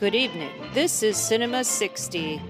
[0.00, 0.48] Good evening.
[0.72, 2.40] This is Cinema 60.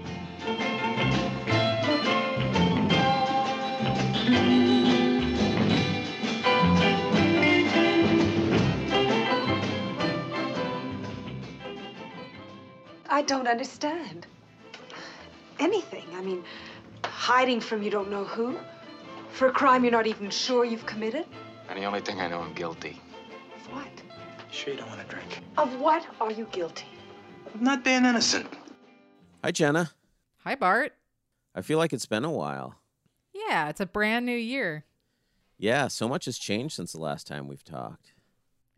[13.09, 14.27] I don't understand.
[15.59, 16.05] Anything.
[16.15, 16.45] I mean,
[17.03, 18.57] hiding from you don't know who,
[19.33, 21.25] for a crime you're not even sure you've committed.
[21.67, 22.97] And the only thing I know I'm guilty.
[23.57, 23.89] Of what?
[24.51, 25.41] Sure you don't want to drink?
[25.57, 26.85] Of what are you guilty?
[27.53, 28.47] Of not being innocent.
[29.43, 29.91] Hi, Jenna.
[30.43, 30.93] Hi, Bart.
[31.53, 32.75] I feel like it's been a while.
[33.33, 34.85] Yeah, it's a brand new year.
[35.57, 38.13] Yeah, so much has changed since the last time we've talked.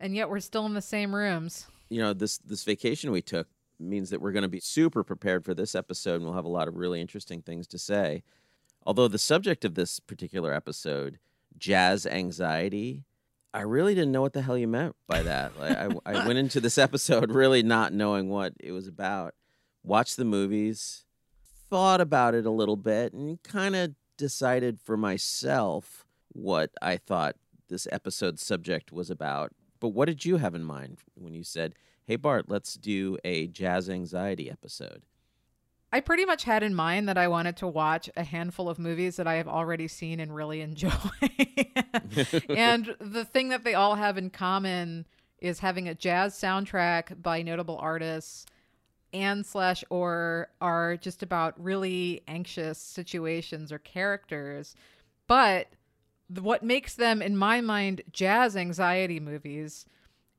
[0.00, 1.66] And yet we're still in the same rooms.
[1.88, 3.46] You know, this this vacation we took
[3.78, 6.48] means that we're going to be super prepared for this episode and we'll have a
[6.48, 8.22] lot of really interesting things to say.
[8.86, 11.18] Although the subject of this particular episode,
[11.56, 13.04] jazz anxiety,
[13.54, 15.52] I really didn't know what the hell you meant by that.
[15.58, 19.34] Like, I, I went into this episode really not knowing what it was about.
[19.84, 21.04] Watched the movies,
[21.70, 27.36] thought about it a little bit, and kind of decided for myself what I thought
[27.68, 29.52] this episode's subject was about.
[29.78, 31.74] But what did you have in mind when you said,
[32.06, 35.04] hey, Bart, let's do a jazz anxiety episode?
[35.94, 39.14] I pretty much had in mind that I wanted to watch a handful of movies
[39.14, 40.90] that I have already seen and really enjoy.
[42.48, 45.06] and the thing that they all have in common
[45.38, 48.44] is having a jazz soundtrack by notable artists
[49.12, 54.74] and slash or are just about really anxious situations or characters.
[55.28, 55.68] But
[56.28, 59.86] what makes them, in my mind, jazz anxiety movies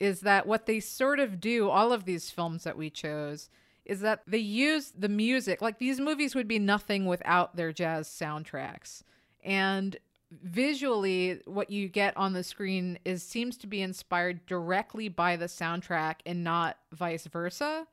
[0.02, 3.50] is that what they sort of do, all of these films that we chose,
[3.86, 5.62] is that they use the music.
[5.62, 9.04] Like these movies would be nothing without their jazz soundtracks.
[9.44, 9.98] And
[10.32, 15.46] visually what you get on the screen is seems to be inspired directly by the
[15.46, 17.88] soundtrack and not vice versa.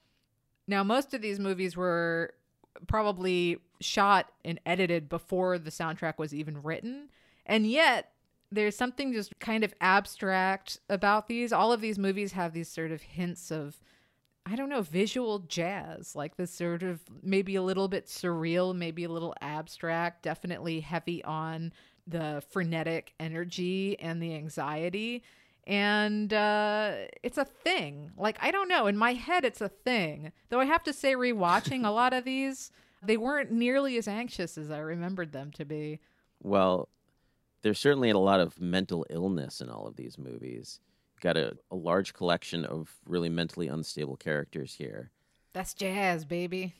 [0.66, 2.34] Now most of these movies were
[2.86, 7.10] probably shot and edited before the soundtrack was even written.
[7.44, 8.12] And yet
[8.50, 11.53] there's something just kind of abstract about these.
[11.53, 13.80] All of these movies have these sort of hints of
[14.44, 19.04] I don't know, visual jazz, like this sort of maybe a little bit surreal, maybe
[19.04, 21.72] a little abstract, definitely heavy on
[22.06, 25.22] the frenetic energy and the anxiety.
[25.64, 28.10] And uh, it's a thing.
[28.16, 28.88] Like, I don't know.
[28.88, 30.32] In my head, it's a thing.
[30.48, 32.72] Though I have to say, rewatching a lot of these,
[33.03, 36.00] they weren't nearly as anxious as I remembered them to be.
[36.42, 36.88] Well,
[37.62, 40.80] there's certainly a lot of mental illness in all of these movies.
[41.22, 45.12] Got a, a large collection of really mentally unstable characters here.
[45.53, 46.75] That's jazz, baby.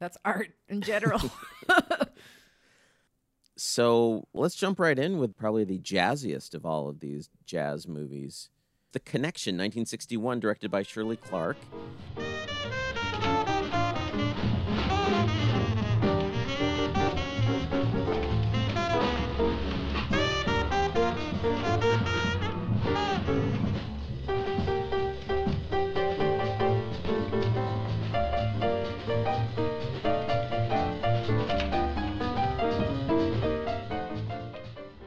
[0.00, 1.20] That's art in general.
[3.56, 8.50] so let's jump right in with probably the jazziest of all of these jazz movies
[8.92, 11.58] The Connection, 1961, directed by Shirley Clarke.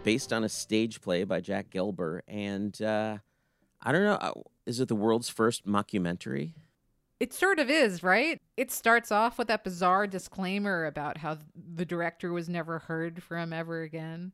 [0.03, 3.17] Based on a stage play by Jack Gelber, and uh,
[3.81, 4.33] I don't know, uh,
[4.65, 6.53] is it the world's first mockumentary?
[7.19, 8.41] It sort of is, right?
[8.57, 13.53] It starts off with that bizarre disclaimer about how the director was never heard from
[13.53, 14.33] ever again.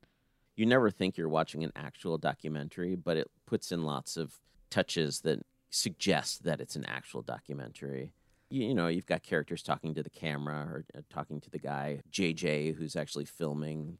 [0.56, 5.22] You never think you're watching an actual documentary, but it puts in lots of touches
[5.22, 8.14] that suggest that it's an actual documentary.
[8.50, 11.60] You, you know, you've got characters talking to the camera or uh, talking to the
[11.60, 14.00] guy, JJ, who's actually filming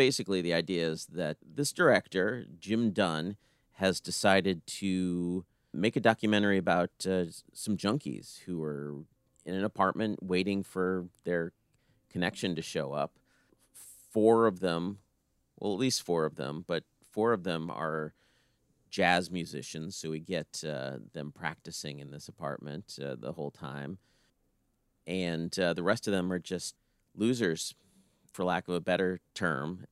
[0.00, 3.36] basically the idea is that this director, Jim Dunn,
[3.72, 5.44] has decided to
[5.74, 8.94] make a documentary about uh, some junkies who are
[9.44, 11.52] in an apartment waiting for their
[12.08, 13.18] connection to show up.
[14.10, 15.00] Four of them,
[15.58, 18.14] well, at least four of them, but four of them are
[18.88, 19.96] jazz musicians.
[19.96, 23.98] So we get uh, them practicing in this apartment uh, the whole time.
[25.06, 26.74] And uh, the rest of them are just
[27.14, 27.74] losers
[28.32, 29.86] for lack of a better term.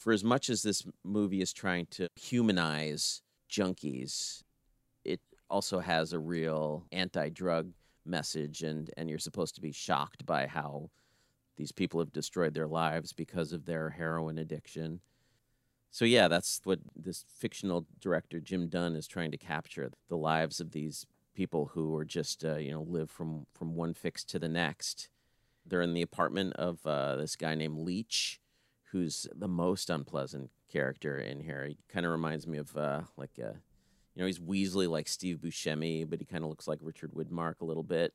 [0.00, 3.20] For as much as this movie is trying to humanize
[3.50, 4.42] junkies,
[5.04, 5.20] it
[5.50, 7.72] also has a real anti drug
[8.06, 10.88] message, and, and you're supposed to be shocked by how
[11.58, 15.00] these people have destroyed their lives because of their heroin addiction.
[15.90, 20.60] So, yeah, that's what this fictional director, Jim Dunn, is trying to capture the lives
[20.60, 21.04] of these
[21.34, 25.10] people who are just, uh, you know, live from, from one fix to the next
[25.66, 28.40] they're in the apartment of uh, this guy named Leach,
[28.92, 31.66] who's the most unpleasant character in here.
[31.66, 33.54] He kind of reminds me of uh, like a, you
[34.14, 37.60] You know, he's Weasley like Steve Buscemi, but he kind of looks like Richard Widmark
[37.60, 38.14] a little bit.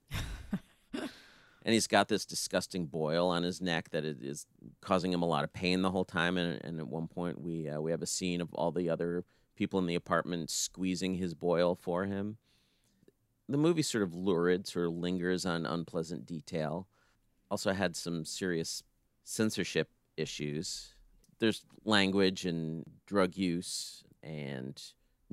[0.94, 4.45] and he's got this disgusting boil on his neck that is
[4.81, 6.38] causing him a lot of pain the whole time.
[6.38, 9.24] And, and at one point, we uh, we have a scene of all the other
[9.56, 12.38] people in the apartment squeezing his boil for him.
[13.48, 16.88] The movie sort of lurid, sort of lingers on unpleasant detail.
[17.50, 18.83] Also had some serious
[19.24, 20.94] censorship issues.
[21.40, 24.82] There's language and drug use and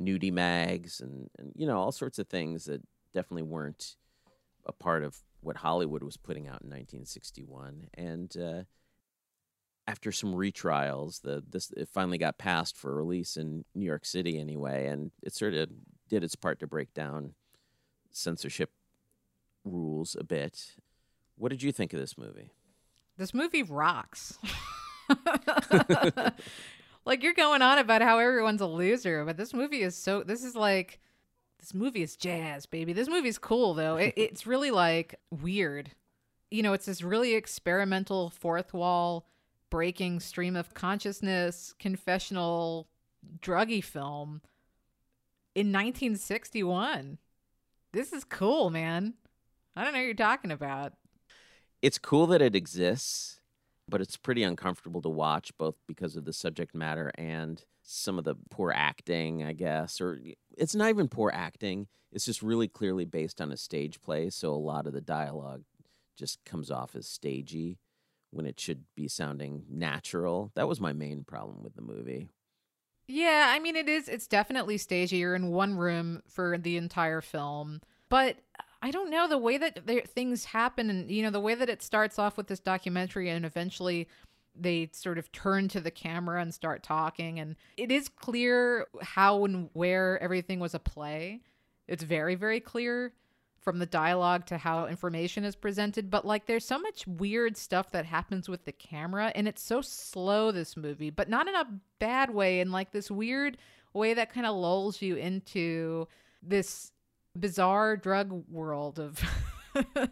[0.00, 2.82] nudie mags and, and you know all sorts of things that
[3.12, 3.96] definitely weren't
[4.66, 7.88] a part of what Hollywood was putting out in 1961.
[7.94, 8.62] And uh,
[9.86, 14.38] after some retrials, the this it finally got passed for release in New York City
[14.38, 15.68] anyway, and it sort of
[16.08, 17.34] did its part to break down
[18.10, 18.70] censorship
[19.64, 20.76] rules a bit.
[21.36, 22.52] What did you think of this movie?
[23.16, 24.38] This movie rocks.
[27.04, 30.22] like you're going on about how everyone's a loser, but this movie is so.
[30.22, 31.00] This is like
[31.60, 32.92] this movie is jazz, baby.
[32.92, 33.96] This movie's cool though.
[33.96, 35.92] It, it's really like weird.
[36.50, 39.26] You know, it's this really experimental fourth wall
[39.70, 42.88] breaking stream of consciousness confessional
[43.40, 44.42] druggy film
[45.54, 47.18] in 1961.
[47.92, 49.14] This is cool, man.
[49.76, 50.94] I don't know what you're talking about.
[51.80, 53.40] It's cool that it exists,
[53.92, 58.24] but it's pretty uncomfortable to watch both because of the subject matter and some of
[58.24, 60.18] the poor acting, I guess, or
[60.56, 61.88] it's not even poor acting.
[62.10, 65.64] It's just really clearly based on a stage play, so a lot of the dialogue
[66.16, 67.78] just comes off as stagey
[68.30, 70.52] when it should be sounding natural.
[70.54, 72.30] That was my main problem with the movie.
[73.06, 75.18] Yeah, I mean it is it's definitely stagey.
[75.18, 77.82] You're in one room for the entire film.
[78.08, 81.54] But uh, I don't know the way that things happen and you know the way
[81.54, 84.08] that it starts off with this documentary and eventually
[84.54, 89.44] they sort of turn to the camera and start talking and it is clear how
[89.44, 91.40] and where everything was a play.
[91.86, 93.12] It's very very clear
[93.60, 97.92] from the dialogue to how information is presented but like there's so much weird stuff
[97.92, 101.80] that happens with the camera and it's so slow this movie but not in a
[102.00, 103.56] bad way in like this weird
[103.94, 106.08] way that kind of lulls you into
[106.42, 106.91] this
[107.38, 109.20] bizarre drug world of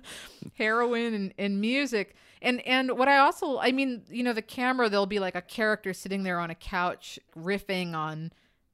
[0.58, 2.14] heroin and, and music.
[2.43, 5.43] And and what i also i mean you know the camera there'll be like a
[5.43, 8.32] character sitting there on a couch riffing on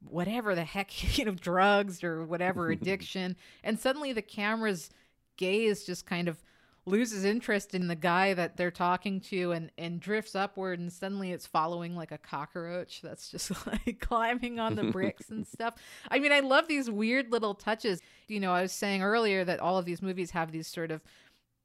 [0.09, 3.35] whatever the heck you know drugs or whatever addiction.
[3.63, 4.89] And suddenly the camera's
[5.37, 6.41] gaze just kind of
[6.87, 11.31] loses interest in the guy that they're talking to and and drifts upward and suddenly
[11.31, 15.75] it's following like a cockroach that's just like climbing on the bricks and stuff.
[16.09, 17.99] I mean, I love these weird little touches.
[18.27, 21.03] You know, I was saying earlier that all of these movies have these sort of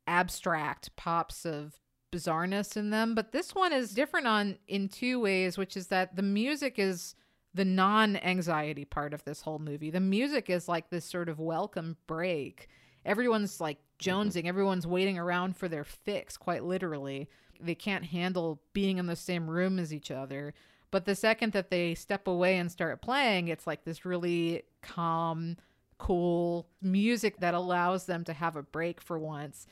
[0.07, 1.75] abstract pops of
[2.13, 6.17] bizarreness in them, but this one is different on in two ways, which is that
[6.17, 7.15] the music is
[7.55, 9.91] the non-anxiety part of this whole movie.
[9.91, 12.69] The music is like this sort of welcome break.
[13.05, 14.29] Everyone's like Mm-hmm.
[14.29, 14.47] jonesing.
[14.47, 17.29] Everyone's waiting around for their fix, quite literally.
[17.61, 20.55] They can't handle being in the same room as each other.
[20.91, 25.57] But the second that they step away and start playing, it's like this really calm,
[25.99, 29.67] cool music that allows them to have a break for once.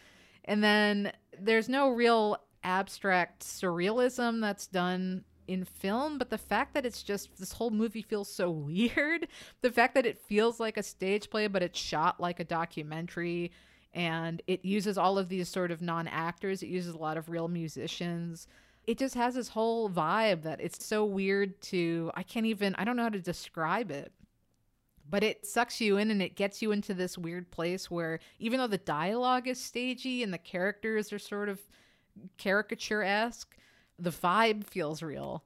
[0.45, 6.87] And then there's no real abstract surrealism that's done in film, but the fact that
[6.87, 9.27] it's just this whole movie feels so weird,
[9.63, 13.51] the fact that it feels like a stage play, but it's shot like a documentary,
[13.93, 17.29] and it uses all of these sort of non actors, it uses a lot of
[17.29, 18.47] real musicians.
[18.87, 22.85] It just has this whole vibe that it's so weird to, I can't even, I
[22.85, 24.13] don't know how to describe it.
[25.09, 28.61] But it sucks you in and it gets you into this weird place where even
[28.61, 31.61] though the dialogue is stagey and the characters are sort of
[32.39, 33.57] caricature esque,
[33.99, 35.45] the vibe feels real.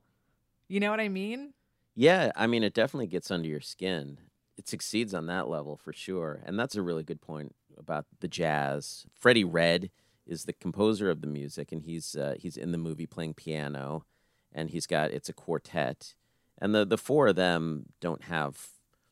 [0.68, 1.54] You know what I mean?
[1.94, 4.18] Yeah, I mean, it definitely gets under your skin.
[4.58, 6.42] It succeeds on that level for sure.
[6.44, 9.06] And that's a really good point about the jazz.
[9.14, 9.90] Freddie Redd
[10.26, 14.04] is the composer of the music, and he's uh, he's in the movie playing piano,
[14.52, 16.14] and he's got it's a quartet,
[16.58, 18.68] and the the four of them don't have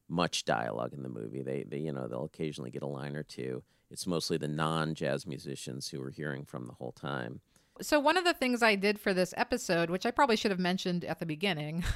[0.09, 1.43] much dialogue in the movie.
[1.43, 3.63] They they you know they'll occasionally get a line or two.
[3.91, 7.41] It's mostly the non jazz musicians who we're hearing from the whole time.
[7.81, 10.61] So one of the things I did for this episode, which I probably should have
[10.61, 11.85] mentioned at the beginning.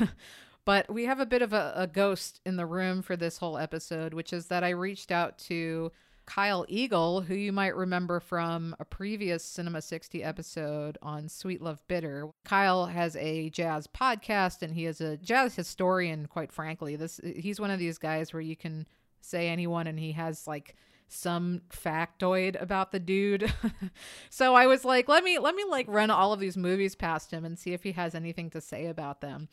[0.66, 3.56] But we have a bit of a, a, ghost in the room for this whole
[3.56, 5.92] episode, which is that I reached out to
[6.26, 11.82] Kyle Eagle, who you might remember from a previous Cinema 60 episode on Sweet Love
[11.88, 12.28] Bitter.
[12.44, 16.96] Kyle has a jazz podcast and he is a jazz historian, quite frankly.
[16.96, 18.86] This he's one of these guys where you can
[19.20, 20.74] say anyone and he has like
[21.08, 23.52] some factoid about the dude.
[24.30, 27.30] so I was like, let me let me like run all of these movies past
[27.30, 29.48] him and see if he has anything to say about them.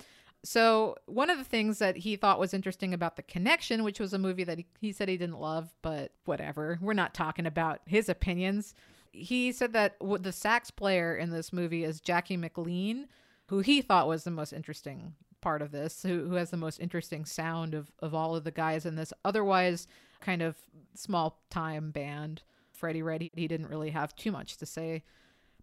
[0.46, 4.14] So, one of the things that he thought was interesting about The Connection, which was
[4.14, 7.80] a movie that he, he said he didn't love, but whatever, we're not talking about
[7.86, 8.76] his opinions.
[9.14, 13.08] He said that the sax player in this movie is Jackie McLean,
[13.48, 16.80] who he thought was the most interesting part of this, who, who has the most
[16.80, 19.88] interesting sound of, of all of the guys in this otherwise
[20.20, 20.58] kind of
[20.94, 22.42] small time band.
[22.72, 25.04] Freddie Redd, he didn't really have too much to say.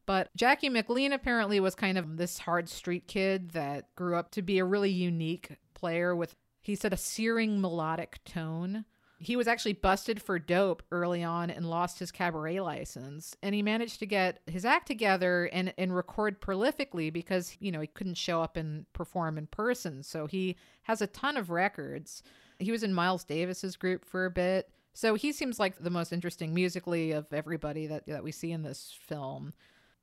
[0.06, 4.42] But Jackie McLean apparently was kind of this hard street kid that grew up to
[4.42, 8.84] be a really unique player with, he said, a searing melodic tone.
[9.18, 13.36] He was actually busted for dope early on and lost his cabaret license.
[13.42, 17.80] And he managed to get his act together and, and record prolifically because, you know,
[17.80, 20.02] he couldn't show up and perform in person.
[20.02, 22.22] So he has a ton of records.
[22.58, 24.70] He was in Miles Davis's group for a bit.
[24.94, 28.62] So he seems like the most interesting musically of everybody that, that we see in
[28.62, 29.52] this film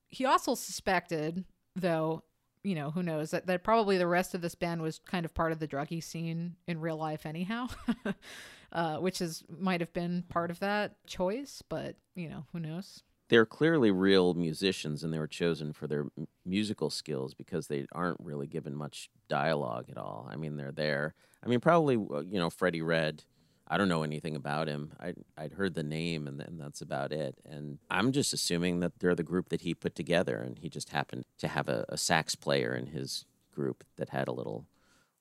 [0.10, 1.46] he also suspected,
[1.76, 2.24] though,
[2.64, 5.34] you know, who knows, that, that probably the rest of this band was kind of
[5.34, 7.68] part of the druggy scene in real life, anyhow,
[8.72, 13.04] uh, which is might have been part of that choice, but, you know, who knows?
[13.30, 17.86] They're clearly real musicians and they were chosen for their m- musical skills because they
[17.92, 20.30] aren't really given much dialogue at all.
[20.32, 21.14] I mean, they're there.
[21.44, 23.24] I mean, probably, you know, Freddie Redd
[23.70, 24.94] I don't know anything about him.
[25.00, 27.36] I I'd heard the name and then that's about it.
[27.46, 30.90] And I'm just assuming that they're the group that he put together, and he just
[30.90, 34.66] happened to have a, a sax player in his group that had a little,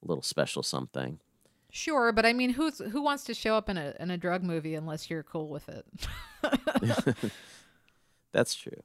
[0.03, 1.19] little special something.
[1.71, 4.43] Sure, but I mean, who's who wants to show up in a in a drug
[4.43, 5.85] movie unless you're cool with it?
[8.33, 8.83] That's true.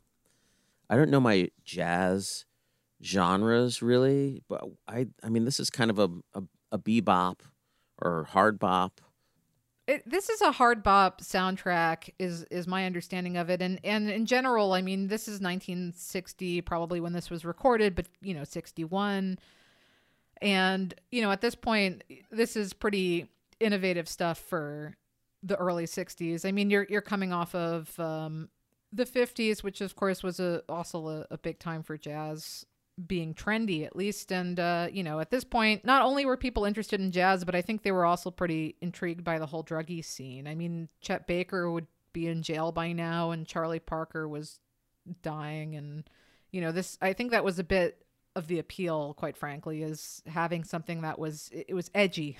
[0.89, 2.45] I don't know my jazz
[3.03, 7.41] genres really, but I I mean this is kind of a a, a bebop
[8.01, 8.99] or hard bop
[9.87, 13.61] it, this is a hard bop soundtrack is is my understanding of it.
[13.61, 18.07] And and in general i mean this is 1960 probably when this was recorded but
[18.21, 19.39] you know 61
[20.41, 23.27] and you know at this point this is pretty
[23.59, 24.95] innovative stuff for
[25.43, 28.49] the early 60s i mean you're you're coming off of um,
[28.93, 32.65] the 50s which of course was a also a, a big time for jazz
[33.07, 36.65] being trendy at least and uh, you know at this point not only were people
[36.65, 40.03] interested in jazz but i think they were also pretty intrigued by the whole druggy
[40.03, 40.47] scene.
[40.47, 44.59] I mean chet baker would be in jail by now and charlie parker was
[45.21, 46.09] dying and
[46.51, 48.05] you know this i think that was a bit
[48.35, 52.37] of the appeal quite frankly is having something that was it was edgy.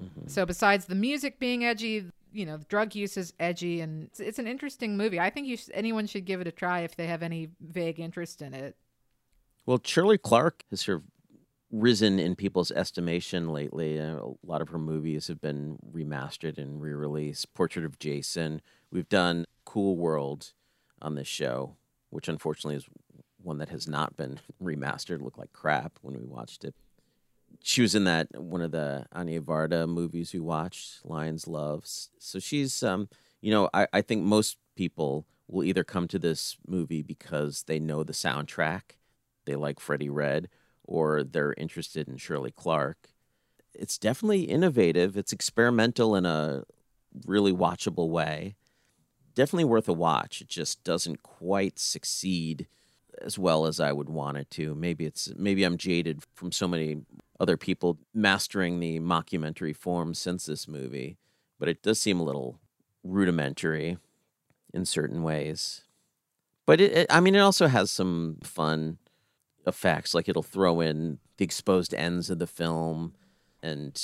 [0.00, 0.28] Mm-hmm.
[0.28, 4.20] so besides the music being edgy you know the drug use is edgy and it's,
[4.20, 5.20] it's an interesting movie.
[5.20, 8.00] I think you sh- anyone should give it a try if they have any vague
[8.00, 8.76] interest in it
[9.66, 11.04] well, Shirley Clarke has sort of
[11.70, 13.98] risen in people's estimation lately.
[13.98, 17.52] Uh, a lot of her movies have been remastered and re released.
[17.54, 18.60] Portrait of Jason.
[18.90, 20.52] We've done Cool World
[21.00, 21.76] on this show,
[22.10, 22.86] which unfortunately is
[23.42, 25.16] one that has not been remastered.
[25.16, 26.74] It looked like crap when we watched it.
[27.62, 32.08] She was in that one of the Agnes Varda movies we watched, Lions Loves.
[32.18, 33.08] So she's, um,
[33.40, 37.78] you know, I, I think most people will either come to this movie because they
[37.78, 38.96] know the soundtrack
[39.44, 40.48] they like Freddie Redd
[40.84, 43.08] or they're interested in Shirley Clarke.
[43.74, 45.16] It's definitely innovative.
[45.16, 46.64] It's experimental in a
[47.26, 48.56] really watchable way.
[49.34, 50.40] Definitely worth a watch.
[50.40, 52.66] It just doesn't quite succeed
[53.20, 54.74] as well as I would want it to.
[54.74, 57.02] Maybe it's maybe I'm jaded from so many
[57.40, 61.16] other people mastering the mockumentary form since this movie,
[61.58, 62.60] but it does seem a little
[63.02, 63.98] rudimentary
[64.72, 65.82] in certain ways.
[66.66, 68.98] But it, it I mean, it also has some fun
[69.66, 70.14] effects.
[70.14, 73.14] Like it'll throw in the exposed ends of the film
[73.62, 74.00] and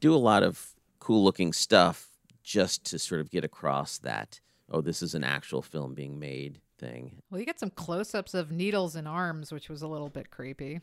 [0.00, 2.10] do a lot of cool looking stuff
[2.42, 6.60] just to sort of get across that, oh, this is an actual film being made
[6.78, 7.22] thing.
[7.30, 10.30] Well, you get some close ups of needles and arms, which was a little bit
[10.30, 10.80] creepy.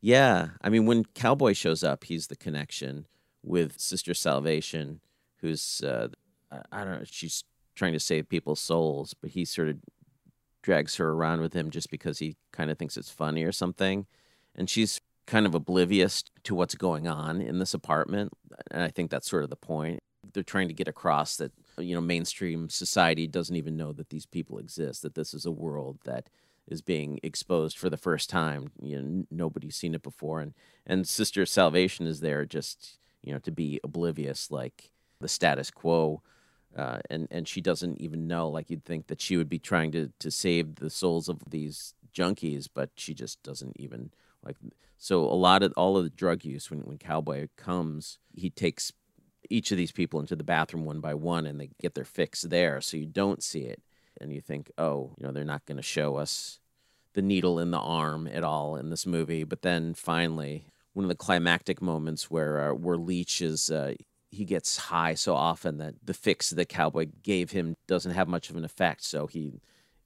[0.00, 0.50] Yeah.
[0.62, 3.06] I mean, when Cowboy shows up, he's the connection
[3.42, 5.00] with Sister Salvation,
[5.40, 6.08] who's, uh,
[6.72, 7.44] I don't know, she's
[7.74, 9.76] trying to save people's souls, but he sort of
[10.62, 14.06] drags her around with him just because he kind of thinks it's funny or something.
[14.54, 18.32] And she's kind of oblivious to what's going on in this apartment.
[18.70, 20.00] And I think that's sort of the point.
[20.32, 24.26] They're trying to get across that, you know, mainstream society doesn't even know that these
[24.26, 26.28] people exist, that this is a world that
[26.68, 28.70] is being exposed for the first time.
[28.82, 30.40] You know, nobody's seen it before.
[30.40, 30.54] And,
[30.86, 34.90] and Sister Salvation is there just, you know, to be oblivious, like
[35.20, 36.22] the status quo
[36.76, 38.48] uh, and and she doesn't even know.
[38.48, 41.94] Like you'd think that she would be trying to to save the souls of these
[42.14, 44.10] junkies, but she just doesn't even
[44.44, 44.56] like.
[44.96, 48.92] So a lot of all of the drug use when when Cowboy comes, he takes
[49.48, 52.42] each of these people into the bathroom one by one, and they get their fix
[52.42, 52.80] there.
[52.80, 53.82] So you don't see it,
[54.20, 56.60] and you think, oh, you know, they're not going to show us
[57.14, 59.42] the needle in the arm at all in this movie.
[59.42, 63.94] But then finally, one of the climactic moments where uh, where Leach is uh,
[64.30, 68.48] he gets high so often that the fix that Cowboy gave him doesn't have much
[68.50, 69.02] of an effect.
[69.04, 69.60] So he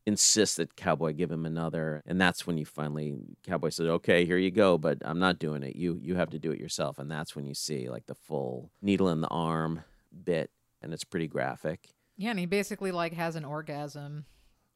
[0.07, 3.15] insists that Cowboy give him another, and that's when you finally
[3.47, 5.77] Cowboy says, "Okay, here you go, but I'm not doing it.
[5.77, 8.71] You you have to do it yourself." And that's when you see like the full
[8.83, 9.83] needle in the arm
[10.25, 10.51] bit,
[10.83, 11.89] and it's pretty graphic.
[12.17, 14.27] Yeah, and he basically like has an orgasm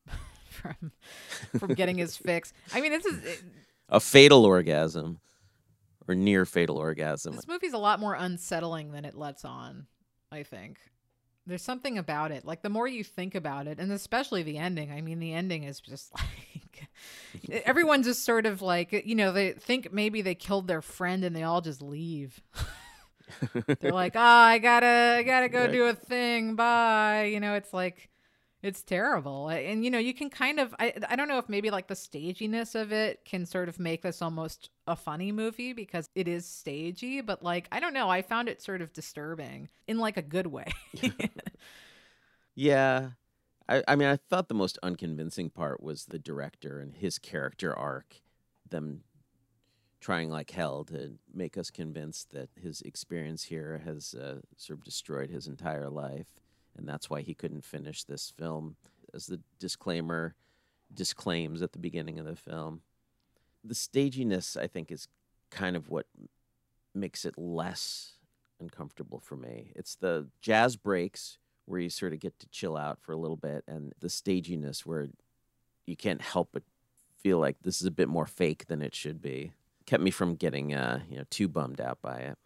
[0.50, 0.93] from
[1.59, 2.52] from getting his fix.
[2.73, 3.43] I mean, this is it,
[3.88, 5.21] A fatal orgasm,
[6.09, 7.37] or near fatal orgasm.
[7.37, 9.87] this movie's a lot more unsettling than it lets on.
[10.33, 10.79] I think
[11.47, 12.45] there's something about it.
[12.45, 14.91] Like the more you think about it, and especially the ending.
[14.91, 16.88] I mean, the ending is just like
[17.65, 21.35] everyone just sort of like you know they think maybe they killed their friend and
[21.37, 22.41] they all just leave.
[23.81, 25.73] They're like, oh, I gotta, I gotta go Right.
[25.73, 26.55] do a thing.
[26.55, 27.25] Bye.
[27.33, 28.09] You know, it's like,
[28.62, 29.49] it's terrible.
[29.49, 31.97] And you know, you can kind of, I, I don't know if maybe like the
[31.97, 36.47] staginess of it can sort of make this almost a funny movie because it is
[36.47, 37.21] stagey.
[37.21, 38.09] But like, I don't know.
[38.09, 40.73] I found it sort of disturbing in like a good way.
[42.59, 43.11] Yeah.
[43.69, 47.73] I, I mean, I thought the most unconvincing part was the director and his character
[47.73, 48.17] arc,
[48.69, 49.03] them
[50.00, 54.85] trying like hell to make us convinced that his experience here has uh, sort of
[54.85, 56.27] destroyed his entire life.
[56.79, 58.77] And that's why he couldn't finish this film,
[59.13, 60.35] as the disclaimer
[60.95, 62.83] disclaims at the beginning of the film.
[63.65, 65.09] The staginess, I think, is
[65.51, 66.07] kind of what
[66.95, 68.13] makes it less
[68.61, 69.73] uncomfortable for me.
[69.75, 73.37] It's the jazz breaks where you sort of get to chill out for a little
[73.37, 75.09] bit, and the staginess where
[75.87, 76.63] you can't help but
[77.19, 79.53] feel like this is a bit more fake than it should be.
[79.85, 82.39] Kept me from getting uh, you know too bummed out by it.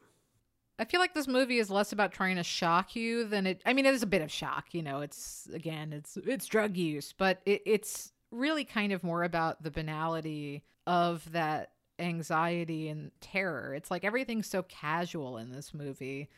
[0.82, 3.62] I feel like this movie is less about trying to shock you than it.
[3.64, 4.74] I mean, it is a bit of shock.
[4.74, 9.22] You know, it's again, it's it's drug use, but it, it's really kind of more
[9.22, 11.70] about the banality of that
[12.00, 13.74] anxiety and terror.
[13.76, 16.28] It's like everything's so casual in this movie,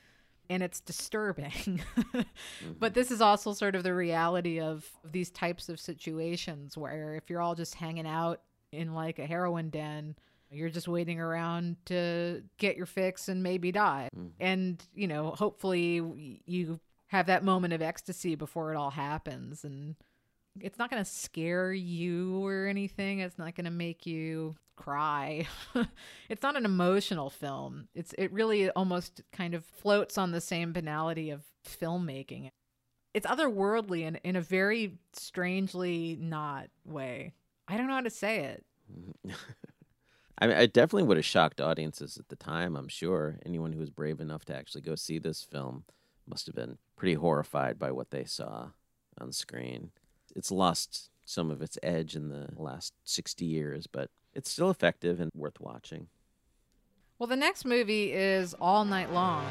[0.51, 1.81] and it's disturbing.
[2.13, 2.93] But mm-hmm.
[2.93, 7.41] this is also sort of the reality of these types of situations where if you're
[7.41, 10.17] all just hanging out in like a heroin den,
[10.55, 14.09] you're just waiting around to get your fix and maybe die.
[14.17, 14.29] Mm-hmm.
[14.41, 19.65] And, you know, hopefully you have that moment of ecstasy before it all happens.
[19.65, 19.97] And
[20.61, 23.21] it's not going to scare you or anything.
[23.21, 25.47] It's not going to make you cry.
[26.29, 27.89] it's not an emotional film.
[27.95, 32.51] It's it really almost kind of floats on the same banality of filmmaking.
[33.13, 37.33] It's otherworldly in, in a very strangely not way.
[37.69, 38.65] I don't know how to say it.
[38.93, 39.31] Mm-hmm.
[40.39, 42.77] I mean, I definitely would have shocked audiences at the time.
[42.77, 45.85] I'm sure anyone who was brave enough to actually go see this film
[46.27, 48.71] must have been pretty horrified by what they saw
[49.21, 49.91] on screen.
[50.35, 55.21] It's lost some of its edge in the last 60 years, but it's still effective
[55.21, 56.09] and worth watching.
[57.19, 59.47] Well, the next movie is All Night Long.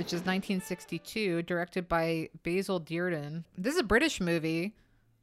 [0.00, 3.44] Which is 1962, directed by Basil Dearden.
[3.58, 4.74] This is a British movie.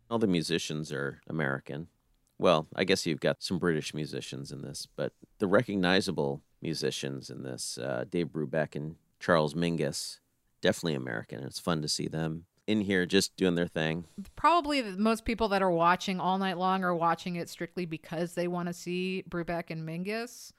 [0.08, 1.88] All the musicians are American.
[2.38, 7.42] Well, I guess you've got some British musicians in this, but the recognizable musicians in
[7.42, 10.20] this, uh, Dave Brubeck and Charles Mingus,
[10.62, 11.44] definitely American.
[11.44, 14.06] It's fun to see them in here just doing their thing.
[14.36, 18.48] probably most people that are watching all night long are watching it strictly because they
[18.48, 20.52] want to see Brubeck and Mingus,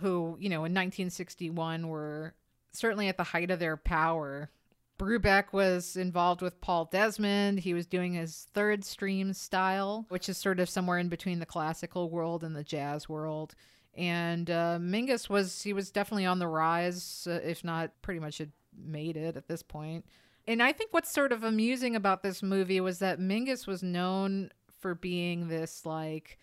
[0.00, 2.34] who, you know, in 1961 were
[2.72, 4.50] certainly at the height of their power.
[4.98, 7.60] Brubeck was involved with Paul Desmond.
[7.60, 11.46] He was doing his third stream style, which is sort of somewhere in between the
[11.46, 13.54] classical world and the jazz world.
[13.94, 18.38] And uh, Mingus was he was definitely on the rise, uh, if not pretty much
[18.38, 20.04] had made it at this point.
[20.46, 24.50] And I think what's sort of amusing about this movie was that Mingus was known
[24.80, 26.38] for being this like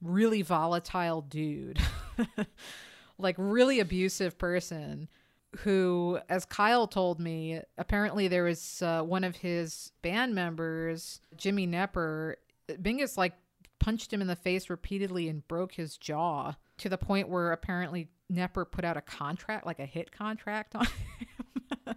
[0.00, 1.78] really volatile dude,
[3.18, 5.08] like really abusive person
[5.58, 11.66] who, as Kyle told me, apparently there was uh, one of his band members, Jimmy
[11.66, 12.34] Knepper.
[12.70, 13.34] Mingus like
[13.78, 18.08] punched him in the face repeatedly and broke his jaw to the point where apparently
[18.32, 20.86] Knepper put out a contract, like a hit contract on
[21.86, 21.96] him,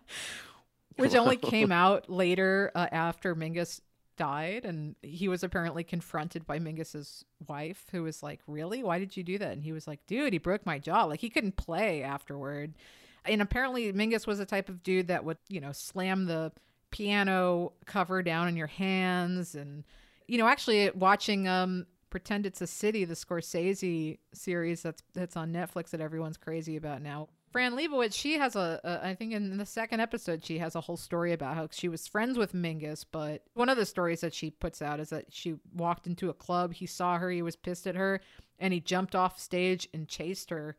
[0.97, 3.79] which only came out later uh, after Mingus
[4.17, 4.65] died.
[4.65, 8.83] And he was apparently confronted by Mingus's wife, who was like, Really?
[8.83, 9.53] Why did you do that?
[9.53, 11.05] And he was like, Dude, he broke my jaw.
[11.05, 12.73] Like he couldn't play afterward.
[13.27, 16.51] And apparently, Mingus was the type of dude that would, you know, slam the
[16.91, 19.55] piano cover down in your hands.
[19.55, 19.83] And,
[20.27, 25.51] you know, actually, watching um, Pretend It's a City, the Scorsese series that's that's on
[25.51, 27.29] Netflix that everyone's crazy about now.
[27.51, 30.81] Fran Lebowitz, she has a, a, I think in the second episode, she has a
[30.81, 33.05] whole story about how she was friends with Mingus.
[33.09, 36.33] But one of the stories that she puts out is that she walked into a
[36.33, 38.19] club, he saw her, he was pissed at her,
[38.59, 40.75] and he jumped off stage and chased her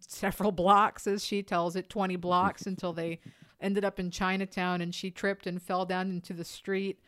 [0.00, 3.20] several blocks, as she tells it, 20 blocks until they
[3.60, 7.00] ended up in Chinatown and she tripped and fell down into the street.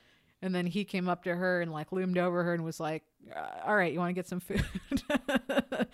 [0.42, 3.02] And then he came up to her and like loomed over her and was like,
[3.34, 4.64] uh, "All right, you want to get some food?"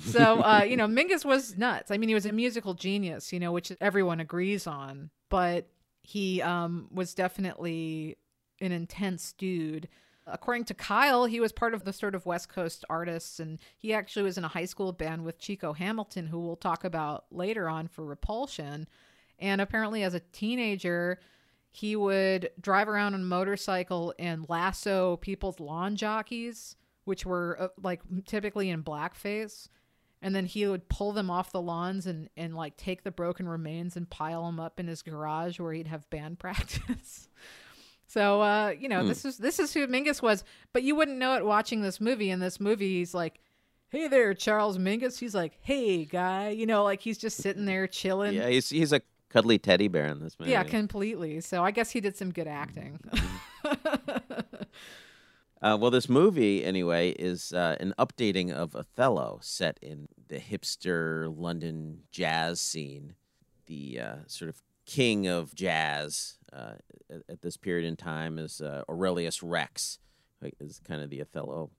[0.00, 1.90] so uh, you know, Mingus was nuts.
[1.90, 5.10] I mean, he was a musical genius, you know, which everyone agrees on.
[5.28, 5.68] But
[6.02, 8.16] he um, was definitely
[8.60, 9.88] an intense dude.
[10.26, 13.92] According to Kyle, he was part of the sort of West Coast artists, and he
[13.92, 17.68] actually was in a high school band with Chico Hamilton, who we'll talk about later
[17.68, 18.88] on for Repulsion.
[19.38, 21.20] And apparently, as a teenager,
[21.70, 27.68] he would drive around on a motorcycle and lasso people's lawn jockeys, which were uh,
[27.82, 29.68] like typically in blackface.
[30.22, 33.46] And then he would pull them off the lawns and, and like take the broken
[33.46, 37.28] remains and pile them up in his garage where he'd have band practice.
[38.06, 39.08] So uh, you know, Hmm.
[39.08, 42.30] this is this is who Mingus was, but you wouldn't know it watching this movie.
[42.30, 43.40] In this movie, he's like,
[43.88, 45.18] Hey there, Charles Mingus.
[45.18, 48.34] He's like, Hey guy, you know, like he's just sitting there chilling.
[48.34, 50.52] Yeah, he's he's a cuddly teddy bear in this movie.
[50.52, 51.40] Yeah, completely.
[51.40, 53.00] So I guess he did some good acting.
[55.62, 61.34] Uh, well, this movie, anyway, is uh, an updating of Othello set in the hipster
[61.34, 63.14] London jazz scene.
[63.64, 66.74] The uh, sort of king of jazz uh,
[67.10, 69.98] at, at this period in time is uh, Aurelius Rex,
[70.60, 71.70] is kind of the Othello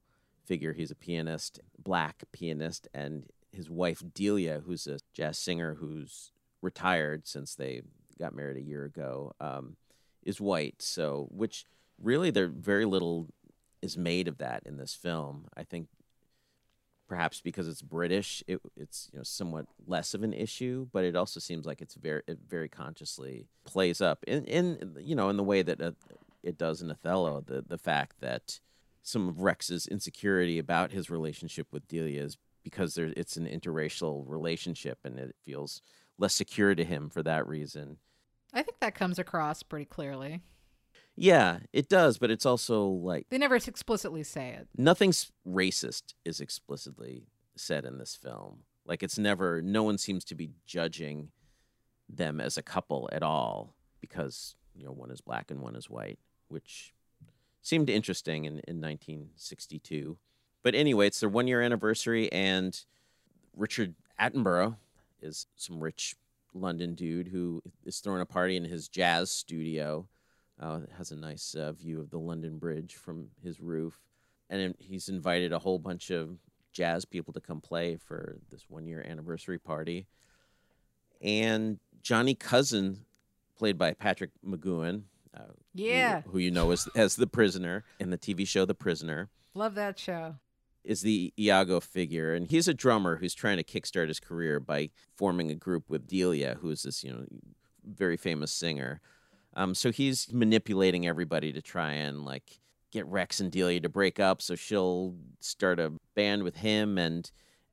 [0.45, 0.73] figure.
[0.73, 7.27] He's a pianist, black pianist, and his wife Delia, who's a jazz singer who's retired
[7.27, 7.81] since they
[8.19, 9.77] got married a year ago, um,
[10.23, 10.81] is white.
[10.81, 11.65] So, which
[12.01, 13.27] really there very little
[13.81, 15.47] is made of that in this film.
[15.55, 15.87] I think
[17.07, 21.15] perhaps because it's British, it, it's you know somewhat less of an issue, but it
[21.15, 25.37] also seems like it's very it very consciously plays up in in you know in
[25.37, 25.91] the way that uh,
[26.43, 27.43] it does in Othello.
[27.45, 28.59] The the fact that
[29.03, 34.23] some of Rex's insecurity about his relationship with Delia is because there it's an interracial
[34.27, 35.81] relationship and it feels
[36.17, 37.97] less secure to him for that reason.
[38.53, 40.41] I think that comes across pretty clearly.
[41.17, 44.67] Yeah, it does, but it's also like They never explicitly say it.
[44.77, 48.59] nothing's racist is explicitly said in this film.
[48.85, 51.29] Like it's never no one seems to be judging
[52.09, 55.89] them as a couple at all because, you know, one is black and one is
[55.89, 56.93] white, which
[57.61, 60.17] seemed interesting in, in 1962.
[60.63, 62.79] But anyway, it's their one year anniversary and
[63.55, 64.75] Richard Attenborough
[65.21, 66.15] is some rich
[66.53, 70.07] London dude who is throwing a party in his jazz studio.
[70.59, 73.99] Uh, has a nice uh, view of the London Bridge from his roof
[74.49, 76.37] and he's invited a whole bunch of
[76.71, 80.05] jazz people to come play for this one year anniversary party.
[81.21, 83.05] And Johnny Cousin,
[83.57, 86.21] played by Patrick McGoohan, uh, who- Yeah.
[86.21, 89.97] who, you know as as the prisoner in the TV show The Prisoner, Love that
[89.99, 90.35] show.
[90.83, 94.89] is the Iago figure, and he's a drummer who's trying to kickstart his career by
[95.15, 97.25] forming a group with Delia, who is this you know
[97.83, 99.01] very famous singer.
[99.55, 102.59] Um, so he's manipulating everybody to try and like
[102.91, 107.29] get Rex and Delia to break up, so she'll start a band with him, and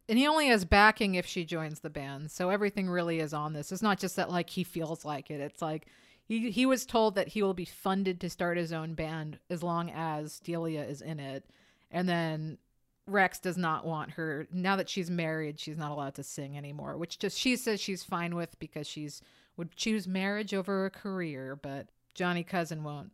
[0.08, 2.30] And he only has backing if she joins the band.
[2.30, 3.72] So everything really is on this.
[3.72, 5.40] It's not just that like he feels like it.
[5.40, 5.86] It's like
[6.24, 9.62] he he was told that he will be funded to start his own band as
[9.62, 11.44] long as Delia is in it.
[11.90, 12.58] And then
[13.06, 16.96] Rex does not want her now that she's married, she's not allowed to sing anymore,
[16.96, 19.22] which just she says she's fine with because she's
[19.56, 23.10] would choose marriage over a career, but Johnny Cousin won't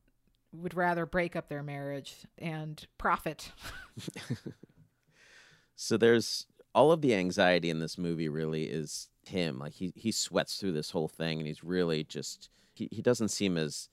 [0.53, 3.53] would rather break up their marriage and profit.
[5.77, 9.59] so there's all of the anxiety in this movie really is him.
[9.59, 13.29] Like he he sweats through this whole thing and he's really just he, he doesn't
[13.29, 13.88] seem as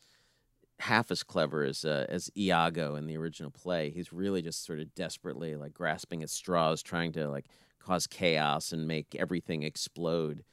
[0.80, 3.90] half as clever as uh, as Iago in the original play.
[3.90, 7.46] He's really just sort of desperately like grasping at straws trying to like
[7.80, 10.44] cause chaos and make everything explode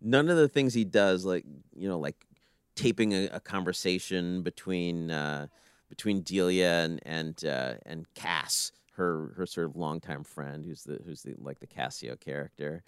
[0.00, 2.26] none of the things he does like you know like
[2.74, 5.46] taping a, a conversation between uh
[5.88, 10.98] between Delia and and uh, and Cass, her her sort of longtime friend, who's the
[11.04, 12.82] who's the like the Cassio character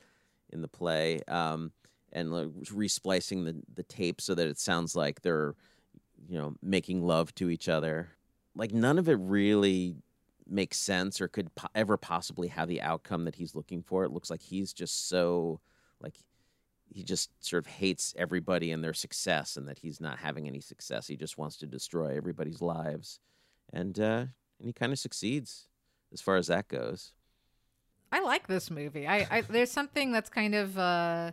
[0.50, 1.72] in the play, um,
[2.12, 5.54] and like, resplicing the the tape so that it sounds like they're
[6.28, 8.08] you know making love to each other.
[8.54, 9.96] Like none of it really
[10.48, 14.04] makes sense or could po- ever possibly have the outcome that he's looking for.
[14.04, 15.60] It looks like he's just so
[16.00, 16.14] like
[16.88, 20.60] he just sort of hates everybody and their success, and that he's not having any
[20.60, 21.06] success.
[21.06, 23.20] He just wants to destroy everybody's lives,
[23.72, 24.26] and uh,
[24.58, 25.68] and he kind of succeeds
[26.12, 27.12] as far as that goes.
[28.12, 29.06] I like this movie.
[29.06, 31.32] I, I there's something that's kind of uh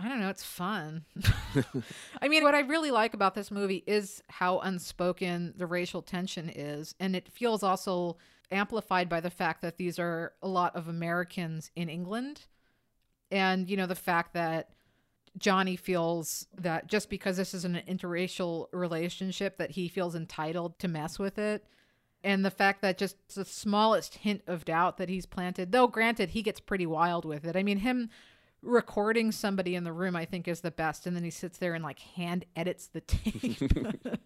[0.00, 1.04] I don't know, it's fun.
[2.22, 6.48] I mean, what I really like about this movie is how unspoken the racial tension
[6.48, 8.16] is, and it feels also
[8.52, 12.42] amplified by the fact that these are a lot of Americans in England.
[13.30, 14.70] And, you know, the fact that
[15.36, 20.88] Johnny feels that just because this is an interracial relationship that he feels entitled to
[20.88, 21.64] mess with it.
[22.24, 26.30] And the fact that just the smallest hint of doubt that he's planted though granted
[26.30, 27.56] he gets pretty wild with it.
[27.56, 28.10] I mean him
[28.62, 31.06] recording somebody in the room i think is the best.
[31.06, 33.72] And then he sits there and like hand edits the tape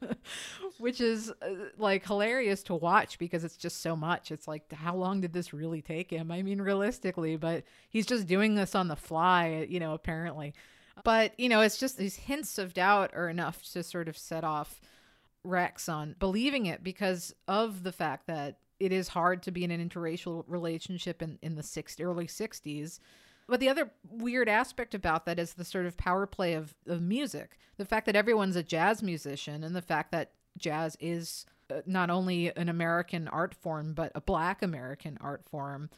[0.79, 4.31] which is uh, like hilarious to watch because it's just so much.
[4.31, 6.31] It's like how long did this really take him?
[6.31, 10.55] I mean realistically but he's just doing this on the fly you know apparently.
[11.05, 14.45] But you know it's just these hints of doubt are enough to sort of set
[14.45, 14.81] off
[15.45, 19.71] Rex on believing it because of the fact that it is hard to be in
[19.71, 22.99] an interracial relationship in, in the six, early 60s.
[23.53, 27.03] But the other weird aspect about that is the sort of power play of, of
[27.03, 27.59] music.
[27.77, 32.09] The fact that everyone's a jazz musician and the fact that jazz is uh, not
[32.09, 35.91] only an American art form, but a black American art form.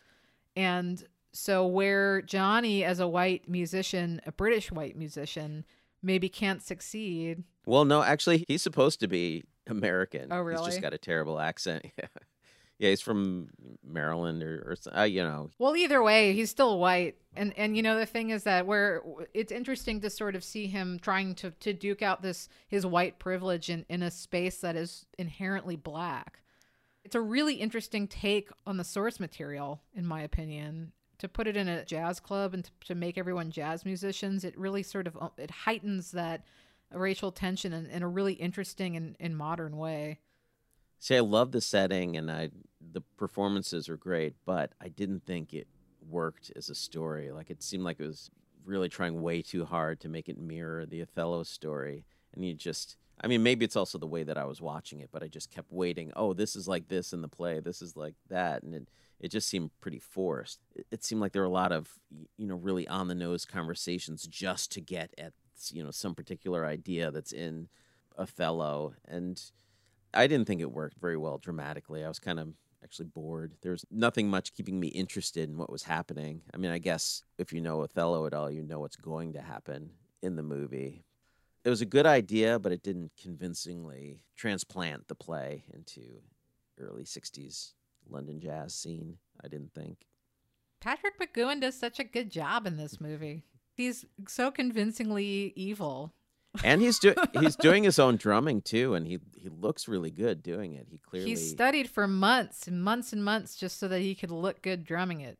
[0.56, 5.64] And so, where Johnny, as a white musician, a British white musician,
[6.02, 7.44] maybe can't succeed.
[7.66, 10.32] Well, no, actually, he's supposed to be American.
[10.32, 10.64] Oh, really?
[10.64, 11.86] He's just got a terrible accent.
[11.96, 12.06] yeah,
[12.78, 13.48] he's from
[13.86, 15.50] Maryland or, or uh, you know.
[15.58, 19.02] Well, either way, he's still white, and and you know the thing is that where
[19.32, 23.18] it's interesting to sort of see him trying to to duke out this his white
[23.18, 26.40] privilege in in a space that is inherently black.
[27.04, 30.92] It's a really interesting take on the source material, in my opinion.
[31.18, 34.58] To put it in a jazz club and to, to make everyone jazz musicians, it
[34.58, 36.44] really sort of uh, it heightens that
[36.92, 40.18] racial tension in, in a really interesting and, and modern way.
[41.04, 42.48] See, I love the setting and I
[42.80, 45.68] the performances are great, but I didn't think it
[46.08, 47.30] worked as a story.
[47.30, 48.30] Like it seemed like it was
[48.64, 52.06] really trying way too hard to make it mirror the Othello story.
[52.32, 55.10] And you just I mean, maybe it's also the way that I was watching it,
[55.12, 56.10] but I just kept waiting.
[56.16, 57.60] Oh, this is like this in the play.
[57.60, 58.88] This is like that, and it
[59.20, 60.60] it just seemed pretty forced.
[60.74, 61.98] It, it seemed like there were a lot of
[62.38, 65.34] you know really on the nose conversations just to get at
[65.70, 67.68] you know some particular idea that's in
[68.16, 69.38] Othello, and
[70.14, 72.04] I didn't think it worked very well dramatically.
[72.04, 72.48] I was kind of
[72.82, 73.54] actually bored.
[73.62, 76.42] There was nothing much keeping me interested in what was happening.
[76.52, 79.40] I mean, I guess if you know Othello at all, you know what's going to
[79.40, 79.90] happen
[80.22, 81.04] in the movie.
[81.64, 86.20] It was a good idea, but it didn't convincingly transplant the play into
[86.78, 87.72] early 60s
[88.08, 90.06] London jazz scene, I didn't think.
[90.80, 93.44] Patrick McGoohan does such a good job in this movie.
[93.74, 96.12] He's so convincingly evil.
[96.62, 100.42] And he's doing he's doing his own drumming too and he he looks really good
[100.42, 100.86] doing it.
[100.90, 104.30] He clearly He studied for months and months and months just so that he could
[104.30, 105.38] look good drumming it.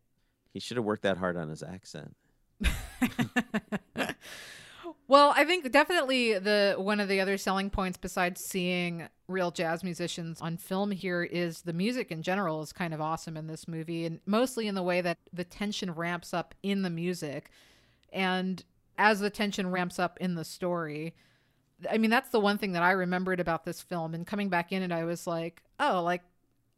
[0.53, 2.17] he should have worked that hard on his accent.
[5.09, 9.83] well, I think definitely the one of the other selling points besides seeing real jazz
[9.85, 13.67] musicians on film here is the music in general is kind of awesome in this
[13.69, 17.51] movie and mostly in the way that the tension ramps up in the music
[18.13, 18.65] and
[18.99, 21.15] as the tension ramps up in the story.
[21.91, 24.15] I mean, that's the one thing that I remembered about this film.
[24.15, 26.23] And coming back in it I was like, "Oh, like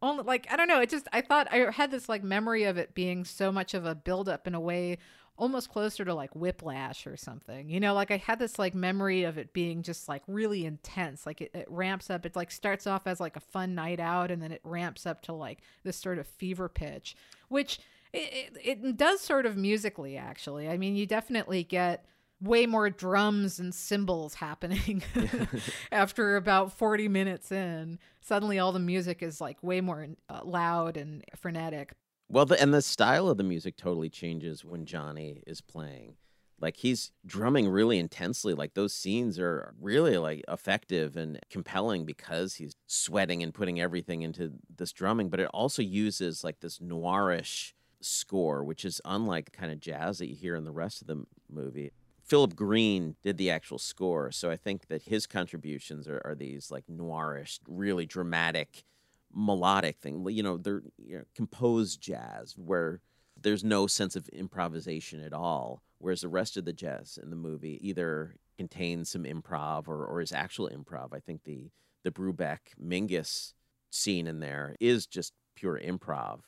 [0.02, 2.76] only like I don't know, it just I thought I had this like memory of
[2.78, 4.98] it being so much of a build up in a way
[5.38, 7.68] almost closer to like whiplash or something.
[7.68, 11.26] You know like i had this like memory of it being just like really intense.
[11.26, 12.26] Like it, it ramps up.
[12.26, 15.22] It like starts off as like a fun night out and then it ramps up
[15.22, 17.16] to like this sort of fever pitch
[17.48, 17.78] which
[18.12, 22.04] it, it, it does sort of musically actually i mean you definitely get
[22.40, 25.02] way more drums and cymbals happening
[25.92, 30.96] after about 40 minutes in suddenly all the music is like way more uh, loud
[30.96, 31.92] and frenetic
[32.28, 36.16] Well, the, and the style of the music totally changes when Johnny is playing.
[36.60, 38.54] Like he's drumming really intensely.
[38.54, 44.22] Like those scenes are really like effective and compelling because he's sweating and putting everything
[44.22, 45.28] into this drumming.
[45.28, 47.74] But it also uses like this noirish
[48.06, 51.24] score, which is unlike kind of jazz that you hear in the rest of the
[51.50, 51.92] movie.
[52.22, 56.70] Philip Green did the actual score, so I think that his contributions are, are these
[56.70, 58.84] like noirish, really dramatic
[59.32, 60.26] melodic thing.
[60.28, 63.00] You know, they're you know, composed jazz where
[63.40, 65.82] there's no sense of improvisation at all.
[65.98, 70.20] Whereas the rest of the jazz in the movie either contains some improv or, or
[70.20, 71.12] is actual improv.
[71.12, 71.70] I think the
[72.02, 73.52] the Brubeck Mingus
[73.90, 76.40] scene in there is just pure improv.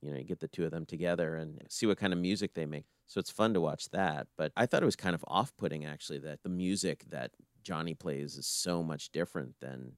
[0.00, 2.54] You know, you get the two of them together and see what kind of music
[2.54, 2.84] they make.
[3.06, 4.26] So it's fun to watch that.
[4.36, 7.94] But I thought it was kind of off putting, actually, that the music that Johnny
[7.94, 9.92] plays is so much different than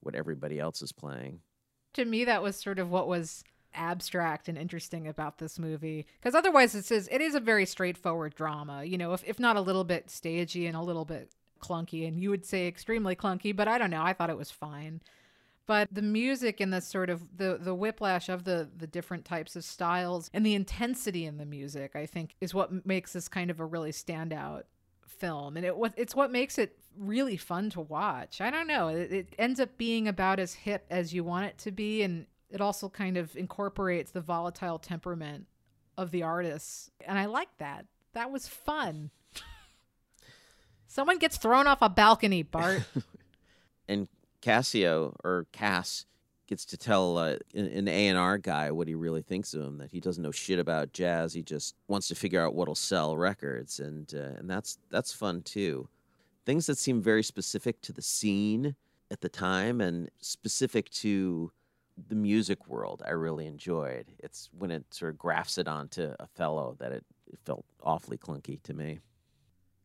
[0.00, 1.40] what everybody else is playing.
[1.94, 3.42] To me, that was sort of what was
[3.76, 8.34] abstract and interesting about this movie because otherwise it says it is a very straightforward
[8.34, 11.30] drama you know if, if not a little bit stagey and a little bit
[11.62, 14.50] clunky and you would say extremely clunky but i don't know i thought it was
[14.50, 15.02] fine
[15.66, 19.56] but the music and the sort of the the whiplash of the the different types
[19.56, 23.50] of styles and the intensity in the music i think is what makes this kind
[23.50, 24.62] of a really standout
[25.18, 25.56] film.
[25.56, 28.40] And it it's what makes it really fun to watch.
[28.40, 28.88] I don't know.
[28.88, 32.26] It, it ends up being about as hip as you want it to be and
[32.50, 35.46] it also kind of incorporates the volatile temperament
[35.98, 36.90] of the artists.
[37.04, 37.86] And i like that.
[38.12, 39.10] That was fun.
[40.86, 42.82] Someone gets thrown off a balcony bart.
[43.88, 44.08] And
[44.46, 46.06] Cassio or Cass
[46.46, 49.78] gets to tell uh, an A and R guy what he really thinks of him.
[49.78, 51.32] That he doesn't know shit about jazz.
[51.32, 55.42] He just wants to figure out what'll sell records, and uh, and that's that's fun
[55.42, 55.88] too.
[56.44, 58.76] Things that seem very specific to the scene
[59.10, 61.50] at the time and specific to
[62.06, 63.02] the music world.
[63.04, 64.12] I really enjoyed.
[64.20, 68.62] It's when it sort of grafts it onto Othello that it, it felt awfully clunky
[68.62, 69.00] to me.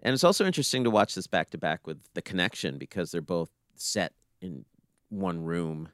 [0.03, 3.21] And it's also interesting to watch this back to back with The Connection because they're
[3.21, 4.65] both set in
[5.09, 5.89] one room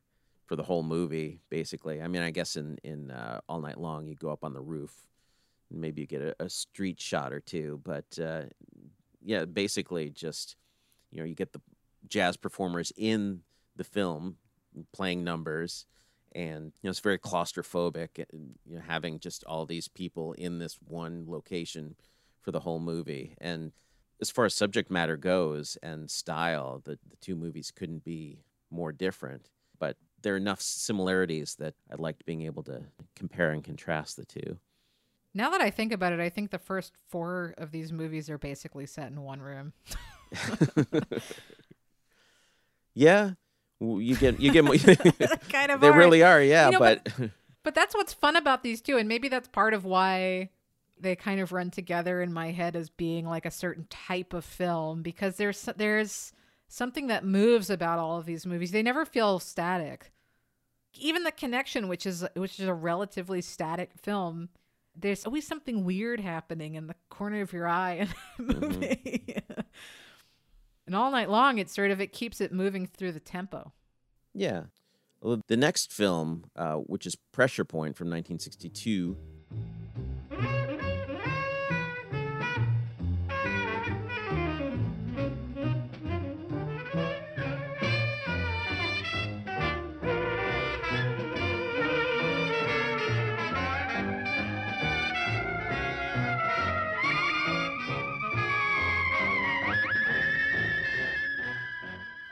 [0.45, 2.01] for the whole movie, basically.
[2.01, 4.61] I mean, I guess in in uh, All Night Long, you go up on the
[4.61, 5.07] roof,
[5.69, 8.43] and maybe you get a, a street shot or two, but uh,
[9.23, 10.55] yeah, basically just
[11.11, 11.61] you know you get the
[12.07, 13.41] jazz performers in
[13.75, 14.37] the film
[14.93, 15.85] playing numbers,
[16.33, 18.25] and you know it's very claustrophobic.
[18.31, 21.95] You know, having just all these people in this one location
[22.41, 23.73] for the whole movie, and
[24.21, 28.39] as far as subject matter goes and style, the, the two movies couldn't be
[28.71, 29.49] more different.
[29.79, 32.81] But there are enough similarities that I liked being able to
[33.15, 34.57] compare and contrast the two.
[35.33, 38.39] Now that I think about it, I think the first four of these movies are
[38.39, 39.73] basically set in one room.
[42.95, 43.31] yeah,
[43.79, 44.65] you get you get
[45.49, 45.97] kind of they are.
[45.97, 46.41] really are.
[46.41, 47.07] Yeah, You know, but,
[47.63, 50.49] But that's what's fun about these two, and maybe that's part of why
[50.99, 54.45] they kind of run together in my head as being like a certain type of
[54.45, 56.33] film because there's there's
[56.67, 58.71] something that moves about all of these movies.
[58.71, 60.11] They never feel static.
[60.93, 64.49] Even the connection, which is which is a relatively static film,
[64.95, 68.07] there's always something weird happening in the corner of your eye
[68.37, 69.37] in the movie.
[70.87, 73.71] and all night long, it's sort of it keeps it moving through the tempo.
[74.33, 74.63] yeah.
[75.19, 79.17] Well, the next film, uh, which is Pressure Point from 1962.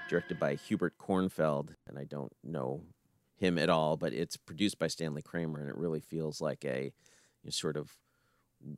[0.07, 2.83] Directed by Hubert Cornfield, and I don't know
[3.37, 6.83] him at all, but it's produced by Stanley Kramer, and it really feels like a
[6.83, 7.91] you know, sort of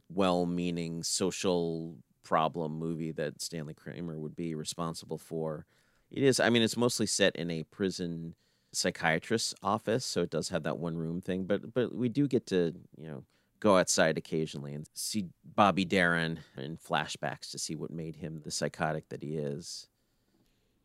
[0.10, 5.66] well-meaning social problem movie that Stanley Kramer would be responsible for.
[6.10, 8.36] It is, I mean, it's mostly set in a prison
[8.74, 12.46] psychiatrist's office, so it does have that one room thing, but but we do get
[12.48, 13.24] to, you know,
[13.60, 18.52] go outside occasionally and see Bobby Darin in flashbacks to see what made him the
[18.52, 19.88] psychotic that he is.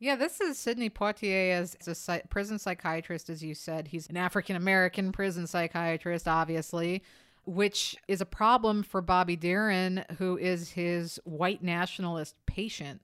[0.03, 3.87] Yeah, this is Sidney Poitier as a psy- prison psychiatrist, as you said.
[3.87, 7.05] He's an African American prison psychiatrist, obviously,
[7.45, 13.01] which is a problem for Bobby Darin, who is his white nationalist patient.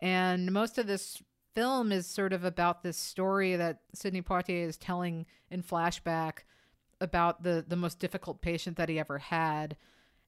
[0.00, 1.20] And most of this
[1.56, 6.44] film is sort of about this story that Sidney Poitier is telling in flashback
[7.00, 9.76] about the the most difficult patient that he ever had.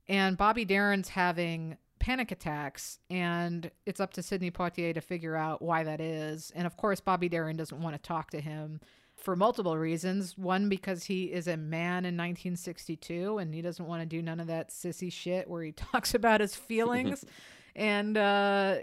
[0.09, 5.63] And Bobby Darin's having panic attacks, and it's up to Sidney Poitier to figure out
[5.63, 6.53] why that is.
[6.55, 8.83] And of course, Bobby Darin doesn't want to talk to him
[9.17, 10.37] for multiple reasons.
[10.37, 14.39] One, because he is a man in 1962 and he doesn't want to do none
[14.39, 17.25] of that sissy shit where he talks about his feelings.
[17.75, 18.81] and uh,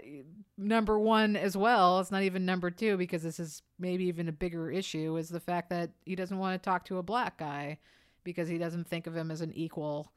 [0.58, 4.32] number one, as well, it's not even number two because this is maybe even a
[4.32, 7.78] bigger issue, is the fact that he doesn't want to talk to a black guy
[8.24, 10.12] because he doesn't think of him as an equal.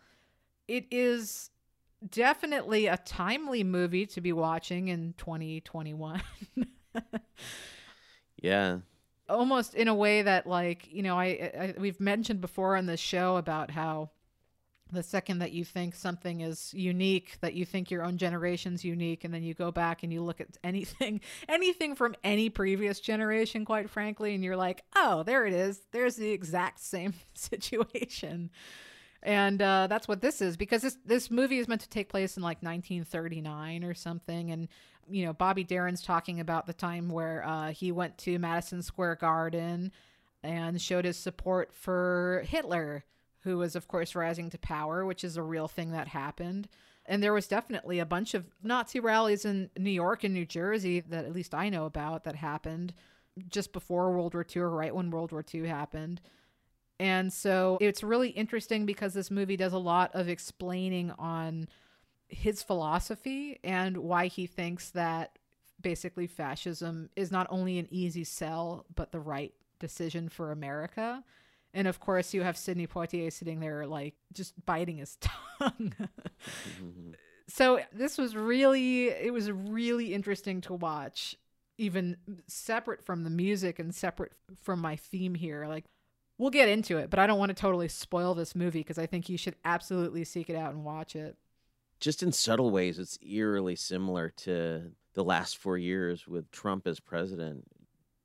[0.67, 1.51] It is
[2.09, 6.21] definitely a timely movie to be watching in 2021.
[8.41, 8.79] Yeah,
[9.27, 12.99] Almost in a way that like, you know, I, I we've mentioned before on this
[12.99, 14.11] show about how
[14.91, 19.23] the second that you think something is unique, that you think your own generation's unique,
[19.23, 23.65] and then you go back and you look at anything, anything from any previous generation,
[23.65, 25.81] quite frankly, and you're like, oh, there it is.
[25.91, 28.51] There's the exact same situation.
[29.25, 32.37] And uh, that's what this is because this this movie is meant to take place
[32.37, 34.51] in like 1939 or something.
[34.51, 34.69] And
[35.09, 39.15] you know bobby darin's talking about the time where uh, he went to madison square
[39.15, 39.91] garden
[40.43, 43.03] and showed his support for hitler
[43.41, 46.67] who was of course rising to power which is a real thing that happened.
[47.07, 51.01] And there was definitely a bunch of nazi rallies in new york and new jersey
[51.01, 52.93] that at least i know about that happened
[53.49, 56.21] just before world war ii or right when world war ii happened
[56.99, 61.67] and so it's really interesting because this movie does a lot of explaining on
[62.27, 65.37] his philosophy and why he thinks that
[65.81, 71.23] basically fascism is not only an easy sell, but the right decision for America.
[71.73, 75.17] And of course, you have Sidney Poitier sitting there, like just biting his
[75.59, 75.93] tongue.
[77.47, 81.35] so this was really, it was really interesting to watch,
[81.77, 82.15] even
[82.47, 84.31] separate from the music and separate
[84.61, 85.67] from my theme here.
[85.67, 85.83] Like,
[86.37, 89.05] we'll get into it, but I don't want to totally spoil this movie because I
[89.05, 91.37] think you should absolutely seek it out and watch it.
[91.99, 96.99] Just in subtle ways, it's eerily similar to the last four years with Trump as
[96.99, 97.65] president.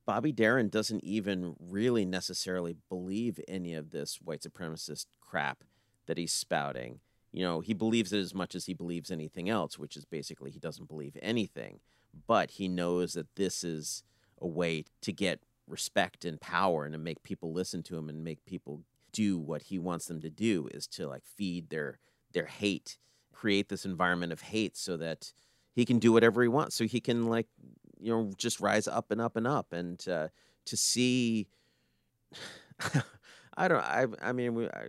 [0.05, 5.63] Bobby Darin doesn't even really necessarily believe any of this white supremacist crap
[6.07, 6.99] that he's spouting.
[7.31, 10.51] You know, he believes it as much as he believes anything else, which is basically
[10.51, 11.79] he doesn't believe anything.
[12.27, 14.03] But he knows that this is
[14.41, 15.39] a way to get
[15.71, 19.63] respect and power and to make people listen to him and make people do what
[19.63, 21.99] he wants them to do is to like feed their
[22.33, 22.97] their hate
[23.41, 25.33] create this environment of hate so that
[25.73, 26.75] he can do whatever he wants.
[26.75, 27.47] So he can like
[27.99, 29.73] you know just rise up and up and up.
[29.73, 30.27] And uh,
[30.65, 31.47] to see
[33.57, 34.85] i don't i i mean I,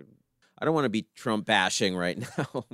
[0.56, 2.64] I don't want to be trump bashing right now.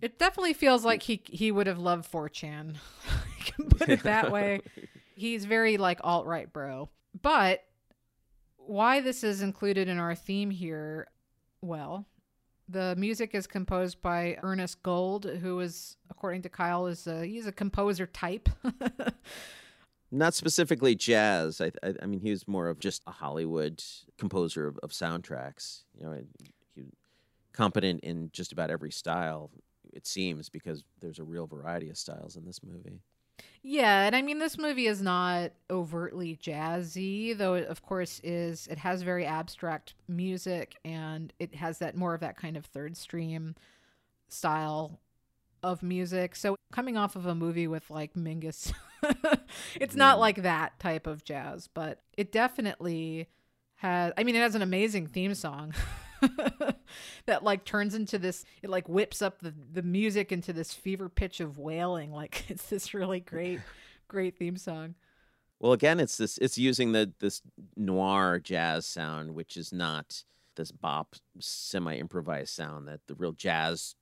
[0.00, 2.76] It definitely feels like he he would have loved 4chan
[3.70, 4.60] put it that way.
[5.14, 6.88] He's very like alt right bro
[7.22, 7.64] but
[8.56, 11.08] why this is included in our theme here,
[11.62, 12.06] well,
[12.68, 17.46] the music is composed by Ernest Gold, who is, according to Kyle, is a, he's
[17.46, 18.48] a composer type.
[20.10, 21.60] Not specifically jazz.
[21.60, 23.82] I, I, I, mean, he was more of just a Hollywood
[24.18, 25.82] composer of, of soundtracks.
[25.98, 26.18] You know,
[26.74, 26.84] he
[27.52, 29.50] competent in just about every style.
[29.92, 33.00] It seems because there's a real variety of styles in this movie.
[33.62, 38.66] Yeah, and I mean this movie is not overtly jazzy, though it of course is
[38.68, 42.96] it has very abstract music and it has that more of that kind of third
[42.96, 43.54] stream
[44.28, 45.00] style
[45.62, 46.36] of music.
[46.36, 48.72] So coming off of a movie with like Mingus
[49.80, 50.20] it's not mm.
[50.20, 53.28] like that type of jazz, but it definitely
[53.76, 55.74] has I mean it has an amazing theme song.
[57.26, 61.08] that like turns into this it like whips up the the music into this fever
[61.08, 62.12] pitch of wailing.
[62.18, 63.60] Like it's this really great
[64.08, 64.96] great theme song.
[65.60, 67.42] Well again it's this it's using the this
[67.76, 70.24] noir jazz sound which is not
[70.56, 73.94] this bop semi improvised sound that the real jazz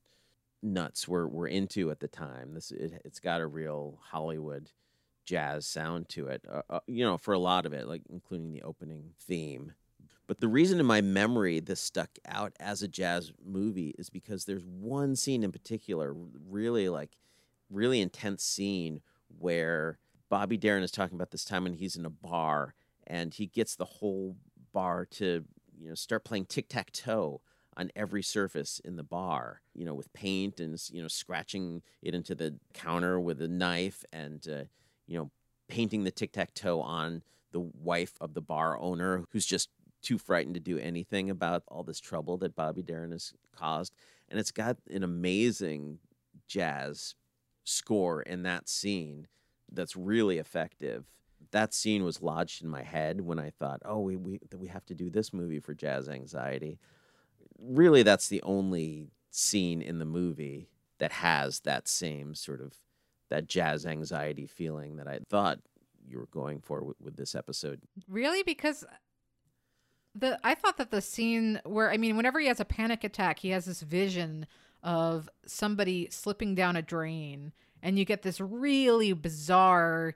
[0.62, 2.54] nuts were were into at the time.
[2.54, 4.70] This it, it's got a real hollywood
[5.26, 8.52] jazz sound to it uh, uh, you know for a lot of it like including
[8.52, 9.72] the opening theme
[10.26, 14.44] but the reason in my memory this stuck out as a jazz movie is because
[14.44, 16.14] there's one scene in particular,
[16.48, 17.16] really like
[17.70, 19.00] really intense scene
[19.38, 19.98] where
[20.28, 22.74] Bobby Darin is talking about this time when he's in a bar
[23.06, 24.36] and he gets the whole
[24.72, 25.44] bar to,
[25.78, 27.40] you know, start playing tic-tac-toe
[27.76, 32.14] on every surface in the bar, you know, with paint and you know scratching it
[32.14, 34.64] into the counter with a knife and uh,
[35.06, 35.30] you know
[35.68, 37.22] painting the tic tac toe on
[37.52, 39.68] the wife of the bar owner who's just
[40.06, 43.92] too frightened to do anything about all this trouble that Bobby Darin has caused.
[44.28, 45.98] And it's got an amazing
[46.46, 47.16] jazz
[47.64, 49.26] score in that scene
[49.72, 51.04] that's really effective.
[51.50, 54.86] That scene was lodged in my head when I thought, oh, we, we, we have
[54.86, 56.78] to do this movie for jazz anxiety.
[57.58, 62.74] Really, that's the only scene in the movie that has that same sort of
[63.28, 65.58] that jazz anxiety feeling that I thought
[66.08, 67.80] you were going for with, with this episode.
[68.08, 68.44] Really?
[68.44, 68.84] Because
[70.18, 73.38] the I thought that the scene where I mean, whenever he has a panic attack,
[73.38, 74.46] he has this vision
[74.82, 77.52] of somebody slipping down a drain,
[77.82, 80.14] and you get this really bizarre,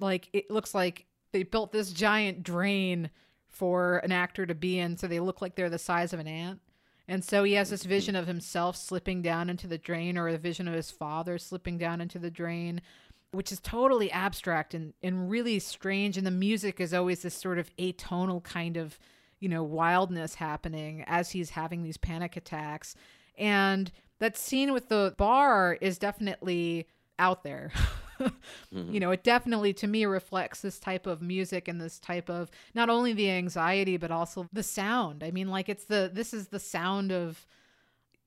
[0.00, 3.10] like it looks like they built this giant drain
[3.48, 6.28] for an actor to be in, so they look like they're the size of an
[6.28, 6.60] ant.
[7.06, 7.88] And so he has this mm-hmm.
[7.88, 11.78] vision of himself slipping down into the drain, or a vision of his father slipping
[11.78, 12.82] down into the drain,
[13.30, 16.16] which is totally abstract and, and really strange.
[16.16, 18.98] And the music is always this sort of atonal kind of
[19.40, 22.94] you know, wildness happening as he's having these panic attacks.
[23.36, 27.70] And that scene with the bar is definitely out there.
[28.20, 28.92] mm-hmm.
[28.92, 32.50] You know, it definitely to me reflects this type of music and this type of
[32.74, 35.22] not only the anxiety but also the sound.
[35.22, 37.46] I mean, like it's the this is the sound of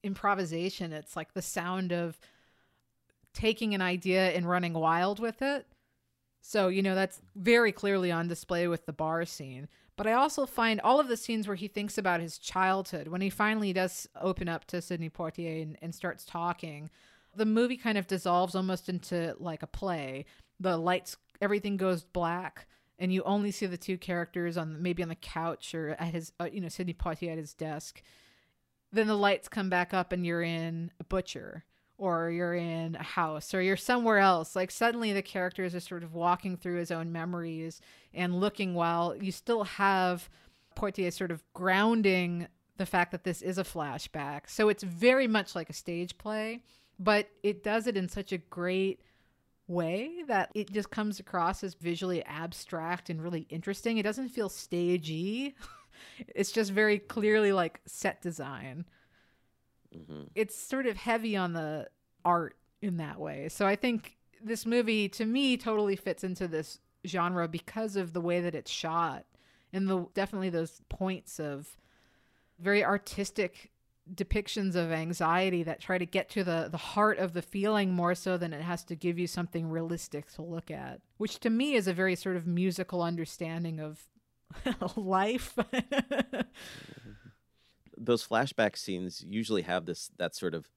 [0.04, 0.94] improvisation.
[0.94, 2.20] It's like the sound of
[3.34, 5.66] taking an idea and running wild with it.
[6.42, 9.68] So, you know, that's very clearly on display with the bar scene.
[9.98, 13.22] But I also find all of the scenes where he thinks about his childhood, when
[13.22, 16.90] he finally does open up to Sidney Poitier and, and starts talking,
[17.36, 20.26] the movie kind of dissolves almost into like a play.
[20.60, 22.68] The lights, everything goes black,
[23.00, 26.34] and you only see the two characters on maybe on the couch or at his,
[26.40, 28.02] uh, you know, Sidney Poitier at his desk.
[28.92, 31.66] Then the lights come back up, and you're in a butcher
[32.02, 36.04] or you're in a house or you're somewhere else like suddenly the characters are sort
[36.04, 37.80] of walking through his own memories
[38.12, 40.28] and looking while you still have
[40.76, 42.48] Poitier sort of grounding
[42.78, 44.50] the fact that this is a flashback.
[44.50, 46.64] So it's very much like a stage play
[46.98, 49.02] but it does it in such a great
[49.68, 53.98] way that it just comes across as visually abstract and really interesting.
[53.98, 55.56] It doesn't feel stagey.
[56.34, 58.86] It's just very clearly like set design
[59.96, 60.24] Mm-hmm.
[60.36, 61.88] it's sort of heavy on the
[62.24, 63.50] art in that way.
[63.50, 68.22] So I think this movie to me totally fits into this genre because of the
[68.22, 69.26] way that it's shot
[69.74, 71.78] and the definitely those points of
[72.60, 73.72] very artistic
[74.14, 78.16] depictions of anxiety that try to get to the the heart of the feeling more
[78.16, 81.76] so than it has to give you something realistic to look at which to me
[81.76, 84.08] is a very sort of musical understanding of
[84.98, 85.58] life
[88.04, 90.70] those flashback scenes usually have this that sort of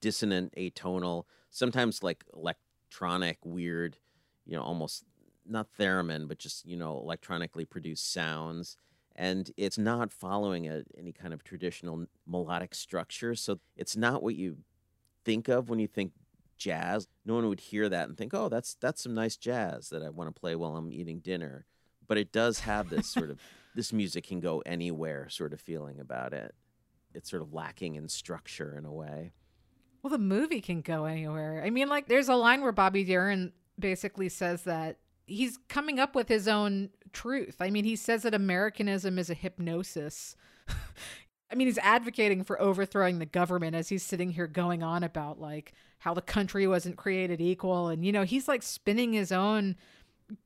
[0.00, 3.96] dissonant atonal sometimes like electronic weird
[4.44, 5.04] you know almost
[5.46, 8.76] not theremin but just you know electronically produced sounds.
[9.16, 13.36] And it's not following a, any kind of traditional melodic structure.
[13.36, 14.56] So it's not what you
[15.24, 16.10] think of when you think
[16.56, 17.06] jazz.
[17.24, 20.08] No one would hear that and think oh that's that's some nice jazz that i
[20.08, 21.66] want to play while i'm eating dinner.
[22.06, 23.40] But it does have this sort of
[23.74, 26.54] this music can go anywhere sort of feeling about it
[27.14, 29.32] it's sort of lacking in structure in a way.
[30.02, 31.62] Well the movie can go anywhere.
[31.64, 36.14] I mean like there's a line where bobby darin basically says that he's coming up
[36.14, 37.56] with his own truth.
[37.60, 40.36] I mean he says that americanism is a hypnosis.
[41.54, 45.40] I mean, he's advocating for overthrowing the government as he's sitting here going on about
[45.40, 47.88] like how the country wasn't created equal.
[47.88, 49.76] And, you know, he's like spinning his own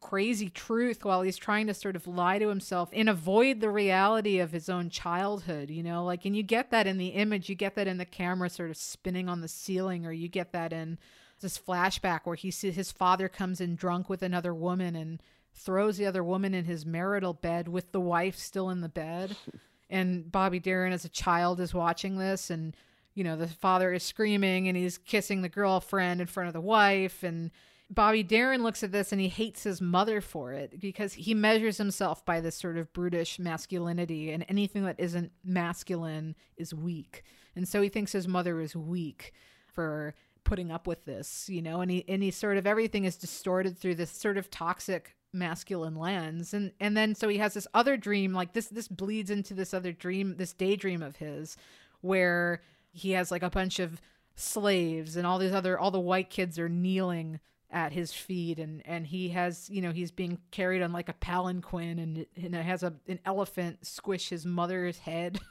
[0.00, 4.38] crazy truth while he's trying to sort of lie to himself and avoid the reality
[4.38, 7.54] of his own childhood, you know, like, and you get that in the image, you
[7.54, 10.72] get that in the camera sort of spinning on the ceiling, or you get that
[10.72, 10.98] in
[11.40, 15.22] this flashback where he sees his father comes in drunk with another woman and
[15.54, 19.36] throws the other woman in his marital bed with the wife still in the bed.
[19.90, 22.76] and Bobby Darin as a child is watching this and
[23.14, 26.60] you know the father is screaming and he's kissing the girlfriend in front of the
[26.60, 27.50] wife and
[27.90, 31.78] Bobby Darin looks at this and he hates his mother for it because he measures
[31.78, 37.22] himself by this sort of brutish masculinity and anything that isn't masculine is weak.
[37.56, 39.32] And so he thinks his mother is weak
[39.72, 40.14] for
[40.44, 43.78] putting up with this, you know, and he and he sort of everything is distorted
[43.78, 47.98] through this sort of toxic masculine lens and and then so he has this other
[47.98, 51.54] dream like this this bleeds into this other dream this daydream of his
[52.00, 52.62] where
[52.92, 54.00] he has like a bunch of
[54.36, 58.82] slaves and all these other all the white kids are kneeling at his feet and
[58.86, 62.64] and he has you know he's being carried on like a palanquin and and it
[62.64, 65.38] has a an elephant squish his mother's head.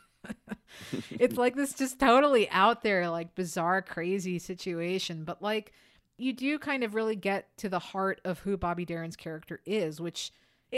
[1.11, 5.23] It's like this just totally out there like bizarre crazy situation.
[5.23, 5.71] But like
[6.17, 10.01] you do kind of really get to the heart of who Bobby Darin's character is,
[10.01, 10.31] which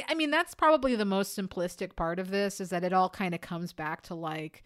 [0.08, 3.34] I mean, that's probably the most simplistic part of this is that it all kind
[3.34, 4.64] of comes back to like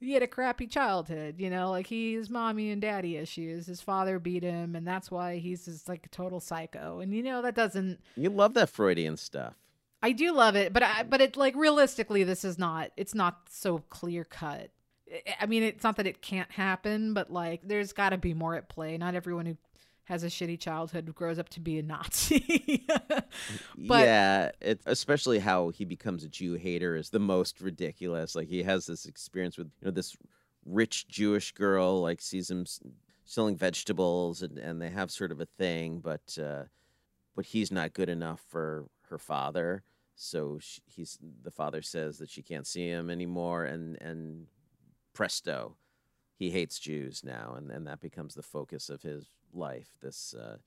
[0.00, 3.66] he had a crappy childhood, you know, like he has mommy and daddy issues.
[3.66, 7.00] His father beat him, and that's why he's just like a total psycho.
[7.00, 8.00] And you know that doesn't.
[8.16, 9.54] You love that Freudian stuff.
[10.02, 12.90] I do love it, but I, but it like realistically, this is not.
[12.96, 14.70] It's not so clear cut.
[15.38, 18.54] I mean, it's not that it can't happen, but like there's got to be more
[18.54, 18.96] at play.
[18.96, 19.56] Not everyone who
[20.04, 22.86] has a shitty childhood grows up to be a Nazi.
[22.88, 28.34] but yeah, it, especially how he becomes a Jew hater is the most ridiculous.
[28.34, 30.16] Like he has this experience with you know this
[30.64, 32.66] rich Jewish girl, like sees him
[33.24, 36.64] selling vegetables, and, and they have sort of a thing, but uh,
[37.36, 39.84] but he's not good enough for her father.
[40.16, 44.46] So she, he's the father says that she can't see him anymore, and and
[45.12, 45.76] presto,
[46.34, 49.88] he hates Jews now, and, and that becomes the focus of his life.
[50.00, 50.58] This, uh,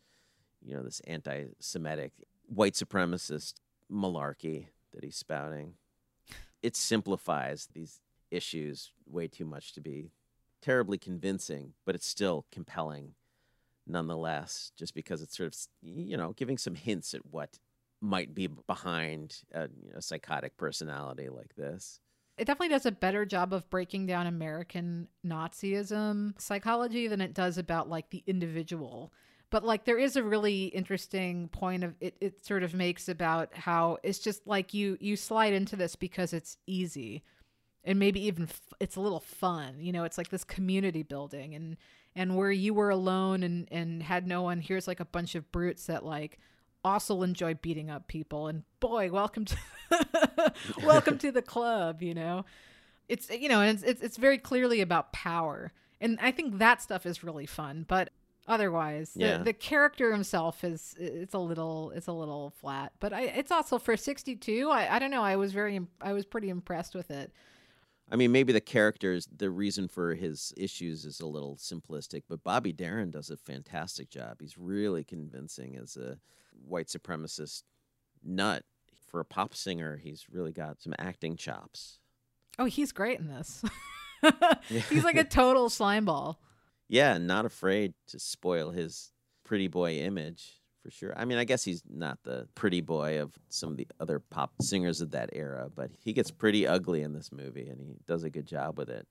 [0.62, 2.12] you know, this anti-Semitic,
[2.48, 3.56] white supremacist
[3.92, 5.74] malarkey that he's spouting.
[6.62, 8.00] It simplifies these
[8.32, 10.12] issues way too much to be
[10.62, 13.16] terribly convincing, but it's still compelling
[13.86, 17.60] nonetheless, just because it's sort of, you know, giving some hints at what
[18.00, 22.00] might be behind a, you know, psychotic personality like this.
[22.38, 27.58] It definitely does a better job of breaking down American Nazism psychology than it does
[27.58, 29.14] about like the individual.
[29.52, 33.56] But like there is a really interesting point of it it sort of makes about
[33.56, 37.24] how it's just like you you slide into this because it's easy
[37.84, 39.76] and maybe even f- it's a little fun.
[39.80, 41.78] You know, it's like this community building and
[42.16, 45.52] and where you were alone and and had no one here's like a bunch of
[45.52, 46.40] brutes that like
[46.84, 48.48] also enjoy beating up people.
[48.48, 49.58] And boy welcome to
[50.84, 52.46] welcome to the club you know?
[53.10, 55.72] It's you know it's, it's it's very clearly about power.
[56.02, 58.10] And i think that stuff is really fun but
[58.46, 59.38] otherwise Yeah.
[59.38, 62.92] the, the character himself is it's a little it's a little flat.
[63.00, 66.26] But i it's also for 62 i i don't know i was very i was
[66.26, 67.32] pretty impressed with it.
[68.12, 72.44] I mean, maybe the characters, the reason for his issues is a little simplistic, but
[72.44, 74.38] Bobby Darin does a fantastic job.
[74.42, 76.20] He's really convincing as a
[76.68, 77.64] white supremacist
[78.24, 78.64] nut.
[79.10, 82.00] For a pop singer, he's really got some acting chops.
[82.58, 83.64] oh he's great in this
[84.90, 86.38] he's like a total slimeball
[86.90, 89.12] Yeah, not afraid to spoil his
[89.44, 91.14] pretty boy image for sure.
[91.16, 94.52] I mean, I guess he's not the pretty boy of some of the other pop
[94.62, 98.24] singers of that era, but he gets pretty ugly in this movie and he does
[98.24, 99.08] a good job with it.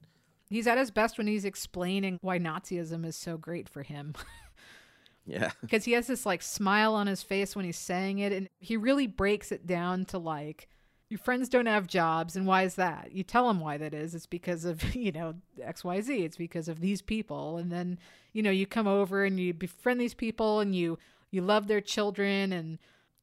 [0.50, 4.14] He's at his best when he's explaining why Nazism is so great for him.
[5.26, 5.50] Yeah.
[5.60, 8.32] Because he has this like smile on his face when he's saying it.
[8.32, 10.68] And he really breaks it down to like,
[11.08, 12.36] your friends don't have jobs.
[12.36, 13.12] And why is that?
[13.12, 14.14] You tell them why that is.
[14.14, 16.24] It's because of, you know, XYZ.
[16.24, 17.58] It's because of these people.
[17.58, 17.98] And then,
[18.32, 20.98] you know, you come over and you befriend these people and you,
[21.30, 22.52] you love their children.
[22.52, 22.78] And,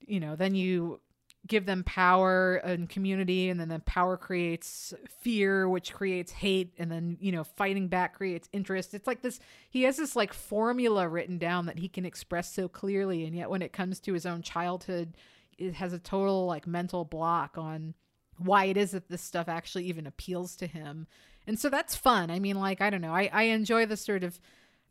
[0.06, 1.00] you know, then you
[1.48, 6.92] give them power and community and then the power creates fear which creates hate and
[6.92, 8.94] then you know fighting back creates interest.
[8.94, 12.68] It's like this he has this like formula written down that he can express so
[12.68, 15.16] clearly and yet when it comes to his own childhood
[15.58, 17.94] it has a total like mental block on
[18.38, 21.08] why it is that this stuff actually even appeals to him.
[21.48, 22.30] And so that's fun.
[22.30, 23.16] I mean like i don't know.
[23.16, 24.40] I, I enjoy the sort of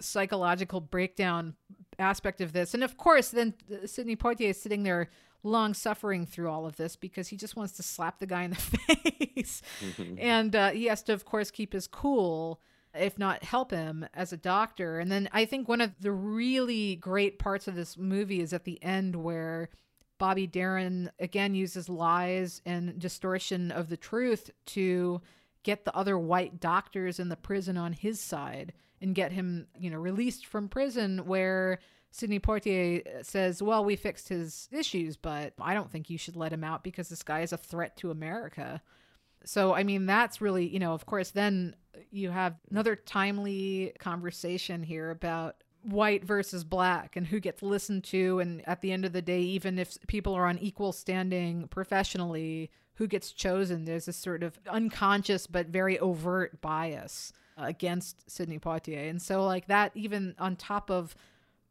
[0.00, 1.54] psychological breakdown
[1.98, 2.72] aspect of this.
[2.72, 5.10] And of course then uh, sidney poitier is sitting there
[5.42, 8.50] long suffering through all of this because he just wants to slap the guy in
[8.50, 8.56] the
[9.34, 9.62] face.
[10.18, 12.60] And uh, he has to of course keep his cool
[12.94, 14.98] if not help him as a doctor.
[14.98, 18.64] And then i think one of the really great parts of this movie is at
[18.64, 19.68] the end where
[20.18, 25.20] bobby darin again uses lies and distortion of the truth to
[25.62, 29.90] get the other white doctors in the prison on his side and get him you
[29.90, 31.78] know released from prison where
[32.10, 36.36] Sidney Poitier uh, says, Well, we fixed his issues, but I don't think you should
[36.36, 38.82] let him out because this guy is a threat to America.
[39.44, 41.76] So, I mean, that's really, you know, of course, then
[42.10, 48.40] you have another timely conversation here about white versus black and who gets listened to.
[48.40, 52.70] And at the end of the day, even if people are on equal standing professionally,
[52.94, 53.84] who gets chosen?
[53.84, 59.08] There's this sort of unconscious but very overt bias against Sidney Poitier.
[59.08, 61.14] And so, like, that, even on top of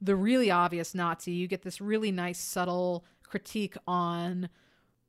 [0.01, 4.49] the really obvious Nazi, you get this really nice, subtle critique on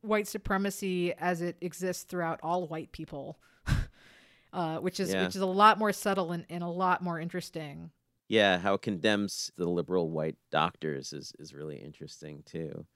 [0.00, 3.38] white supremacy as it exists throughout all white people,
[4.52, 5.24] uh, which is Yeah.
[5.26, 7.90] which is a lot more subtle and, and a lot more interesting.
[8.28, 12.86] Yeah, how it condemns the liberal white doctors is, is really interesting too.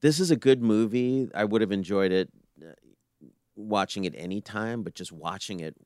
[0.00, 1.28] This is a good movie.
[1.34, 2.28] I would have enjoyed it
[2.62, 2.72] uh,
[3.56, 5.76] watching it any time, but just watching it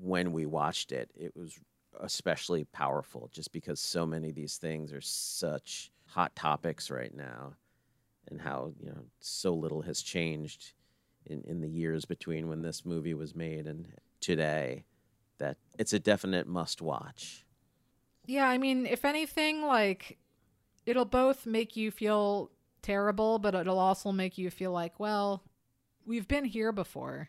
[0.00, 1.58] when we watched it, it was
[2.00, 7.54] especially powerful just because so many of these things are such hot topics right now
[8.28, 10.72] and how, you know, so little has changed
[11.26, 13.86] in, in the years between when this movie was made and
[14.20, 14.84] today
[15.38, 17.44] that it's a definite must watch.
[18.26, 20.18] Yeah, I mean, if anything, like
[20.86, 22.50] it'll both make you feel
[22.82, 25.42] terrible, but it'll also make you feel like, well,
[26.04, 27.28] we've been here before.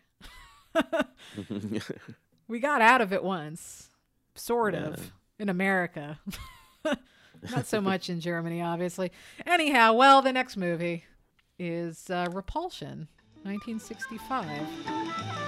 [2.47, 3.89] we got out of it once,
[4.36, 4.88] sort Yeah.
[4.88, 6.19] of, in America.
[7.51, 9.11] Not so much in Germany, obviously.
[9.45, 11.03] Anyhow, well, the next movie
[11.59, 13.09] is uh, Repulsion,
[13.43, 15.42] 1965.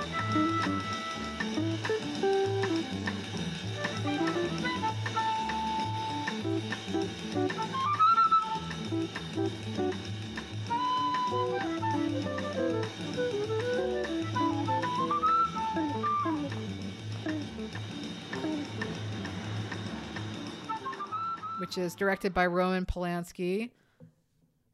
[21.65, 23.71] Which is directed by Roman Polanski,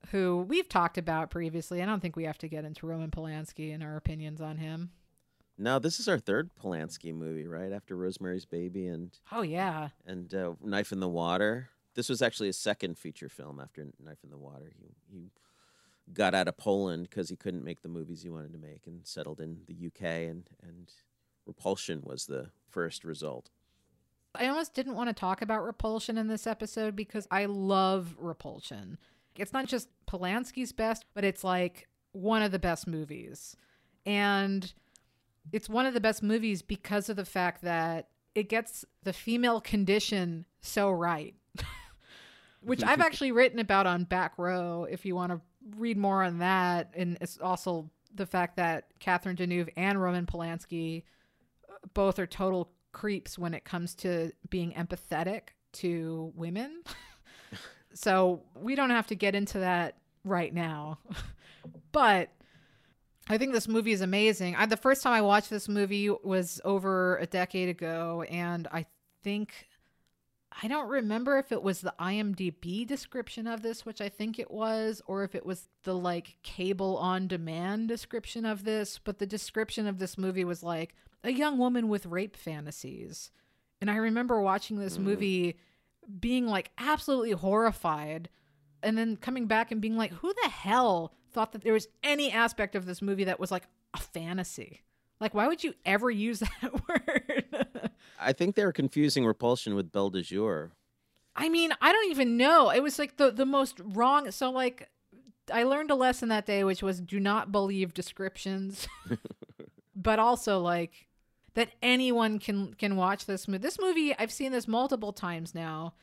[0.10, 1.82] who we've talked about previously.
[1.82, 4.92] I don't think we have to get into Roman Polanski and our opinions on him.
[5.58, 10.34] No, this is our third Polanski movie, right after Rosemary's Baby and Oh yeah, and
[10.34, 11.70] uh, Knife in the Water.
[11.96, 14.74] This was actually his second feature film after Knife in the Water.
[14.78, 15.32] He he
[16.14, 19.08] got out of Poland because he couldn't make the movies he wanted to make and
[19.08, 20.92] settled in the UK and and
[21.46, 23.50] Repulsion was the first result.
[24.34, 28.98] I almost didn't want to talk about Repulsion in this episode because I love Repulsion.
[29.36, 33.56] It's not just Polanski's best, but it's like one of the best movies.
[34.06, 34.74] And
[35.52, 39.60] it's one of the best movies because of the fact that it gets the female
[39.60, 41.36] condition so right.
[42.62, 45.42] Which I've actually written about on Back Row if you want to
[45.78, 46.94] read more on that.
[46.96, 51.04] And it's also the fact that Catherine Deneuve and Roman Polanski
[51.70, 56.84] uh, both are total creeps when it comes to being empathetic to women.
[57.94, 61.00] so we don't have to get into that right now.
[61.92, 62.30] but
[63.28, 64.56] I think this movie is amazing.
[64.56, 68.86] I, the first time I watched this movie was over a decade ago, and I
[69.24, 69.68] think
[70.62, 74.52] I don't remember if it was the IMDb description of this, which I think it
[74.52, 79.00] was, or if it was the like cable on demand description of this.
[79.02, 83.32] But the description of this movie was like a young woman with rape fantasies.
[83.80, 85.03] And I remember watching this mm.
[85.03, 85.57] movie
[86.19, 88.30] being like absolutely horrified
[88.84, 92.32] and then coming back and being like, who the hell thought that there was any
[92.32, 94.82] aspect of this movie that was like a fantasy?
[95.19, 97.89] Like, why would you ever use that word?
[98.19, 100.72] I think they were confusing repulsion with Belle de Jour.
[101.36, 102.72] I mean, I don't even know.
[102.72, 104.32] It was like the the most wrong.
[104.32, 104.89] So like,
[105.51, 108.88] I learned a lesson that day, which was do not believe descriptions,
[109.95, 111.07] but also like
[111.54, 113.62] that anyone can can watch this movie.
[113.62, 115.93] This movie, I've seen this multiple times now,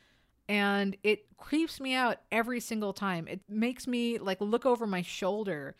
[0.47, 3.27] and it creeps me out every single time.
[3.27, 5.75] It makes me like look over my shoulder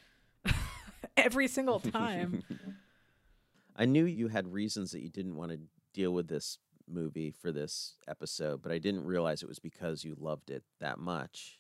[1.18, 2.44] every single time.
[3.76, 5.60] I knew you had reasons that you didn't want to
[5.94, 6.58] deal with this
[6.88, 11.00] movie for this episode, but I didn't realize it was because you loved it that
[11.00, 11.60] much.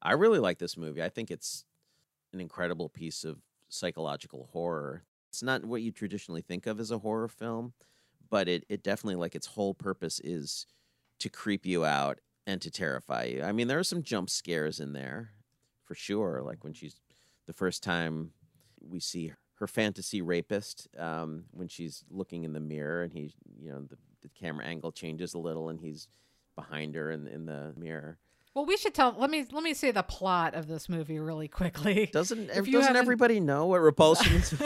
[0.00, 1.02] I really like this movie.
[1.02, 1.64] I think it's
[2.32, 3.38] an incredible piece of
[3.68, 5.04] psychological horror.
[5.32, 7.72] It's not what you traditionally think of as a horror film,
[8.28, 10.66] but it, it definitely like its whole purpose is
[11.20, 13.42] to creep you out and to terrify you.
[13.42, 15.30] I mean, there are some jump scares in there
[15.84, 16.42] for sure.
[16.44, 17.00] Like when she's
[17.46, 18.32] the first time
[18.86, 23.70] we see her fantasy rapist um, when she's looking in the mirror and he, you
[23.70, 26.08] know, the, the camera angle changes a little and he's
[26.56, 28.18] behind her in, in the mirror.
[28.54, 29.14] Well, we should tell.
[29.16, 32.06] Let me let me say the plot of this movie really quickly.
[32.12, 34.54] Doesn't doesn't everybody know what repulsion is?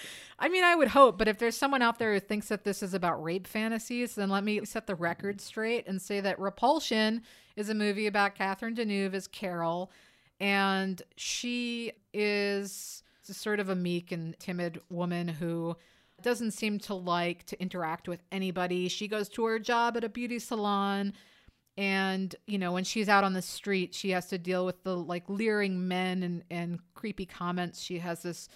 [0.38, 2.82] I mean, I would hope, but if there's someone out there who thinks that this
[2.82, 7.22] is about rape fantasies, then let me set the record straight and say that Repulsion
[7.56, 9.92] is a movie about Catherine Deneuve as Carol,
[10.40, 15.76] and she is sort of a meek and timid woman who
[16.22, 18.88] doesn't seem to like to interact with anybody.
[18.88, 21.12] She goes to her job at a beauty salon
[21.80, 24.94] and you know when she's out on the street she has to deal with the
[24.94, 28.48] like leering men and and creepy comments she has this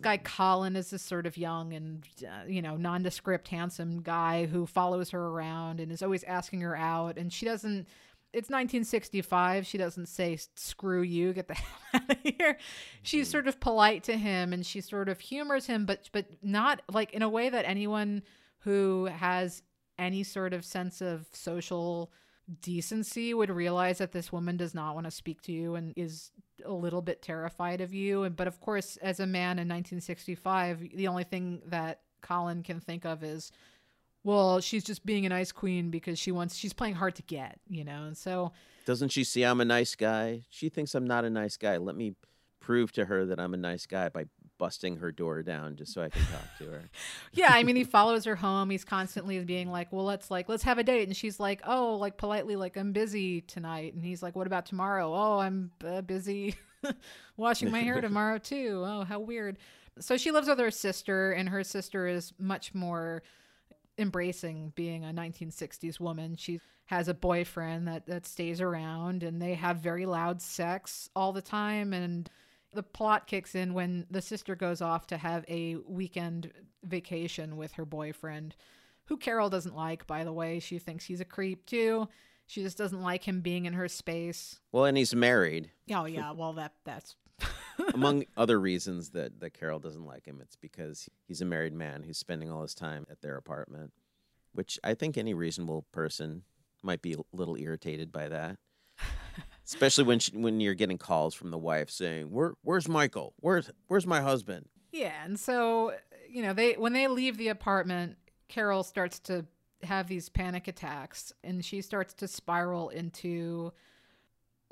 [0.00, 4.66] guy colin is this sort of young and uh, you know nondescript handsome guy who
[4.66, 7.86] follows her around and is always asking her out and she doesn't
[8.34, 9.66] it's 1965.
[9.66, 11.54] She doesn't say "screw you, get the
[11.92, 12.56] hell out of here."
[13.02, 13.30] She's mm-hmm.
[13.30, 17.12] sort of polite to him, and she sort of humors him, but but not like
[17.12, 18.22] in a way that anyone
[18.60, 19.62] who has
[19.98, 22.10] any sort of sense of social
[22.60, 26.30] decency would realize that this woman does not want to speak to you and is
[26.64, 28.28] a little bit terrified of you.
[28.30, 33.04] But of course, as a man in 1965, the only thing that Colin can think
[33.04, 33.52] of is
[34.24, 37.58] well, she's just being an ice queen because she wants she's playing hard to get,
[37.68, 38.04] you know.
[38.04, 38.52] And so
[38.84, 40.42] doesn't she see I'm a nice guy?
[40.50, 41.76] She thinks I'm not a nice guy.
[41.76, 42.14] Let me
[42.60, 44.26] prove to her that I'm a nice guy by
[44.62, 46.88] busting her door down just so I can talk to her.
[47.32, 48.70] yeah, I mean he follows her home.
[48.70, 51.96] He's constantly being like, "Well, let's like let's have a date." And she's like, "Oh,
[51.96, 56.02] like politely like I'm busy tonight." And he's like, "What about tomorrow?" "Oh, I'm uh,
[56.02, 56.54] busy
[57.36, 59.58] washing my hair tomorrow too." Oh, how weird.
[59.98, 63.24] So she lives with her sister and her sister is much more
[63.98, 66.36] embracing being a 1960s woman.
[66.36, 71.32] She has a boyfriend that, that stays around and they have very loud sex all
[71.32, 71.92] the time.
[71.92, 72.30] And
[72.72, 76.52] the plot kicks in when the sister goes off to have a weekend
[76.84, 78.56] vacation with her boyfriend,
[79.06, 80.58] who Carol doesn't like, by the way.
[80.58, 82.08] She thinks he's a creep too.
[82.46, 84.60] She just doesn't like him being in her space.
[84.72, 85.70] Well, and he's married.
[85.90, 87.16] Oh yeah, well that that's
[87.94, 92.02] Among other reasons that, that Carol doesn't like him, it's because he's a married man
[92.02, 93.92] who's spending all his time at their apartment,
[94.52, 96.42] which I think any reasonable person
[96.82, 98.58] might be a little irritated by that.
[99.64, 103.34] Especially when she, when you're getting calls from the wife saying, "Where where's Michael?
[103.40, 105.94] Where's where's my husband?" Yeah, and so
[106.28, 108.16] you know they when they leave the apartment,
[108.48, 109.46] Carol starts to
[109.82, 113.72] have these panic attacks, and she starts to spiral into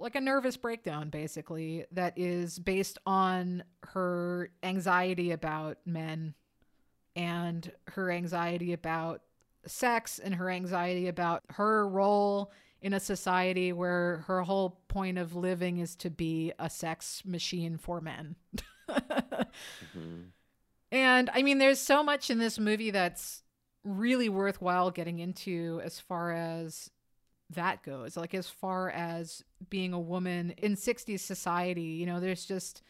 [0.01, 6.35] like a nervous breakdown basically that is based on her anxiety about men
[7.15, 9.21] and her anxiety about
[9.67, 12.51] sex and her anxiety about her role
[12.83, 17.77] in a society where her whole point of living is to be a sex machine
[17.77, 18.37] for men.
[18.89, 20.31] Mhm.
[20.93, 23.43] And I mean, there's so much in this movie that's
[23.85, 26.91] really worthwhile getting into as far as
[27.51, 28.17] that goes.
[28.17, 32.83] Like, as far as being a woman in 60s society, you know, there's just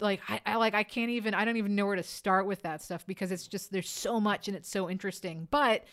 [0.00, 2.62] like, I, I like, I can't even, I don't even know where to start with
[2.62, 5.46] that stuff because it's just, there's so much and it's so interesting.
[5.50, 5.84] But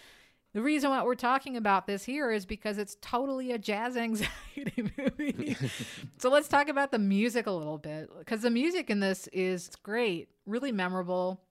[0.58, 4.90] the reason why we're talking about this here is because it's totally a jazz anxiety
[4.98, 5.56] movie.
[6.18, 9.70] so let's talk about the music a little bit because the music in this is
[9.84, 11.44] great, really memorable.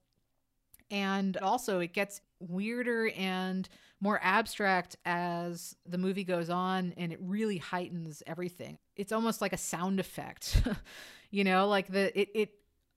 [0.91, 3.69] And also, it gets weirder and
[4.01, 8.77] more abstract as the movie goes on, and it really heightens everything.
[8.97, 10.63] It's almost like a sound effect,
[11.31, 12.55] you know, like the it, it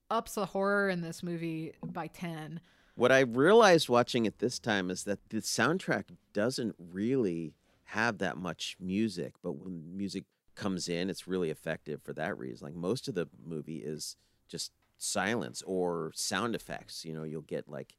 [0.09, 2.61] ups the horror in this movie by 10.
[2.99, 7.53] What I realized watching it this time is that the soundtrack doesn't really
[7.85, 12.67] have that much music, but when music comes in, it's really effective for that reason.
[12.67, 14.17] Like most of the movie is
[14.49, 17.05] just silence or sound effects.
[17.05, 17.95] You know, you'll get like,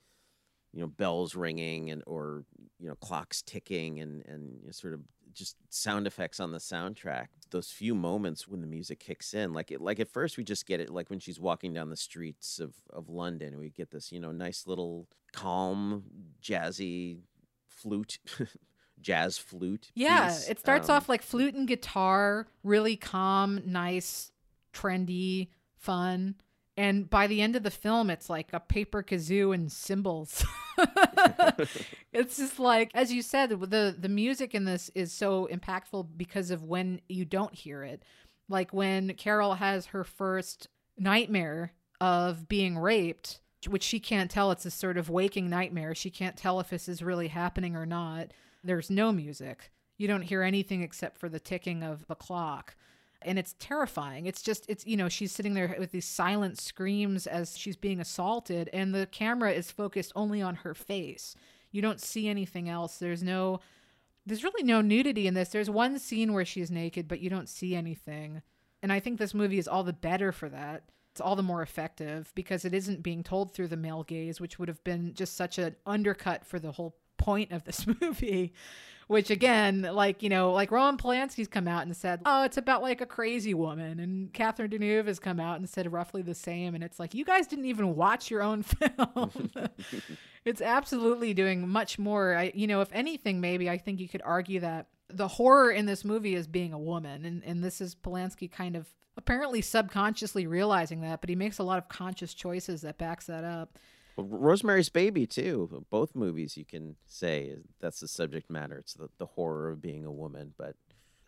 [0.70, 2.44] you know, bells ringing and or
[2.78, 5.00] you know clocks ticking and and you know, sort of
[5.34, 7.26] just sound effects on the soundtrack.
[7.50, 10.66] Those few moments when the music kicks in, like it, like at first we just
[10.66, 14.12] get it like when she's walking down the streets of of London, we get this
[14.12, 16.04] you know nice little calm
[16.42, 17.18] jazzy
[17.68, 18.18] flute.
[19.00, 20.48] jazz flute Yeah, piece.
[20.50, 24.30] it starts Um, off like flute and guitar, really calm, nice,
[24.74, 26.34] trendy, fun.
[26.76, 30.44] And by the end of the film, it's like a paper kazoo and cymbals.
[32.12, 36.50] it's just like, as you said, the the music in this is so impactful because
[36.50, 38.02] of when you don't hear it.
[38.48, 40.68] Like when Carol has her first
[40.98, 44.50] nightmare of being raped, which she can't tell.
[44.50, 45.94] It's a sort of waking nightmare.
[45.94, 48.32] She can't tell if this is really happening or not.
[48.64, 49.70] There's no music.
[49.98, 52.74] You don't hear anything except for the ticking of the clock.
[53.22, 54.26] And it's terrifying.
[54.26, 58.00] It's just, it's, you know, she's sitting there with these silent screams as she's being
[58.00, 61.34] assaulted, and the camera is focused only on her face.
[61.70, 62.96] You don't see anything else.
[62.96, 63.60] There's no,
[64.24, 65.50] there's really no nudity in this.
[65.50, 68.42] There's one scene where she's naked, but you don't see anything.
[68.82, 70.84] And I think this movie is all the better for that.
[71.12, 74.58] It's all the more effective because it isn't being told through the male gaze, which
[74.58, 78.52] would have been just such an undercut for the whole point of this movie.
[79.06, 82.80] Which again, like you know, like Roman Polanski's come out and said, "Oh, it's about
[82.80, 86.76] like a crazy woman," and Catherine Deneuve has come out and said roughly the same.
[86.76, 89.50] And it's like you guys didn't even watch your own film.
[90.44, 92.36] it's absolutely doing much more.
[92.36, 95.86] I, you know, if anything, maybe I think you could argue that the horror in
[95.86, 100.46] this movie is being a woman, and and this is Polanski kind of apparently subconsciously
[100.46, 103.76] realizing that, but he makes a lot of conscious choices that backs that up.
[104.22, 105.84] Rosemary's Baby too.
[105.90, 108.78] Both movies you can say that's the subject matter.
[108.78, 110.76] It's the, the horror of being a woman, but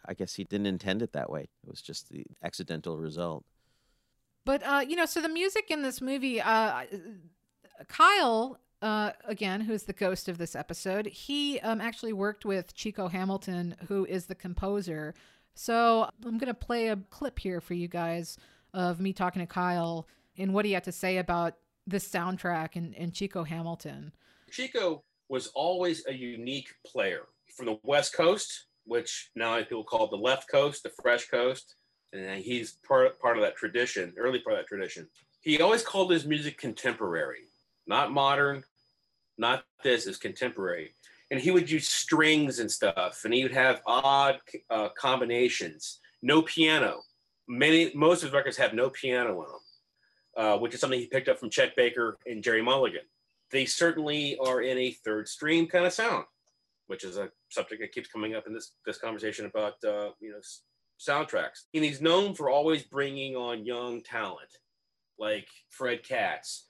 [0.06, 1.42] I guess he didn't intend it that way.
[1.42, 3.44] It was just the accidental result.
[4.44, 6.82] But uh, you know, so the music in this movie, uh,
[7.88, 13.08] Kyle, uh, again, who's the ghost of this episode, he um, actually worked with Chico
[13.08, 15.14] Hamilton, who is the composer.
[15.54, 18.36] So I'm gonna play a clip here for you guys
[18.74, 21.56] of me talking to Kyle and what he had to say about
[21.86, 24.12] this soundtrack and, and Chico Hamilton.
[24.50, 27.26] Chico was always a unique player
[27.56, 31.76] from the West Coast, which now people call the left coast, the fresh coast.
[32.12, 35.08] And he's part, part of that tradition, early part of that tradition.
[35.40, 37.48] He always called his music contemporary,
[37.86, 38.64] not modern,
[39.38, 40.92] not this, is contemporary.
[41.30, 46.00] And he would use strings and stuff, and he would have odd uh, combinations.
[46.22, 47.00] No piano.
[47.48, 49.60] Many, most of his records have no piano in them,
[50.36, 53.02] uh, which is something he picked up from Chet Baker and Gerry Mulligan
[53.52, 56.24] they certainly are in a third stream kind of sound,
[56.86, 60.32] which is a subject that keeps coming up in this this conversation about uh, you
[60.32, 60.62] know s-
[60.98, 61.66] soundtracks.
[61.74, 64.48] And he's known for always bringing on young talent
[65.18, 66.66] like Fred Katz,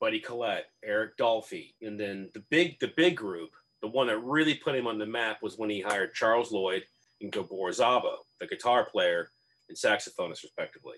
[0.00, 3.50] Buddy Collette, Eric Dolphy, and then the big the big group,
[3.82, 6.84] the one that really put him on the map was when he hired Charles Lloyd
[7.20, 9.28] and Gabor Szabo, the guitar player
[9.68, 10.96] and saxophonist respectively.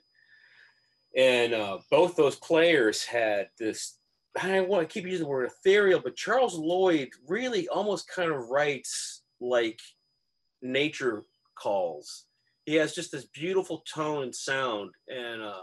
[1.16, 3.98] And uh, both those players had this
[4.36, 8.48] I want to keep using the word ethereal, but Charles Lloyd really almost kind of
[8.50, 9.78] writes like
[10.60, 11.24] nature
[11.56, 12.24] calls.
[12.66, 15.62] He has just this beautiful tone and sound, and uh,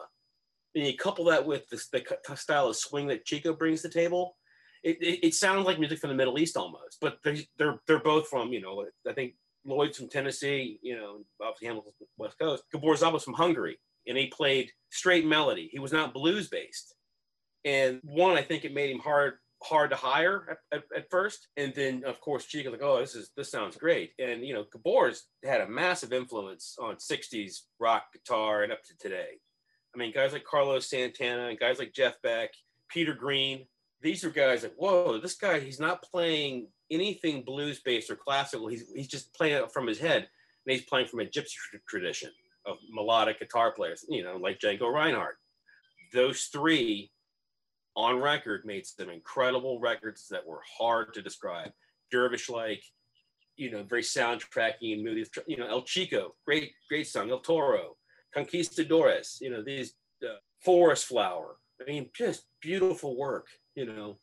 [0.75, 2.03] and you couple that with this, the
[2.35, 4.37] style of swing that Chico brings to the table.
[4.83, 7.99] It, it, it sounds like music from the Middle East almost, but they, they're they're
[7.99, 9.33] both from you know I think
[9.65, 12.63] Lloyd's from Tennessee, you know, obviously Hamilton's West Coast.
[12.71, 13.77] Gabor Szabo's from Hungary,
[14.07, 15.69] and he played straight melody.
[15.71, 16.95] He was not blues based.
[17.65, 21.47] And one, I think it made him hard hard to hire at, at, at first.
[21.55, 24.11] And then of course Chico's like, oh, this is this sounds great.
[24.19, 28.97] And you know, Gabor's had a massive influence on 60s rock guitar and up to
[28.97, 29.39] today.
[29.93, 32.49] I mean, guys like Carlos Santana and guys like Jeff Beck,
[32.89, 33.65] Peter Green,
[34.01, 38.67] these are guys like, whoa, this guy, he's not playing anything blues based or classical.
[38.67, 40.27] He's, he's just playing it from his head.
[40.65, 41.55] And he's playing from a gypsy
[41.87, 42.31] tradition
[42.65, 45.35] of melodic guitar players, you know, like Django Reinhardt.
[46.13, 47.11] Those three
[47.95, 51.71] on record made some incredible records that were hard to describe.
[52.11, 52.83] Dervish like,
[53.55, 55.25] you know, very soundtracky and moody.
[55.47, 57.29] You know, El Chico, great, great song.
[57.31, 57.97] El Toro,
[58.35, 59.93] Conquistadores, you know, these
[60.23, 61.57] uh, Forest Flower.
[61.81, 64.19] I mean, just beautiful work, you know.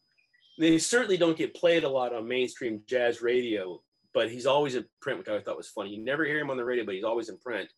[0.58, 3.80] They certainly don't get played a lot on mainstream jazz radio,
[4.12, 5.90] but he's always in print, which I thought was funny.
[5.90, 7.68] You never hear him on the radio, but he's always in print.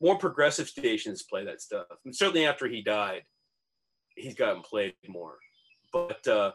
[0.00, 1.86] More progressive stations play that stuff.
[2.04, 3.22] And certainly after he died,
[4.14, 5.38] he's gotten played more.
[5.92, 6.52] But uh,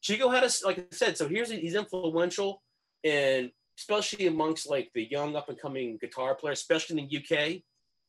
[0.00, 2.62] Chico had us, like I said, so here's he's influential,
[3.04, 7.62] and especially amongst like the young up and coming guitar players, especially in the UK.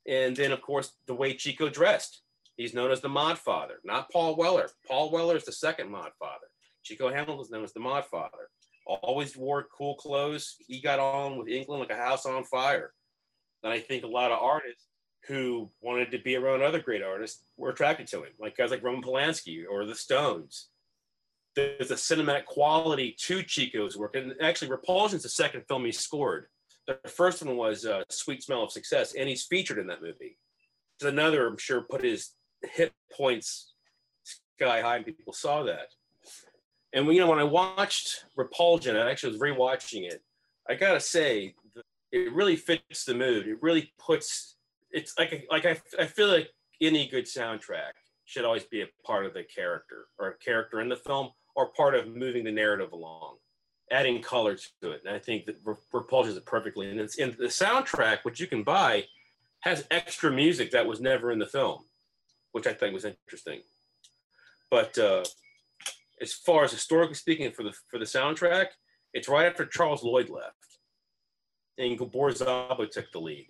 [0.07, 2.21] And then of course the way Chico dressed,
[2.57, 4.69] he's known as the Mod Father, not Paul Weller.
[4.87, 6.47] Paul Weller is the second Mod Father.
[6.83, 8.49] Chico Hamilton is known as the Mod Father.
[8.87, 10.55] Always wore cool clothes.
[10.67, 12.93] He got on with England like a house on fire.
[13.63, 14.87] And I think a lot of artists
[15.27, 18.83] who wanted to be around other great artists were attracted to him, like guys like
[18.83, 20.69] Roman Polanski or the Stones.
[21.55, 26.47] There's a cinematic quality to Chico's work, and actually, Repulsion's the second film he scored.
[26.87, 30.37] The first one was uh, Sweet Smell of Success, and he's featured in that movie.
[31.01, 32.31] So another, I'm sure, put his
[32.63, 33.73] hit points
[34.61, 35.87] sky high, and people saw that.
[36.93, 40.21] And you know, when I watched Repulsion, I actually was rewatching it.
[40.69, 41.55] I gotta say,
[42.11, 43.47] it really fits the mood.
[43.47, 44.55] It really puts
[44.91, 46.49] it's like like I, I feel like
[46.81, 47.93] any good soundtrack
[48.25, 51.71] should always be a part of the character or a character in the film or
[51.73, 53.37] part of moving the narrative along,
[53.91, 55.01] adding color to it.
[55.05, 55.57] And I think that
[55.91, 56.89] Repulsion it perfectly.
[56.89, 59.05] And it's in the soundtrack, which you can buy,
[59.61, 61.83] has extra music that was never in the film,
[62.53, 63.61] which I think was interesting.
[64.69, 65.23] But uh,
[66.21, 68.67] as far as historically speaking, for the for the soundtrack,
[69.13, 70.55] it's right after Charles Lloyd left,
[71.77, 73.47] and Gabor Szabo took the lead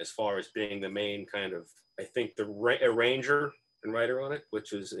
[0.00, 2.44] as far as being the main kind of, I think, the
[2.82, 3.52] arranger
[3.84, 4.94] and writer on it, which was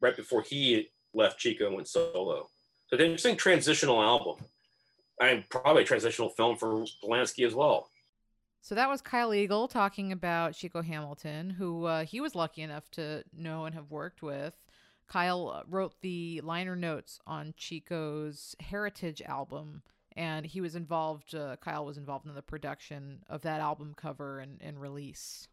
[0.00, 2.48] right before he left Chico and went solo.
[2.88, 4.44] So an interesting transitional album.
[5.20, 7.90] And probably a transitional film for Polanski as well.
[8.60, 12.90] So that was Kyle Eagle talking about Chico Hamilton, who uh, he was lucky enough
[12.92, 14.54] to know and have worked with.
[15.06, 19.82] Kyle uh, wrote the liner notes on Chico's Heritage album
[20.16, 24.40] and he was involved uh, kyle was involved in the production of that album cover
[24.40, 25.48] and, and release.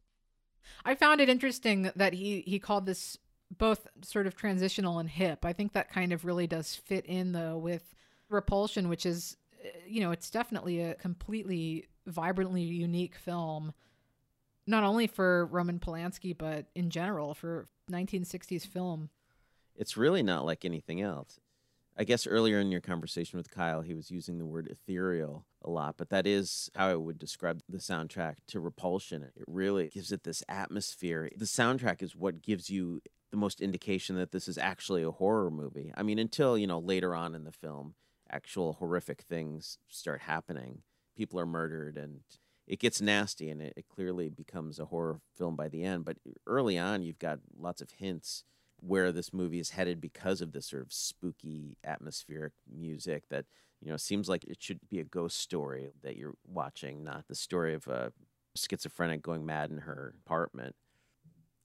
[0.85, 3.17] I found it interesting that he he called this
[3.57, 5.43] both sort of transitional and hip.
[5.43, 7.95] I think that kind of really does fit in though with
[8.29, 13.73] repulsion which is uh, you know it's definitely a completely vibrantly unique film
[14.67, 19.09] not only for roman polanski but in general for 1960s film.
[19.75, 21.39] It's really not like anything else
[21.99, 25.69] I guess earlier in your conversation with Kyle, he was using the word ethereal a
[25.69, 29.21] lot, but that is how I would describe the soundtrack to Repulsion.
[29.23, 31.29] It really gives it this atmosphere.
[31.35, 35.51] The soundtrack is what gives you the most indication that this is actually a horror
[35.51, 35.91] movie.
[35.97, 37.95] I mean, until, you know, later on in the film,
[38.31, 40.83] actual horrific things start happening.
[41.17, 42.21] People are murdered and
[42.65, 46.05] it gets nasty and it, clearly becomes a horror film by the end.
[46.05, 46.15] But
[46.47, 48.45] early on, you've got lots of hints
[48.81, 53.45] where this movie is headed because of this sort of spooky atmospheric music that
[53.81, 57.35] you know seems like it should be a ghost story that you're watching not the
[57.35, 58.11] story of a
[58.55, 60.75] schizophrenic going mad in her apartment.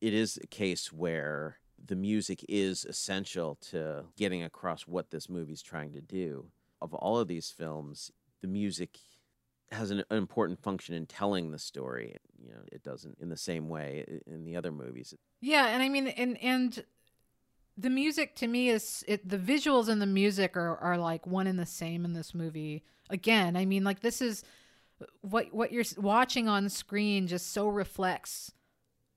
[0.01, 5.63] It is a case where the music is essential to getting across what this movie's
[5.63, 6.47] trying to do.
[6.81, 8.11] Of all of these films
[8.43, 8.99] the music
[9.73, 12.17] has an, an important function in telling the story.
[12.39, 15.15] You know it doesn't in the same way in the other movies.
[15.41, 16.85] Yeah and i mean and and
[17.77, 21.47] the music to me is it the visuals and the music are are like one
[21.47, 22.85] and the same in this movie.
[23.11, 24.45] Again, I mean like this is
[25.23, 28.53] what what you're watching on screen just so reflects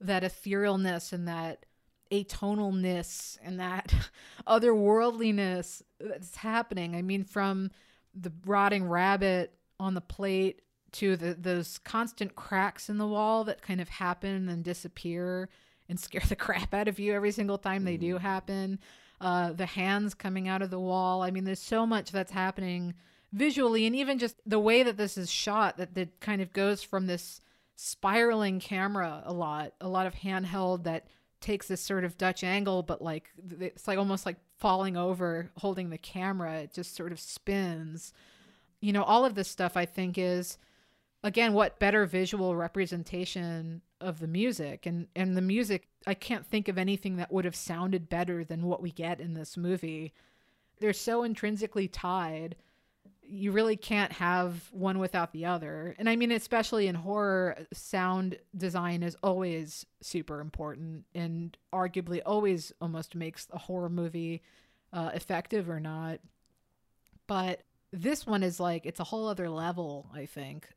[0.02, 1.66] that etherealness and that
[2.12, 3.94] atonalness and that
[4.48, 6.96] otherworldliness that's happening.
[6.96, 7.72] I mean from
[8.16, 10.62] the rotting rabbit on the plate
[10.94, 15.50] to the those constant cracks in the wall that kind of happen and disappear
[15.90, 18.22] and scare the crap out of you every single time they do mm.
[18.22, 18.80] happen.
[19.20, 21.24] Uh, the hands coming out of the wall.
[21.24, 22.94] I mean, there's so much that's happening
[23.34, 26.82] visually and even just the way that this is shot that that kind of goes
[26.82, 27.42] from this
[27.76, 31.08] spiraling camera a lot, a lot of handheld that
[31.40, 33.30] takes this sort of Dutch angle, but like
[33.60, 36.60] it's like almost like falling over, holding the camera.
[36.60, 38.14] It just sort of spins.
[38.82, 40.58] You know, all of this stuff I think is
[41.24, 46.68] again what better visual representation of the music and and the music I can't think
[46.68, 50.14] of anything that would have sounded better than what we get in this movie.
[50.80, 52.56] They're so intrinsically tied
[53.30, 55.96] you really can't have one without the other.
[56.00, 62.72] And I mean, especially in horror, sound design is always super important and arguably always
[62.80, 64.42] almost makes a horror movie
[64.94, 66.20] uh, effective or not.
[67.28, 70.70] But this one is like, it's a whole other level, I think.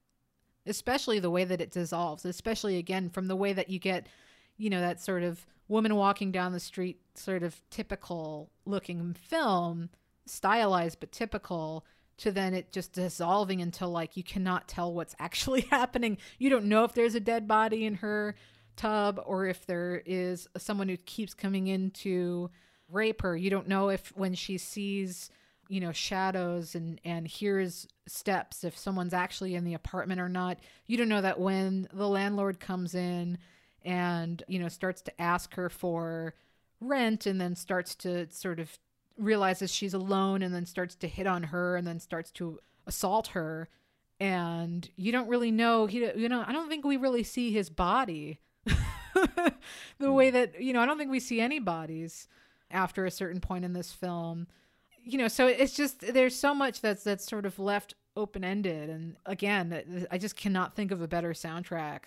[0.71, 4.07] Especially the way that it dissolves, especially again from the way that you get,
[4.57, 9.91] you know, that sort of woman walking down the street, sort of typical looking film,
[10.27, 11.85] stylized but typical
[12.19, 16.19] to then it just dissolving until like you cannot tell what's actually happening.
[16.39, 18.35] You don't know if there's a dead body in her
[18.77, 22.51] tub or if there is someone who keeps coming in to
[22.89, 23.37] rape her.
[23.37, 25.31] You don't know if when she sees,
[25.71, 30.59] you know, shadows and and hears steps if someone's actually in the apartment or not.
[30.89, 33.39] You don't know that when the landlord comes in
[33.85, 36.35] and, you know, starts to ask her for
[36.81, 38.81] rent and then starts to sort of
[39.17, 42.59] realizes she's alone and then starts to hit on her and then starts to
[42.89, 43.69] assault her.
[44.19, 47.71] And you don't really know he you know I don't think we really see his
[47.71, 48.41] body
[49.99, 50.35] the way hmm.
[50.35, 52.27] that you know I don't think we see any bodies
[52.73, 54.49] after a certain point in this film
[55.13, 58.91] you know so it's just there's so much that's that's sort of left open ended
[58.91, 62.01] and again I just cannot think of a better soundtrack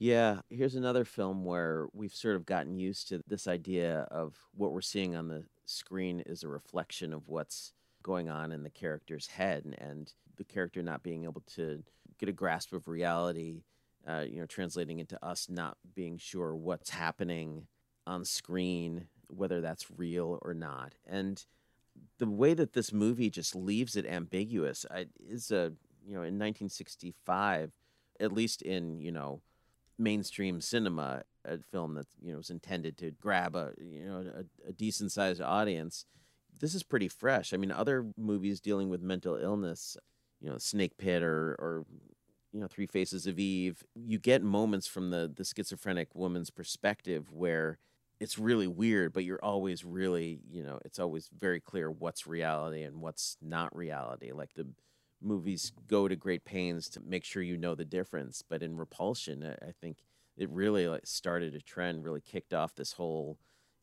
[0.00, 4.72] yeah, here's another film where we've sort of gotten used to this idea of what
[4.72, 9.26] we're seeing on the screen is a reflection of what's going on in the character's
[9.26, 11.82] head and, and the character not being able to
[12.18, 13.64] get a grasp of reality,
[14.08, 17.66] uh, you know, translating into us not being sure what's happening
[18.06, 20.94] on screen, whether that's real or not.
[21.08, 21.44] And
[22.18, 25.72] the way that this movie just leaves it ambiguous I, is a,
[26.04, 27.72] you know, in 1965,
[28.20, 29.40] at least in, you know,
[29.98, 34.68] mainstream cinema, a film that you know was intended to grab a you know a,
[34.68, 36.04] a decent sized audience.
[36.60, 37.52] This is pretty fresh.
[37.52, 39.96] I mean, other movies dealing with mental illness,
[40.40, 41.84] you know, Snake Pit or or
[42.52, 47.32] you know Three Faces of Eve, you get moments from the the schizophrenic woman's perspective
[47.32, 47.78] where
[48.20, 52.82] it's really weird, but you're always really, you know, it's always very clear what's reality
[52.82, 54.32] and what's not reality.
[54.32, 54.66] Like the
[55.22, 58.42] movies go to great pains to make sure you know the difference.
[58.48, 59.98] But in Repulsion, I think
[60.36, 63.38] it really like started a trend, really kicked off this whole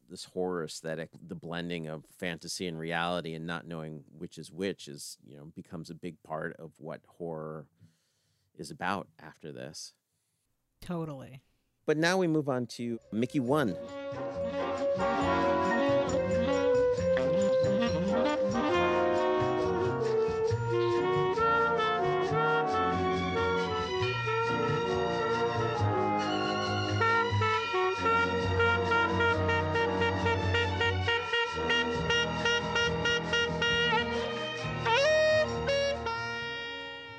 [0.09, 4.87] this horror aesthetic, the blending of fantasy and reality, and not knowing which is which
[4.87, 7.65] is you know becomes a big part of what horror
[8.57, 9.93] is about after this.
[10.81, 11.41] Totally.
[11.87, 13.75] But now we move on to Mickey One.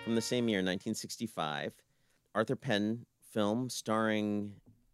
[0.03, 1.73] From the same year, 1965,
[2.35, 3.07] Arthur Penn
[3.37, 4.51] film starring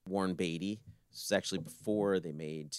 [0.09, 0.81] Warren Beatty.
[1.13, 2.77] This was actually before they made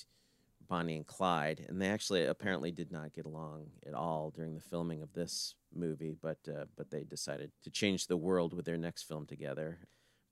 [0.68, 4.62] Bonnie and Clyde, and they actually apparently did not get along at all during the
[4.62, 6.18] filming of this movie.
[6.22, 9.78] But uh, but they decided to change the world with their next film together.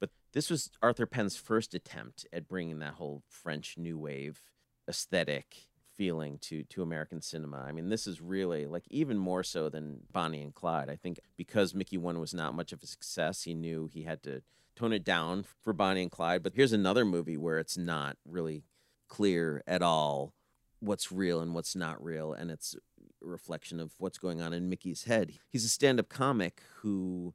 [0.02, 4.41] But this was Arthur Penn's first attempt at bringing that whole French New Wave
[4.90, 7.64] aesthetic feeling to to American cinema.
[7.66, 10.90] I mean, this is really like even more so than Bonnie and Clyde.
[10.90, 14.24] I think because Mickey One was not much of a success, he knew he had
[14.24, 14.41] to
[14.76, 16.43] tone it down for Bonnie and Clyde.
[16.43, 18.64] But here's another movie where it's not really
[19.07, 20.34] clear at all
[20.80, 24.69] what's real and what's not real, and it's a reflection of what's going on in
[24.69, 25.34] Mickey's head.
[25.49, 27.34] He's a stand-up comic who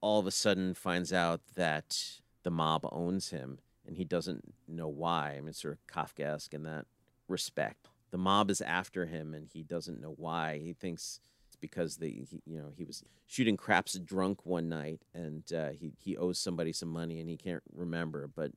[0.00, 4.86] all of a sudden finds out that the mob owns him and he doesn't know
[4.86, 5.30] why.
[5.30, 6.86] I mean, it's sort of Kafkaesque in that
[7.26, 7.88] respect.
[8.10, 10.58] The mob is after him, and he doesn't know why.
[10.58, 11.20] He thinks
[11.60, 15.92] because the he, you know he was shooting craps drunk one night, and uh, he
[15.98, 18.26] he owes somebody some money, and he can't remember.
[18.26, 18.52] But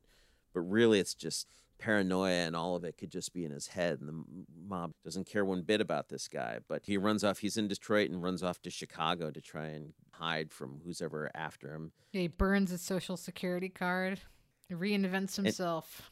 [0.54, 1.48] but really, it's just
[1.78, 4.00] paranoia, and all of it could just be in his head.
[4.00, 4.24] And the
[4.68, 6.60] mob doesn't care one bit about this guy.
[6.68, 7.40] But he runs off.
[7.40, 11.32] He's in Detroit and runs off to Chicago to try and hide from who's ever
[11.34, 11.92] after him.
[12.12, 14.20] He burns his social security card,
[14.72, 16.12] reinvents himself.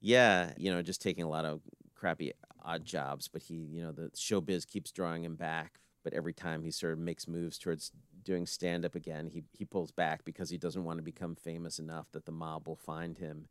[0.00, 1.62] yeah, you know, just taking a lot of
[1.94, 2.32] crappy
[2.62, 5.80] odd jobs, but he, you know, the showbiz keeps drawing him back.
[6.06, 7.90] But every time he sort of makes moves towards
[8.22, 11.80] doing stand up again, he he pulls back because he doesn't want to become famous
[11.80, 13.48] enough that the mob will find him.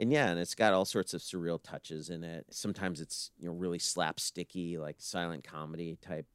[0.00, 2.46] And yeah, and it's got all sorts of surreal touches in it.
[2.50, 6.26] Sometimes it's you know really slapsticky, like silent comedy type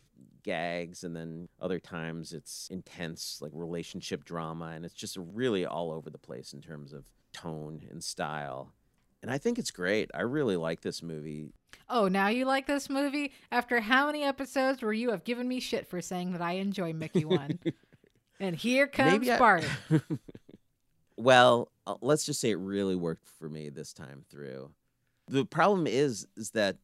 [0.44, 5.92] gags, and then other times it's intense, like relationship drama, and it's just really all
[5.92, 7.04] over the place in terms of
[7.34, 8.72] tone and style.
[9.22, 10.10] And I think it's great.
[10.14, 11.52] I really like this movie.
[11.90, 13.32] Oh, now you like this movie?
[13.52, 16.94] After how many episodes where you have given me shit for saying that I enjoy
[16.94, 17.60] Mickey one?
[18.40, 19.66] and here comes I- Bart.
[21.16, 24.72] Well, uh, let's just say it really worked for me this time through.
[25.28, 26.78] The problem is is that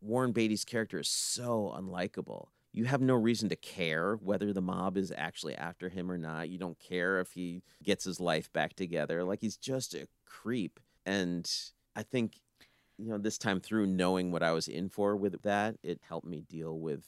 [0.00, 2.46] Warren Beatty's character is so unlikable.
[2.72, 6.48] You have no reason to care whether the mob is actually after him or not.
[6.48, 9.22] You don't care if he gets his life back together.
[9.22, 10.80] Like he's just a creep.
[11.06, 11.48] And
[11.94, 12.40] I think
[12.98, 16.26] you know, this time through knowing what I was in for with that, it helped
[16.26, 17.04] me deal with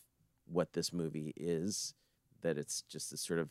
[0.47, 1.95] what this movie is
[2.43, 3.51] that it's just this sort of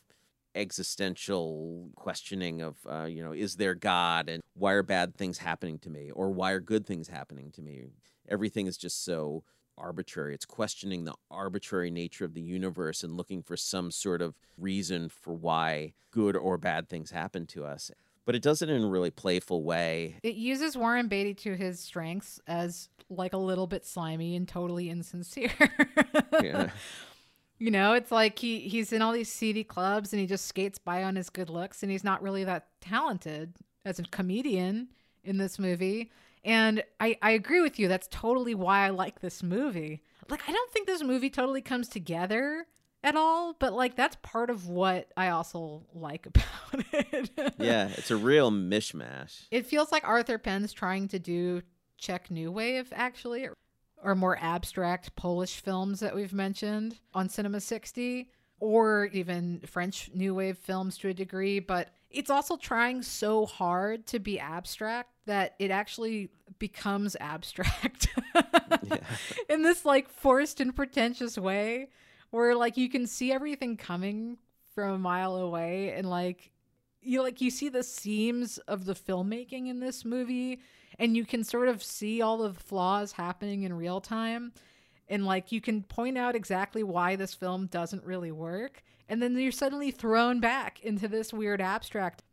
[0.56, 5.78] existential questioning of uh, you know is there god and why are bad things happening
[5.78, 7.88] to me or why are good things happening to me?
[8.30, 9.44] Everything is just so
[9.78, 10.34] arbitrary.
[10.34, 15.10] It's questioning the arbitrary nature of the universe and looking for some sort of reason
[15.10, 17.92] for why good or bad things happen to us
[18.26, 21.80] but it does it in a really playful way It uses Warren Beatty to his
[21.80, 25.52] strengths as like a little bit slimy and totally insincere.
[26.42, 26.70] Yeah.
[27.58, 30.78] You know, it's like he he's in all these seedy clubs and he just skates
[30.78, 33.54] by on his good looks and he's not really that talented
[33.86, 34.90] as a comedian
[35.24, 36.12] in this movie.
[36.44, 37.88] And I, I agree with you.
[37.88, 40.04] That's totally why I like this movie.
[40.30, 42.68] Like, I don't think this movie totally comes together
[43.06, 47.30] at all, but like, that's part of what I also like about it.
[47.60, 51.62] yeah it's a real mishmash It feels like Arthur Penn's trying to do
[51.98, 53.48] Czech New Wave, actually,
[54.04, 58.30] or more abstract Polish films that we've mentioned on Cinema 60,
[58.60, 61.60] or even French New Wave films to a degree.
[61.60, 66.30] But it's also trying so hard to be abstract that it actually
[66.60, 68.08] becomes abstract
[69.50, 71.90] in this like forced and pretentious way
[72.32, 74.38] where like you can see everything coming
[74.74, 76.52] from a mile away and like
[77.02, 80.60] you like you see the seams of the filmmaking in this movie
[80.98, 84.52] and you can sort of see all the flaws happening in real time
[85.08, 89.38] and like you can point out exactly why this film doesn't really work and then
[89.38, 92.24] you're suddenly thrown back into this weird abstract.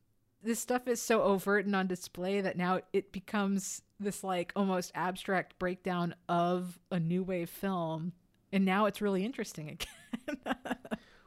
[0.43, 4.91] This stuff is so overt and on display that now it becomes this like almost
[4.95, 8.13] abstract breakdown of a new wave film
[8.53, 10.47] and now it's really interesting again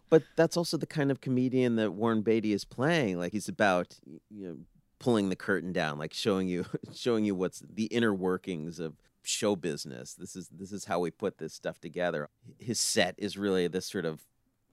[0.10, 3.18] but that's also the kind of comedian that Warren Beatty is playing.
[3.18, 4.00] Like he's about
[4.30, 4.58] you know
[5.00, 9.56] pulling the curtain down, like showing you showing you what's the inner workings of show
[9.56, 10.14] business.
[10.14, 12.30] This is this is how we put this stuff together.
[12.60, 14.22] His set is really this sort of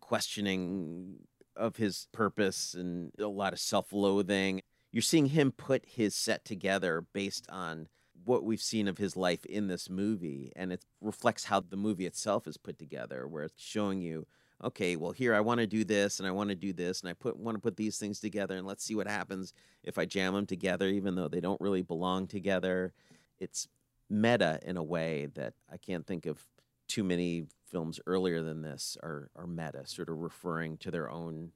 [0.00, 1.16] questioning
[1.56, 4.62] of his purpose and a lot of self-loathing.
[4.90, 7.88] You're seeing him put his set together based on
[8.24, 12.06] what we've seen of his life in this movie and it reflects how the movie
[12.06, 14.26] itself is put together where it's showing you
[14.64, 17.10] okay, well here I want to do this and I want to do this and
[17.10, 20.04] I put want to put these things together and let's see what happens if I
[20.04, 22.92] jam them together even though they don't really belong together.
[23.40, 23.68] It's
[24.08, 26.46] meta in a way that I can't think of
[26.86, 31.52] too many films earlier than this are are meta, sort of referring to their own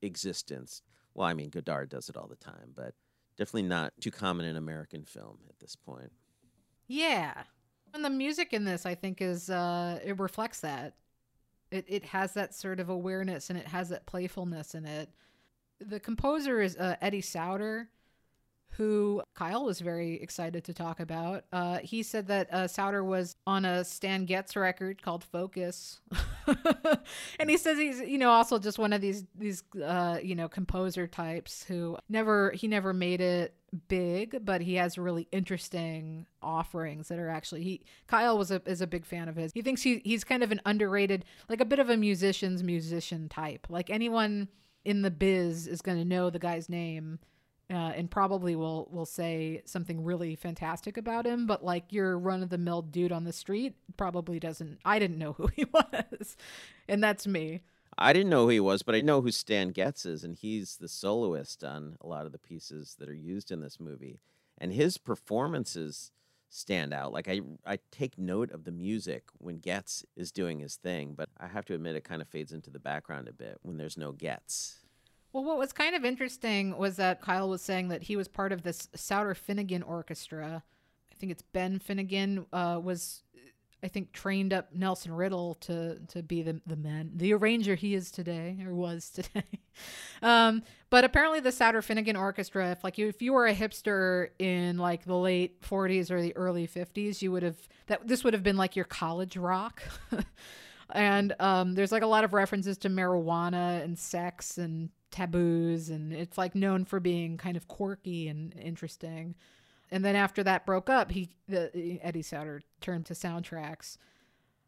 [0.00, 0.82] existence.
[1.14, 2.94] Well, I mean Godard does it all the time, but
[3.36, 6.12] definitely not too common in American film at this point.
[6.88, 7.34] Yeah.
[7.94, 10.94] And the music in this I think is uh it reflects that.
[11.70, 15.10] It it has that sort of awareness and it has that playfulness in it.
[15.80, 17.90] The composer is uh, Eddie Sauter,
[18.70, 21.44] who Kyle was very excited to talk about.
[21.52, 26.00] Uh, he said that uh, Sauter was on a Stan Getz record called Focus,
[27.40, 30.48] and he says he's you know also just one of these these uh, you know
[30.48, 33.54] composer types who never he never made it
[33.88, 38.80] big, but he has really interesting offerings that are actually he Kyle was a is
[38.80, 39.52] a big fan of his.
[39.54, 43.28] He thinks he he's kind of an underrated, like a bit of a musician's musician
[43.28, 43.66] type.
[43.70, 44.48] Like anyone
[44.84, 47.18] in the biz is going to know the guy's name.
[47.68, 52.40] Uh, and probably will will say something really fantastic about him, but like your run
[52.40, 54.78] of the mill dude on the street probably doesn't.
[54.84, 56.36] I didn't know who he was,
[56.88, 57.62] and that's me.
[57.98, 60.76] I didn't know who he was, but I know who Stan Getz is, and he's
[60.76, 64.20] the soloist on a lot of the pieces that are used in this movie.
[64.58, 66.12] And his performances
[66.48, 67.12] stand out.
[67.12, 71.28] Like I, I take note of the music when Getz is doing his thing, but
[71.38, 73.98] I have to admit it kind of fades into the background a bit when there's
[73.98, 74.85] no Getz.
[75.36, 78.52] Well, what was kind of interesting was that Kyle was saying that he was part
[78.52, 80.62] of this Sauter Finegan orchestra.
[81.12, 83.22] I think it's Ben Finegan uh, was
[83.82, 87.94] I think trained up Nelson Riddle to to be the the man, the arranger he
[87.94, 89.60] is today or was today.
[90.22, 94.30] um, but apparently the Sauter Finegan Orchestra, if like you, if you were a hipster
[94.38, 97.58] in like the late 40s or the early 50s, you would have
[97.88, 99.82] that this would have been like your college rock.
[100.94, 106.12] and um, there's like a lot of references to marijuana and sex and taboos, and
[106.12, 109.34] it's like known for being kind of quirky and interesting.
[109.90, 113.96] And then after that broke up, he the, Eddie Sauter turned to soundtracks.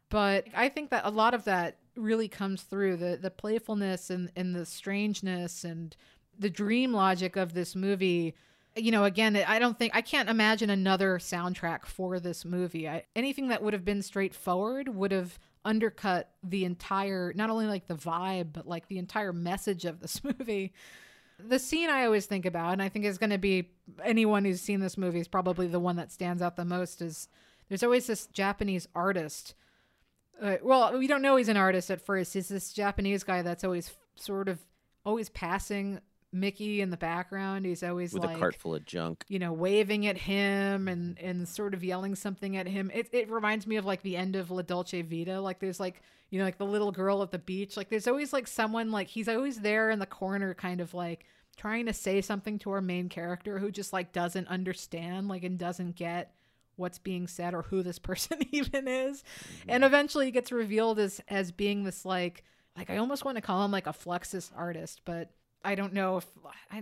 [0.09, 4.31] But I think that a lot of that really comes through the the playfulness and,
[4.35, 5.95] and the strangeness and
[6.37, 8.33] the dream logic of this movie.
[8.75, 12.89] You know, again, I don't think I can't imagine another soundtrack for this movie.
[12.89, 17.87] I, anything that would have been straightforward would have undercut the entire not only like
[17.87, 20.73] the vibe but like the entire message of this movie
[21.47, 23.69] the scene I always think about, and I think is going to be
[24.03, 27.01] anyone who's seen this movie is probably the one that stands out the most.
[27.01, 27.27] Is
[27.69, 29.55] there's always this Japanese artist.
[30.41, 32.33] Uh, well, we don't know he's an artist at first.
[32.33, 34.59] He's this Japanese guy that's always sort of
[35.05, 35.99] always passing
[36.31, 37.65] Mickey in the background.
[37.65, 39.25] He's always with like, a cart full of junk.
[39.27, 42.91] you know, waving at him and and sort of yelling something at him.
[42.93, 45.41] It it reminds me of like the end of La Dolce Vita.
[45.41, 47.75] Like there's like you know like the little girl at the beach.
[47.75, 51.25] Like there's always like someone like he's always there in the corner, kind of like
[51.59, 55.59] trying to say something to our main character who just like doesn't understand like and
[55.59, 56.33] doesn't get
[56.77, 59.69] what's being said or who this person even is mm-hmm.
[59.69, 62.45] and eventually he gets revealed as as being this like
[62.77, 65.31] like i almost want to call him like a fluxus artist but
[65.63, 66.25] i don't know if
[66.71, 66.81] i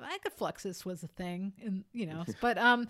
[0.00, 2.86] like a fluxus was a thing and you know but um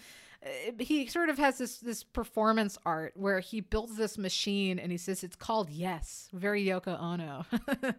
[0.78, 4.98] he sort of has this this performance art where he builds this machine and he
[4.98, 7.44] says it's called yes very yoko ono.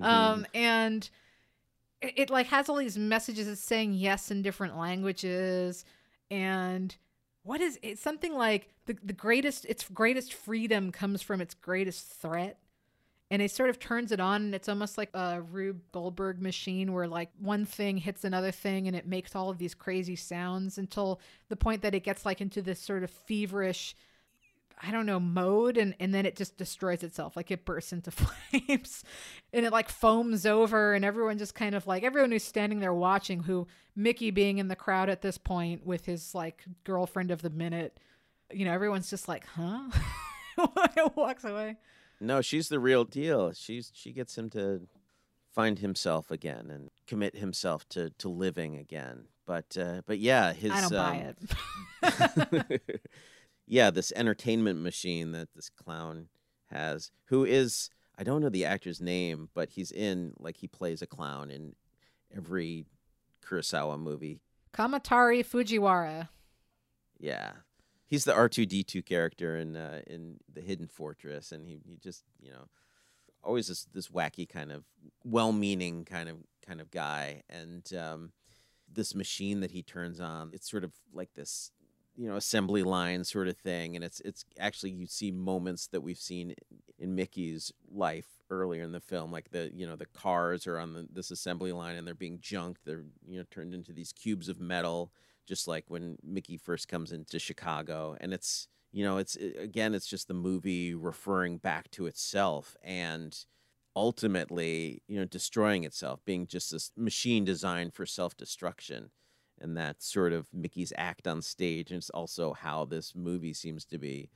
[0.00, 1.08] Um and
[2.00, 5.84] it, it like has all these messages it's saying yes in different languages.
[6.30, 6.94] And
[7.42, 12.06] what is it's something like the, the greatest its greatest freedom comes from its greatest
[12.06, 12.58] threat
[13.30, 16.92] and it sort of turns it on and it's almost like a rube goldberg machine
[16.92, 20.78] where like one thing hits another thing and it makes all of these crazy sounds
[20.78, 23.94] until the point that it gets like into this sort of feverish
[24.82, 27.36] I don't know, mode and, and then it just destroys itself.
[27.36, 29.04] Like it bursts into flames
[29.52, 32.94] and it like foams over and everyone just kind of like everyone who's standing there
[32.94, 37.42] watching who Mickey being in the crowd at this point with his like girlfriend of
[37.42, 38.00] the minute,
[38.50, 39.90] you know, everyone's just like, huh?
[41.14, 41.76] walks away.
[42.20, 43.52] No, she's the real deal.
[43.52, 44.82] She's she gets him to
[45.54, 49.24] find himself again and commit himself to to living again.
[49.46, 51.34] But uh, but yeah, his I don't um,
[52.02, 52.12] buy
[52.72, 52.82] it.
[53.66, 56.28] yeah, this entertainment machine that this clown
[56.66, 61.00] has, who is I don't know the actor's name, but he's in like he plays
[61.02, 61.74] a clown in
[62.36, 62.86] every
[63.44, 64.40] Kurosawa movie.
[64.74, 66.28] Kamatari Fujiwara.
[67.18, 67.52] Yeah,
[68.10, 71.80] he's the R two D two character in uh, in the Hidden Fortress, and he
[71.86, 72.68] he just you know
[73.42, 74.84] always this this wacky kind of
[75.24, 78.32] well meaning kind of kind of guy, and um,
[78.92, 81.70] this machine that he turns on, it's sort of like this
[82.16, 83.94] you know assembly line sort of thing.
[83.94, 86.54] And it's it's actually you see moments that we've seen
[86.98, 90.92] in Mickey's life earlier in the film like the you know the cars are on
[90.92, 92.84] the, this assembly line and they're being junked.
[92.84, 95.12] They're you know turned into these cubes of metal
[95.50, 99.94] just like when Mickey first comes into Chicago and it's you know it's it, again
[99.94, 103.44] it's just the movie referring back to itself and
[103.94, 109.10] ultimately you know destroying itself being just this machine designed for self-destruction
[109.60, 111.90] and that's sort of Mickey's act on stage.
[111.90, 114.30] And it's also how this movie seems to be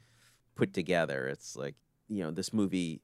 [0.55, 1.27] put together.
[1.27, 1.75] It's like,
[2.09, 3.01] you know, this movie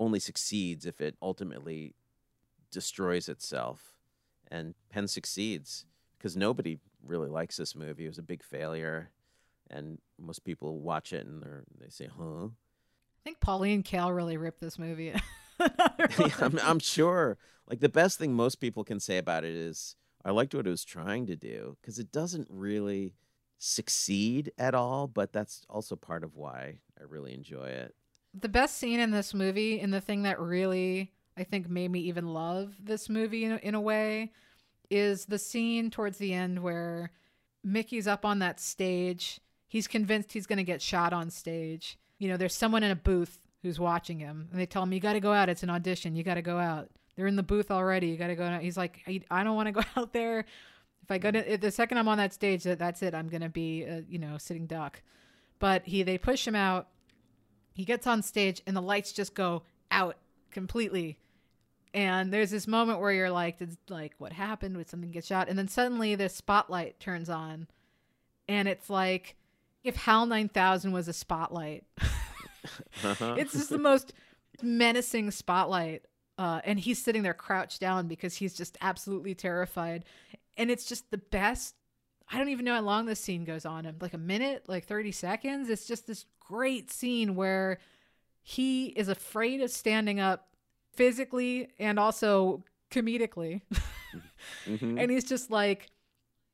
[0.00, 1.94] only succeeds if it ultimately
[2.70, 3.94] destroys itself.
[4.50, 5.86] And Penn succeeds
[6.18, 8.04] because nobody really likes this movie.
[8.04, 9.10] It was a big failure.
[9.70, 11.42] And most people watch it and
[11.80, 12.46] they say, huh?
[12.46, 15.14] I think Pauline Kael really ripped this movie.
[16.18, 17.38] Yeah, I'm, I'm sure.
[17.68, 20.70] Like the best thing most people can say about it is, I liked what it
[20.70, 23.14] was trying to do because it doesn't really
[23.58, 27.94] succeed at all, but that's also part of why I really enjoy it.
[28.34, 32.00] the best scene in this movie and the thing that really I think made me
[32.00, 34.32] even love this movie in, in a way
[34.92, 37.10] is the scene towards the end where
[37.64, 39.40] Mickey's up on that stage.
[39.68, 41.98] He's convinced he's going to get shot on stage.
[42.18, 45.00] You know, there's someone in a booth who's watching him and they tell him, You
[45.00, 45.48] got to go out.
[45.48, 46.14] It's an audition.
[46.14, 46.90] You got to go out.
[47.16, 48.08] They're in the booth already.
[48.08, 48.62] You got to go out.
[48.62, 49.00] He's like,
[49.30, 50.40] I, don't want to go out there.
[51.02, 53.14] If I go to the second I'm on that stage, that that's it.
[53.14, 55.02] I'm going to be, a, you know, sitting duck.
[55.58, 56.88] But he, they push him out
[57.74, 60.16] he gets on stage and the lights just go out
[60.50, 61.18] completely
[61.94, 65.48] and there's this moment where you're like it's like what happened would something get shot
[65.48, 67.66] and then suddenly the spotlight turns on
[68.48, 69.36] and it's like
[69.84, 71.84] if HAL 9000 was a spotlight.
[73.02, 73.34] Uh-huh.
[73.36, 74.12] it's just the most
[74.62, 76.04] menacing spotlight.
[76.38, 80.04] Uh, and he's sitting there crouched down because he's just absolutely terrified.
[80.56, 81.74] And it's just the best.
[82.30, 83.92] I don't even know how long this scene goes on.
[84.00, 85.68] Like a minute, like 30 seconds.
[85.68, 87.78] It's just this great scene where
[88.42, 90.48] he is afraid of standing up
[90.94, 93.62] physically and also comedically.
[94.66, 95.00] Mhm.
[95.00, 95.88] and he's just like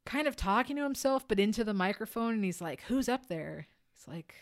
[0.06, 3.66] kind of talking to himself but into the microphone and he's like who's up there?
[3.92, 4.34] He's like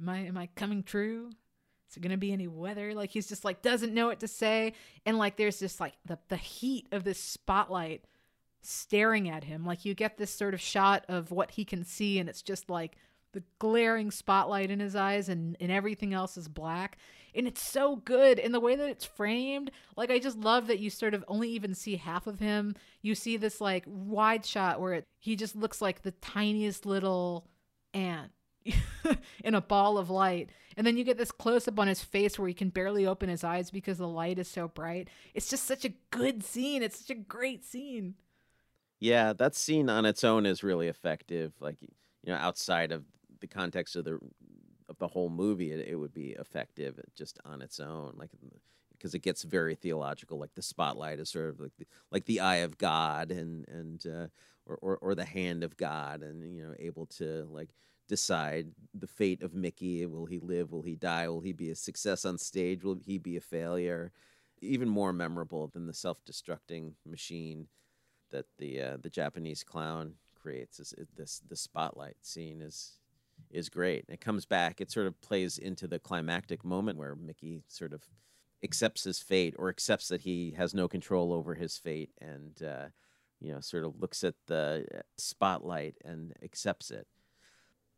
[0.00, 1.30] am i am i coming true?
[1.90, 2.94] Is it gonna be any weather?
[2.94, 4.72] Like he's just like doesn't know what to say.
[5.04, 8.04] And like there's just like the, the heat of this spotlight
[8.62, 9.64] staring at him.
[9.64, 12.68] Like you get this sort of shot of what he can see and it's just
[12.70, 12.96] like
[13.32, 16.96] the glaring spotlight in his eyes and, and everything else is black
[17.36, 19.70] and it's so good in the way that it's framed.
[19.96, 22.74] Like i just love that you sort of only even see half of him.
[23.02, 27.46] You see this like wide shot where it, he just looks like the tiniest little
[27.94, 28.32] ant
[29.44, 30.50] in a ball of light.
[30.76, 33.28] And then you get this close up on his face where he can barely open
[33.28, 35.08] his eyes because the light is so bright.
[35.34, 36.82] It's just such a good scene.
[36.82, 38.14] It's such a great scene.
[38.98, 41.52] Yeah, that scene on its own is really effective.
[41.60, 41.88] Like you
[42.26, 43.04] know, outside of
[43.40, 44.18] the context of the
[44.98, 48.14] the whole movie, it, it would be effective just on its own.
[48.16, 48.30] Like
[48.96, 50.38] because it gets very theological.
[50.38, 54.04] Like the spotlight is sort of like the, like the eye of God, and and
[54.06, 54.26] uh,
[54.66, 57.70] or, or or the hand of God, and you know, able to like
[58.08, 60.06] decide the fate of Mickey.
[60.06, 60.72] Will he live?
[60.72, 61.28] Will he die?
[61.28, 62.84] Will he be a success on stage?
[62.84, 64.12] Will he be a failure?
[64.60, 67.68] Even more memorable than the self-destructing machine
[68.30, 72.98] that the uh, the Japanese clown creates is is this the spotlight scene is
[73.50, 74.04] is great.
[74.08, 74.80] It comes back.
[74.80, 78.04] It sort of plays into the climactic moment where Mickey sort of
[78.62, 82.86] accepts his fate or accepts that he has no control over his fate and uh,
[83.40, 87.06] you know sort of looks at the uh, spotlight and accepts it.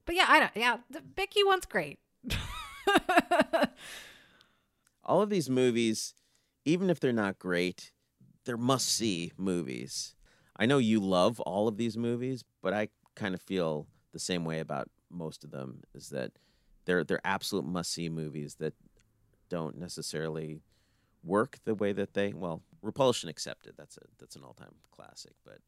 [0.04, 1.98] but yeah i don't yeah the Mickey one's great
[5.04, 6.14] All of these movies,
[6.64, 7.92] even if they're not great,
[8.44, 10.14] they're must see movies.
[10.56, 14.44] I know you love all of these movies, but I kind of feel the same
[14.44, 16.32] way about most of them is that
[16.84, 18.74] they're they're absolute must see movies that
[19.48, 20.60] don't necessarily
[21.24, 23.74] work the way that they well, Repulsion accepted.
[23.76, 25.58] That's a that's an all-time classic, but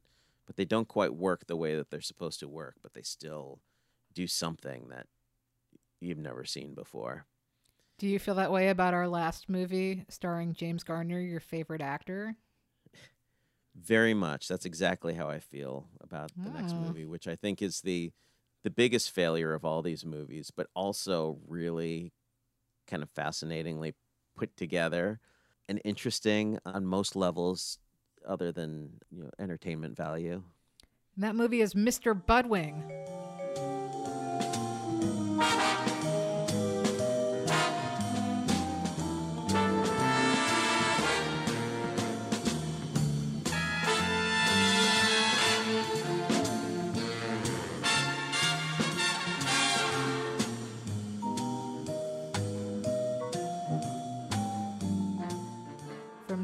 [0.47, 3.61] but they don't quite work the way that they're supposed to work, but they still
[4.13, 5.07] do something that
[6.01, 7.27] you've never seen before.
[7.99, 12.35] Do you feel that way about our last movie starring James Garner, your favorite actor?
[13.77, 14.49] Very much.
[14.49, 18.13] That's exactly how I feel about the next movie, which I think is the
[18.63, 22.13] the biggest failure of all these movies, but also really
[22.87, 23.95] kind of fascinatingly
[24.37, 25.21] put together
[25.69, 27.79] and interesting on most levels
[28.27, 30.43] other than, you know, entertainment value.
[31.15, 32.15] And that movie is Mr.
[32.15, 32.83] Buddwing.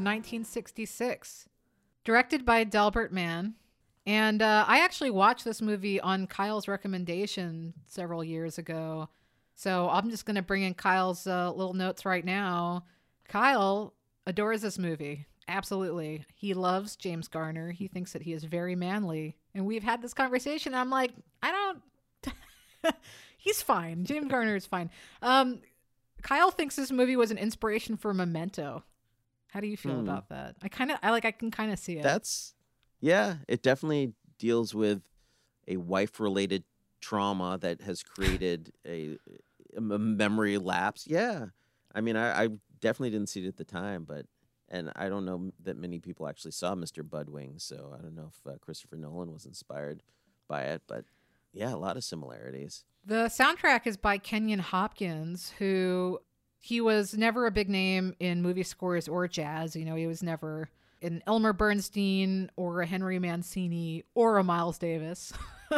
[0.07, 1.49] 1966.
[2.03, 3.55] Directed by Delbert Mann.
[4.05, 9.09] And uh, I actually watched this movie on Kyle's recommendation several years ago.
[9.55, 12.85] So I'm just going to bring in Kyle's uh, little notes right now.
[13.27, 13.93] Kyle
[14.25, 15.25] adores this movie.
[15.49, 16.23] Absolutely.
[16.35, 17.71] He loves James Garner.
[17.71, 19.35] He thinks that he is very manly.
[19.53, 20.73] And we've had this conversation.
[20.73, 21.11] I'm like,
[21.43, 22.95] I don't.
[23.37, 24.05] He's fine.
[24.05, 24.89] James Garner is fine.
[25.21, 25.59] Um,
[26.21, 28.83] Kyle thinks this movie was an inspiration for Memento.
[29.47, 30.07] How do you feel Hmm.
[30.09, 30.55] about that?
[30.61, 32.03] I kind of, I like, I can kind of see it.
[32.03, 32.53] That's
[32.99, 35.01] yeah, it definitely deals with
[35.67, 36.63] a wife-related
[37.01, 39.17] trauma that has created a
[39.79, 41.05] memory lapse.
[41.07, 41.47] Yeah,
[41.93, 42.47] I mean, I, I
[42.79, 44.25] definitely didn't see it at the time, but
[44.69, 47.03] and I don't know that many people actually saw Mr.
[47.03, 50.03] Buddwing, so I don't know if uh, Christopher Nolan was inspired
[50.47, 51.05] by it, but
[51.53, 52.83] yeah, a lot of similarities.
[53.05, 56.19] The soundtrack is by Kenyon Hopkins, who
[56.59, 59.75] he was never a big name in movie scores or jazz.
[59.75, 60.69] You know, he was never
[61.01, 65.33] an Elmer Bernstein or a Henry Mancini or a Miles Davis.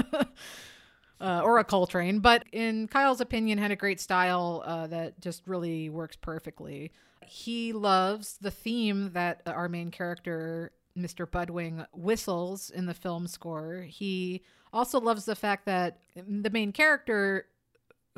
[1.22, 5.45] Uh, or a Coltrane, but in Kyle's opinion, had a great style uh, that just
[5.45, 6.93] really works perfectly.
[7.26, 11.30] He loves the theme that our main character, Mr.
[11.30, 13.81] Buddwing, whistles in the film score.
[13.81, 17.47] He also loves the fact that the main character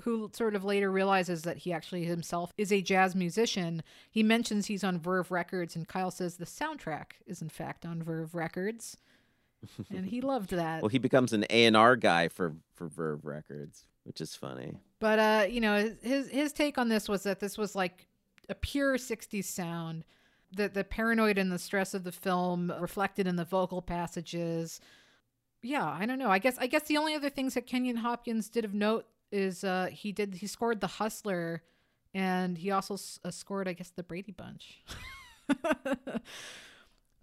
[0.03, 3.83] who sort of later realizes that he actually himself is a jazz musician.
[4.09, 8.01] He mentions he's on Verve Records, and Kyle says the soundtrack is in fact on
[8.01, 8.97] Verve Records.
[9.89, 10.81] and he loved that.
[10.81, 14.77] Well, he becomes an A and R guy for for Verve Records, which is funny.
[14.99, 18.07] But uh, you know, his his take on this was that this was like
[18.49, 20.05] a pure '60s sound.
[20.53, 24.81] The the paranoid and the stress of the film reflected in the vocal passages.
[25.61, 26.31] Yeah, I don't know.
[26.31, 29.63] I guess I guess the only other things that Kenyon Hopkins did of note is
[29.63, 31.63] uh, he did he scored The Hustler,
[32.13, 34.83] and he also s- uh, scored I guess The Brady Bunch.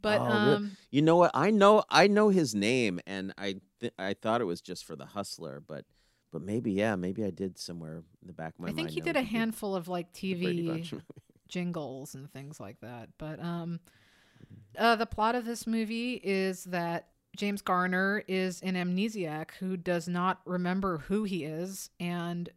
[0.00, 1.30] but Oh, um, You know what?
[1.34, 4.96] I know I know his name, and I th- I thought it was just for
[4.96, 5.84] the Hustler, but
[6.30, 8.78] but maybe yeah, maybe I did somewhere in the back of my mind.
[8.78, 10.82] I think he did a handful of like TV
[11.48, 13.08] jingles and things like that.
[13.18, 13.80] But um,
[14.76, 20.08] uh, the plot of this movie is that James Garner is an amnesiac who does
[20.08, 22.48] not remember who he is, and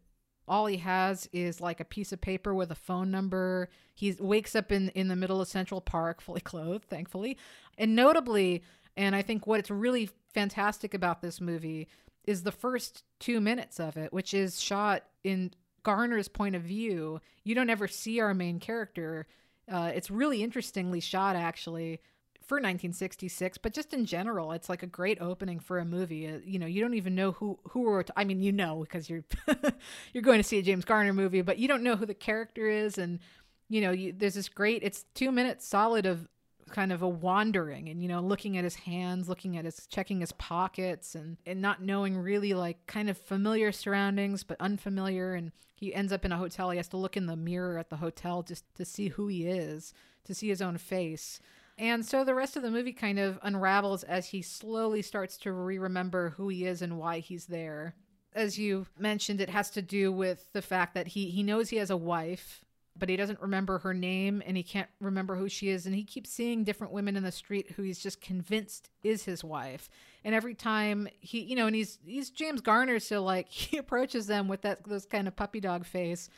[0.48, 3.70] all he has is like a piece of paper with a phone number.
[3.94, 7.38] He wakes up in in the middle of Central Park, fully clothed, thankfully,
[7.78, 8.64] and notably,
[8.98, 11.88] and I think what's really fantastic about this movie
[12.26, 15.52] is the first two minutes of it, which is shot in
[15.84, 17.20] Garner's point of view.
[17.44, 19.28] You don't ever see our main character.
[19.72, 22.02] Uh, it's really interestingly shot, actually,
[22.46, 26.28] for 1966, but just in general, it's like a great opening for a movie.
[26.28, 28.04] Uh, you know, you don't even know who who are.
[28.16, 29.24] I mean, you know because you're
[30.14, 32.68] you're going to see a James Garner movie, but you don't know who the character
[32.68, 33.20] is, and
[33.70, 34.84] you know, you, there's this great.
[34.84, 36.28] It's two minutes solid of
[36.72, 40.22] kind of a wandering and you know looking at his hands looking at his checking
[40.22, 45.52] his pockets and and not knowing really like kind of familiar surroundings but unfamiliar and
[45.76, 47.98] he ends up in a hotel he has to look in the mirror at the
[47.98, 49.94] hotel just to see who he is
[50.24, 51.42] to see his own face
[51.82, 55.52] and so the rest of the movie kind of unravels as he slowly starts to
[55.52, 57.96] re-remember who he is and why he's there.
[58.34, 61.78] As you mentioned it has to do with the fact that he he knows he
[61.78, 62.64] has a wife
[62.96, 65.88] but he doesn't remember her name and he can't remember who she is.
[65.88, 69.44] And he keeps seeing different women in the street who he's just convinced is his
[69.44, 69.90] wife.
[70.24, 74.28] And every time he you know and he's he's James Garner so like he approaches
[74.28, 76.30] them with that those kind of puppy dog face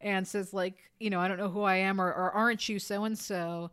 [0.00, 2.80] and says like you know I don't know who I am or, or aren't you
[2.80, 3.70] so and so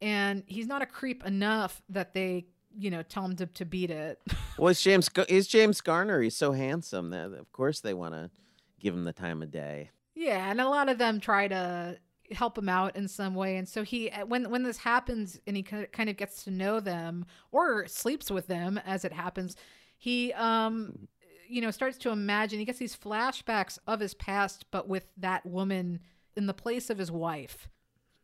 [0.00, 2.46] and he's not a creep enough that they
[2.76, 4.20] you know tell him to, to beat it
[4.60, 5.08] Well, it's James.
[5.28, 6.20] is James Garner.
[6.20, 8.30] He's so handsome that of course they want to
[8.78, 9.90] give him the time of day.
[10.14, 11.98] Yeah, and a lot of them try to
[12.30, 15.62] help him out in some way, and so he when when this happens and he
[15.62, 19.56] kind of gets to know them or sleeps with them as it happens,
[19.96, 21.08] he um
[21.48, 25.46] you know starts to imagine he gets these flashbacks of his past, but with that
[25.46, 26.00] woman
[26.36, 27.66] in the place of his wife.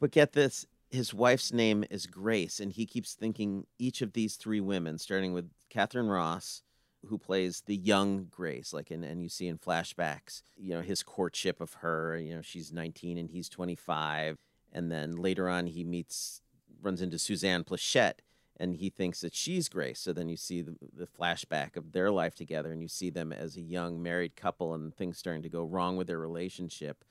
[0.00, 0.66] But get this,
[0.97, 5.35] his wife's name is Grace, and he keeps thinking each of these three women, starting
[5.35, 6.62] with Katharine Ross,
[7.06, 11.02] who plays the young Grace, like in, and you see in flashbacks, you know, his
[11.02, 12.16] courtship of her.
[12.16, 14.39] You know, she's 19 and he's 25,
[14.73, 16.40] and then later on he meets,
[16.81, 18.20] runs into Suzanne Pleshette,
[18.59, 20.01] and he thinks that she's Grace.
[20.01, 23.32] So then you see the, the flashback of their life together, and you see them
[23.32, 27.05] as a young married couple, and things starting to go wrong with their relationship.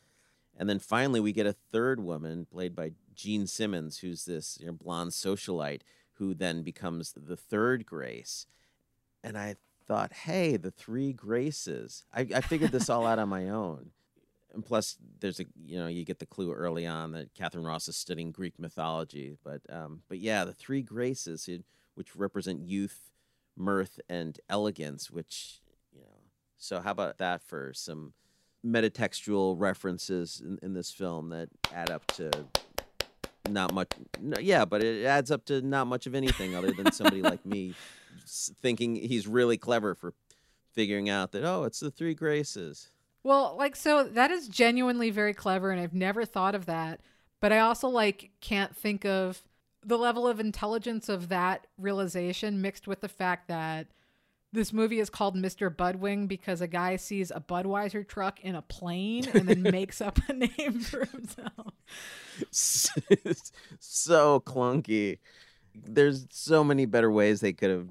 [0.57, 4.67] And then finally, we get a third woman played by Jean Simmons, who's this you
[4.67, 5.81] know, blonde socialite
[6.15, 8.47] who then becomes the third Grace.
[9.23, 9.55] And I
[9.87, 12.03] thought, hey, the three Graces.
[12.13, 13.91] I, I figured this all out on my own.
[14.53, 17.89] And plus, there's a you know you get the clue early on that Katharine Ross
[17.89, 19.35] is studying Greek mythology.
[19.43, 21.49] But um, but yeah, the three Graces,
[21.95, 23.11] which represent youth,
[23.57, 25.11] mirth, and elegance.
[25.11, 25.59] Which
[25.93, 26.07] you know.
[26.57, 28.13] So how about that for some
[28.65, 32.31] metatextual references in, in this film that add up to
[33.49, 33.89] not much
[34.19, 37.45] no, yeah but it adds up to not much of anything other than somebody like
[37.45, 37.75] me
[38.61, 40.13] thinking he's really clever for
[40.73, 42.89] figuring out that oh it's the three graces
[43.23, 47.01] Well, like so that is genuinely very clever and I've never thought of that.
[47.41, 49.43] But I also like can't think of
[49.83, 53.87] the level of intelligence of that realization mixed with the fact that
[54.55, 55.75] this movie is called Mr.
[55.75, 60.19] Buddwing because a guy sees a Budweiser truck in a plane and then makes up
[60.27, 61.73] a name for himself.
[62.51, 65.19] so clunky
[65.73, 67.87] there's so many better ways they could have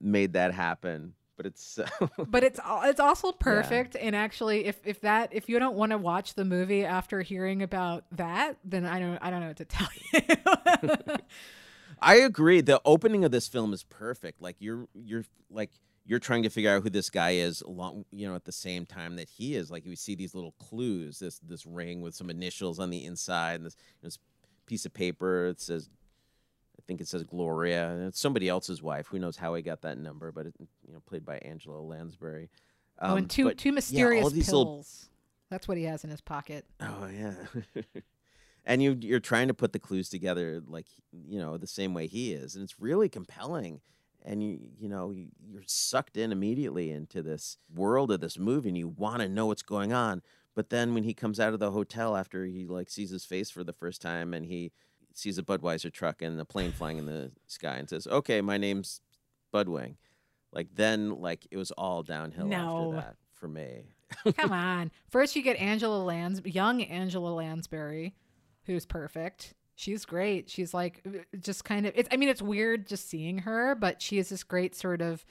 [0.00, 1.84] made that happen but it's so
[2.28, 5.98] But it's it's also perfect and actually if if that if you don't want to
[5.98, 9.64] watch the movie after hearing about that, then I don't I don't know what to
[9.64, 11.16] tell you.
[12.00, 12.60] I agree.
[12.60, 14.42] The opening of this film is perfect.
[14.42, 15.70] Like you're you're like
[16.04, 18.86] you're trying to figure out who this guy is along you know at the same
[18.86, 19.70] time that he is.
[19.70, 23.56] Like we see these little clues, this this ring with some initials on the inside
[23.56, 24.18] and this this
[24.66, 25.90] piece of paper it says
[26.78, 27.90] I think it says Gloria.
[27.90, 29.06] and It's somebody else's wife.
[29.08, 30.54] Who knows how he got that number, but it,
[30.86, 32.50] you know, played by Angela Lansbury.
[33.00, 34.56] oh, and um, two but, two mysterious these pills.
[34.56, 34.84] little
[35.50, 36.64] That's what he has in his pocket.
[36.80, 37.34] Oh yeah.
[38.64, 42.06] and you you're trying to put the clues together like you know the same way
[42.06, 43.80] he is and it's really compelling
[44.24, 48.68] and you you know you- you're sucked in immediately into this world of this movie
[48.68, 50.22] and you want to know what's going on
[50.54, 53.50] but then when he comes out of the hotel after he like sees his face
[53.50, 54.70] for the first time and he
[55.14, 58.56] sees a budweiser truck and a plane flying in the sky and says okay my
[58.58, 59.00] name's
[59.52, 59.96] buddwing
[60.52, 62.92] like then like it was all downhill No.
[62.94, 63.94] after that for me
[64.36, 64.90] Come on.
[65.08, 68.14] First, you get Angela Lans, young Angela Lansbury,
[68.66, 69.54] who's perfect.
[69.82, 70.48] She's great.
[70.48, 71.92] She's like uh, just kind of.
[71.96, 72.08] It's.
[72.12, 75.24] I mean, it's weird just seeing her, but she is this great sort of.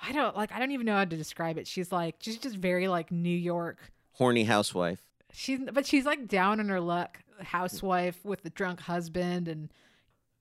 [0.00, 0.52] I don't like.
[0.52, 1.66] I don't even know how to describe it.
[1.66, 2.14] She's like.
[2.20, 3.78] She's just very like New York.
[4.12, 5.00] horny housewife
[5.32, 9.70] She's but she's like down on her luck, housewife with the drunk husband, and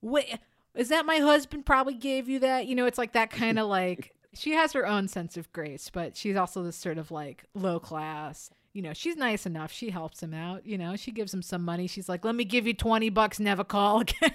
[0.01, 0.37] wait,
[0.75, 1.65] is that my husband?
[1.65, 2.67] Probably gave you that.
[2.67, 5.89] You know, it's like that kind of like she has her own sense of grace,
[5.91, 8.51] but she's also this sort of like low class.
[8.77, 9.71] You know, she's nice enough.
[9.71, 10.63] She helps him out.
[10.63, 11.87] You know, she gives him some money.
[11.87, 13.39] She's like, "Let me give you twenty bucks.
[13.39, 14.29] Never call again."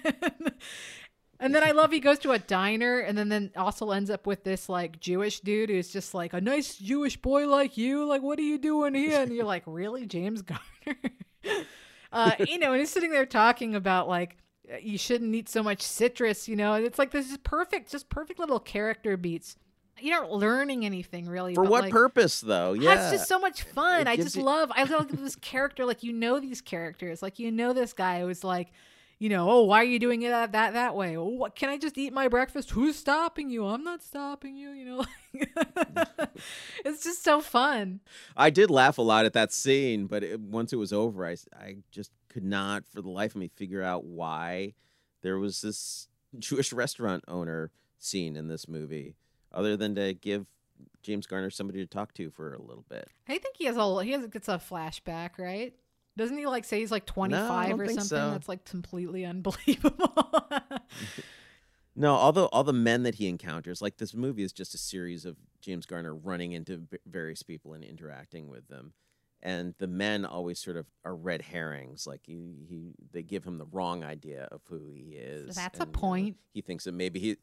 [1.39, 4.27] And then I love he goes to a diner and then then also ends up
[4.27, 8.05] with this like Jewish dude who's just like a nice Jewish boy like you.
[8.05, 9.23] Like, what are you doing here?
[9.23, 10.98] And you're like, really, James Garner?
[12.12, 14.39] uh, you know, and he's sitting there talking about like
[14.81, 16.48] you shouldn't eat so much citrus.
[16.48, 19.56] You know, and it's like this is perfect, just perfect little character beats.
[20.01, 21.55] You're not learning anything really.
[21.55, 24.09] for what like, purpose though yeah That's just so much fun.
[24.09, 24.73] I just you- love.
[24.74, 25.85] I love this character.
[25.85, 27.23] Like you know these characters.
[27.23, 28.73] Like you know this guy who's like,
[29.19, 31.16] you know, oh, why are you doing it that that, that way?
[31.16, 32.70] Oh, what can I just eat my breakfast?
[32.70, 33.64] Who's stopping you?
[33.66, 34.70] I'm not stopping you.
[34.70, 35.05] You know,
[36.85, 38.01] it's just so fun.
[38.36, 41.36] I did laugh a lot at that scene, but it, once it was over, I
[41.56, 44.74] I just could not, for the life of me, figure out why
[45.23, 46.09] there was this
[46.39, 49.14] Jewish restaurant owner scene in this movie,
[49.55, 50.47] other than to give
[51.03, 53.09] James Garner somebody to talk to for a little bit.
[53.29, 55.74] I think he has a he has gets a flashback, right?
[56.16, 58.05] Doesn't he like say he's like 25 don't or something?
[58.05, 58.31] so.
[58.31, 60.15] That's like completely unbelievable.
[61.95, 64.79] No, all the all the men that he encounters, like this movie is just a
[64.79, 68.95] series of James Garner running into various people and interacting with them,
[69.43, 72.07] and the men always sort of are red herrings.
[72.07, 75.55] Like he, he they give him the wrong idea of who he is.
[75.55, 76.37] that's a and, you know, point.
[76.55, 77.37] he thinks that maybe he,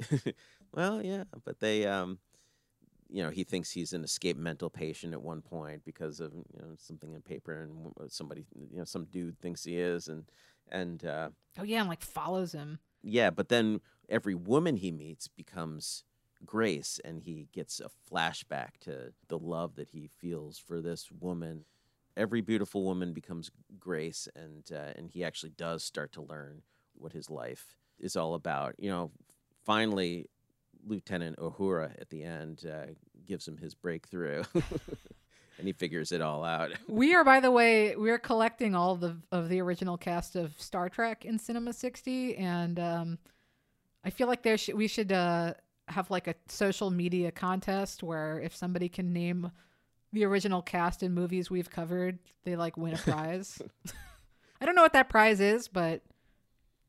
[0.72, 2.18] well, yeah, but they, um,
[3.08, 6.60] you know, he thinks he's an escaped mental patient at one point because of you
[6.60, 10.24] know something in paper and somebody, you know, some dude thinks he is, and
[10.70, 11.04] and.
[11.04, 12.78] uh oh yeah, and like follows him.
[13.02, 16.04] yeah, but then every woman he meets becomes
[16.44, 21.64] Grace, and he gets a flashback to the love that he feels for this woman.
[22.16, 26.62] Every beautiful woman becomes Grace, and uh, and he actually does start to learn
[26.94, 28.74] what his life is all about.
[28.78, 29.10] You know,
[29.64, 30.28] finally,
[30.86, 32.92] Lieutenant Uhura at the end uh,
[33.26, 36.70] gives him his breakthrough, and he figures it all out.
[36.88, 40.60] We are, by the way, we are collecting all the of the original cast of
[40.60, 43.18] Star Trek in Cinema 60, and um,
[44.04, 45.54] I feel like there sh- we should uh,
[45.88, 49.50] have like a social media contest where if somebody can name
[50.12, 53.60] the original cast in movies we've covered, they like win a prize.
[54.60, 56.02] I don't know what that prize is, but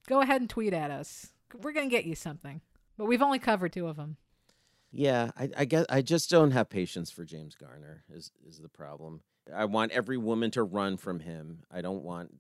[0.08, 1.32] go ahead and tweet at us.
[1.54, 2.62] We're gonna get you something,
[2.98, 4.18] but we've only covered two of them.
[4.92, 8.04] Yeah, I, I guess I just don't have patience for James Garner.
[8.10, 9.22] Is is the problem?
[9.54, 11.60] I want every woman to run from him.
[11.72, 12.34] I don't want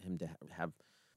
[0.00, 0.72] him to ha- have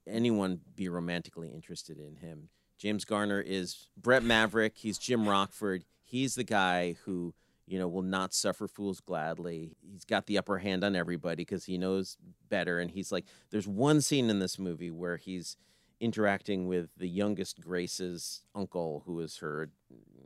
[0.07, 2.49] anyone be romantically interested in him.
[2.77, 4.77] James Garner is Brett Maverick.
[4.77, 5.85] He's Jim Rockford.
[6.03, 7.33] He's the guy who
[7.67, 9.75] you know will not suffer fools gladly.
[9.81, 12.17] He's got the upper hand on everybody because he knows
[12.49, 12.79] better.
[12.79, 15.57] And he's like, there's one scene in this movie where he's
[15.99, 19.69] interacting with the youngest Grace's uncle, who is her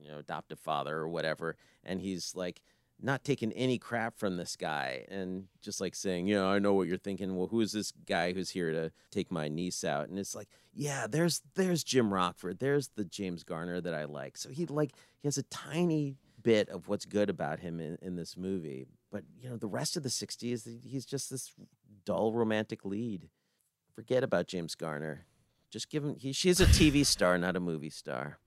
[0.02, 2.62] you know adoptive father or whatever, and he's like
[3.02, 6.74] not taking any crap from this guy and just like saying, you know, I know
[6.74, 7.36] what you're thinking.
[7.36, 10.10] Well, who is this guy who's here to take my niece out?
[10.10, 12.60] And it's like, yeah, there's there's Jim Rockford.
[12.60, 14.38] There's the James Garner that I like.
[14.38, 14.92] So he like
[15.22, 18.86] he has a tiny bit of what's good about him in, in this movie.
[19.12, 21.52] But you know, the rest of the 60s, he's just this
[22.06, 23.30] dull romantic lead.
[23.96, 25.26] Forget about James Garner.
[25.70, 28.40] Just give him he she's a TV star, not a movie star.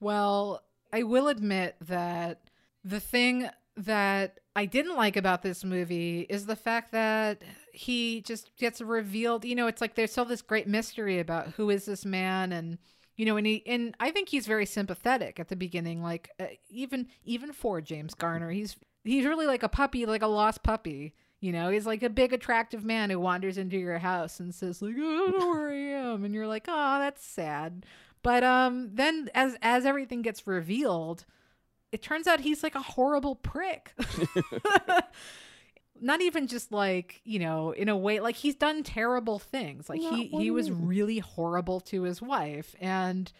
[0.00, 2.42] Well, I will admit that
[2.84, 7.42] the thing that I didn't like about this movie is the fact that
[7.72, 9.44] he just gets revealed.
[9.44, 12.78] You know, it's like there's still this great mystery about who is this man, and
[13.16, 16.02] you know, and he and I think he's very sympathetic at the beginning.
[16.02, 20.26] Like uh, even even for James Garner, he's he's really like a puppy, like a
[20.26, 21.14] lost puppy.
[21.40, 24.82] You know, he's like a big attractive man who wanders into your house and says
[24.82, 25.74] like, "I don't know where I
[26.12, 27.86] am," and you're like, "Oh, that's sad."
[28.22, 31.24] But um, then as as everything gets revealed,
[31.92, 33.92] it turns out he's like a horrible prick.
[36.00, 39.88] Not even just like, you know, in a way like he's done terrible things.
[39.88, 43.30] Like he he was really horrible to his wife and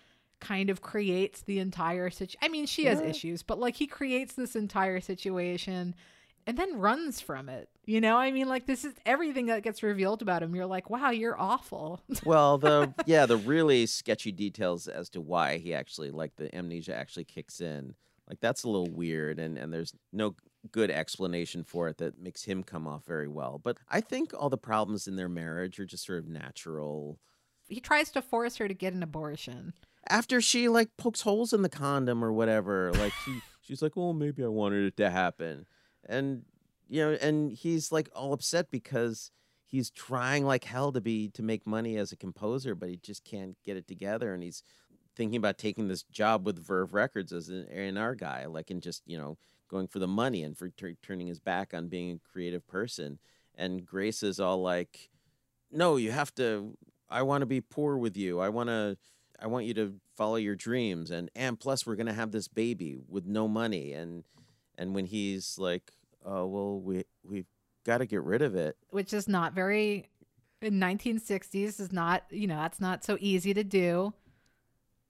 [0.41, 2.39] kind of creates the entire situation.
[2.43, 3.07] I mean, she has Yeah.
[3.07, 5.95] issues, but like he creates this entire situation
[6.49, 7.69] and then runs from it.
[7.85, 10.55] You know, I mean, like this is everything that gets revealed about him.
[10.55, 12.01] You're like, wow, you're awful.
[12.25, 16.95] Well, the yeah, the really sketchy details as to why he actually like the amnesia
[16.95, 17.95] actually kicks in.
[18.29, 20.35] Like that's a little weird and and there's no
[20.73, 23.61] good explanation for it that makes him come off very well.
[23.63, 27.19] But I think all the problems in their marriage are just sort of natural.
[27.69, 29.75] he tries to force her to get an abortion.
[30.09, 34.15] After she like pokes holes in the condom or whatever, like she she's like, "Well,
[34.15, 35.67] maybe I wanted it to happen."
[36.07, 36.43] And
[36.89, 39.31] you know, and he's like all upset because
[39.65, 43.25] he's trying like hell to be to make money as a composer, but he just
[43.25, 44.33] can't get it together.
[44.33, 44.63] And he's
[45.15, 49.03] thinking about taking this job with Verve Records as an A&R guy, like and just
[49.07, 49.37] you know
[49.69, 53.19] going for the money and for tur turning his back on being a creative person.
[53.55, 55.11] And Grace is all like,
[55.71, 56.77] "No, you have to.
[57.11, 58.41] I want to be poor with you.
[58.41, 58.97] I want to.
[59.41, 61.11] I want you to follow your dreams.
[61.11, 63.93] And and plus, we're gonna have this baby with no money.
[63.93, 64.25] And
[64.79, 65.93] and when he's like,
[66.25, 67.47] oh well, we we've
[67.85, 68.77] got to get rid of it.
[68.91, 70.09] which is not very
[70.63, 74.15] in 1960s is not you know that's not so easy to do.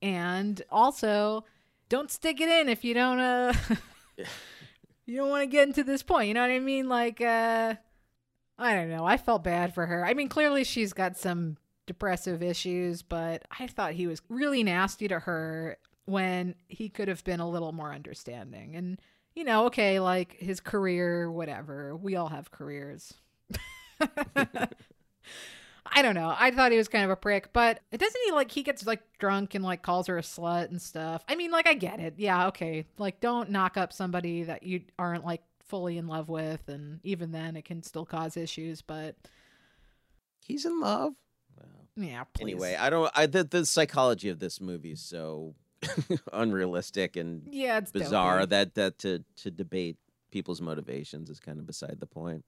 [0.01, 1.45] And also
[1.87, 3.53] don't stick it in if you don't uh
[5.05, 6.87] you don't want to get into this point you know what i mean?
[6.89, 7.75] Like uh
[8.57, 10.05] i don't know i felt bad for her.
[10.05, 15.07] I mean clearly she's got some depressive issues but i thought he was really nasty
[15.07, 15.75] to her
[16.05, 18.75] when he could have been a little more understanding.
[18.75, 18.99] And
[19.35, 23.13] you know okay like his career whatever we all have careers
[25.91, 26.33] I don't know.
[26.37, 28.85] I thought he was kind of a prick, but it doesn't he like he gets
[28.85, 31.23] like drunk and like calls her a slut and stuff.
[31.27, 32.13] I mean, like I get it.
[32.17, 32.85] Yeah, okay.
[32.99, 37.31] Like don't knock up somebody that you aren't like fully in love with and even
[37.31, 39.15] then it can still cause issues, but
[40.49, 41.13] He's in love.
[41.55, 41.63] Wow.
[41.95, 42.53] yeah, please.
[42.53, 43.11] Anyway, I don't.
[43.13, 45.53] I the, the psychology of this movie is so
[46.33, 48.49] unrealistic and yeah, it's bizarre dopey.
[48.49, 49.97] that that to to debate
[50.31, 52.43] people's motivations is kind of beside the point.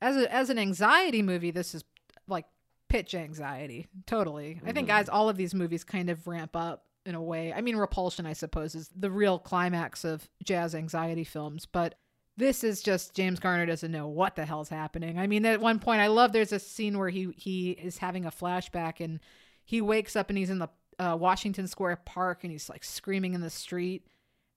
[0.00, 1.84] as a, as an anxiety movie, this is
[2.28, 2.46] like
[2.88, 3.86] pitch anxiety.
[4.06, 4.60] Totally.
[4.62, 4.96] I think mm-hmm.
[4.96, 7.52] guys, all of these movies kind of ramp up in a way.
[7.52, 11.94] I mean, Repulsion, I suppose, is the real climax of jazz anxiety films, but
[12.36, 15.18] this is just James Garner doesn't know what the hell's happening.
[15.18, 18.26] I mean, at one point, I love there's a scene where he he is having
[18.26, 19.20] a flashback and
[19.64, 23.34] he wakes up and he's in the uh, Washington Square Park and he's like screaming
[23.34, 24.06] in the street,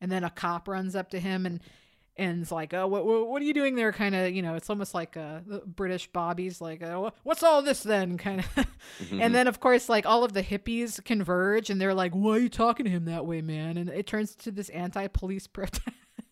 [0.02, 1.60] and then a cop runs up to him and
[2.20, 3.94] and it's like, oh, what, what, what are you doing there?
[3.94, 7.82] Kind of, you know, it's almost like uh, British Bobby's like, "Wha- what's all this
[7.82, 8.18] then?
[8.20, 8.68] Kind of.
[9.10, 12.40] and then, of course, like all of the hippies converge and they're like, why are
[12.40, 13.78] you talking to him that way, man?
[13.78, 15.88] And it turns to this anti police protest.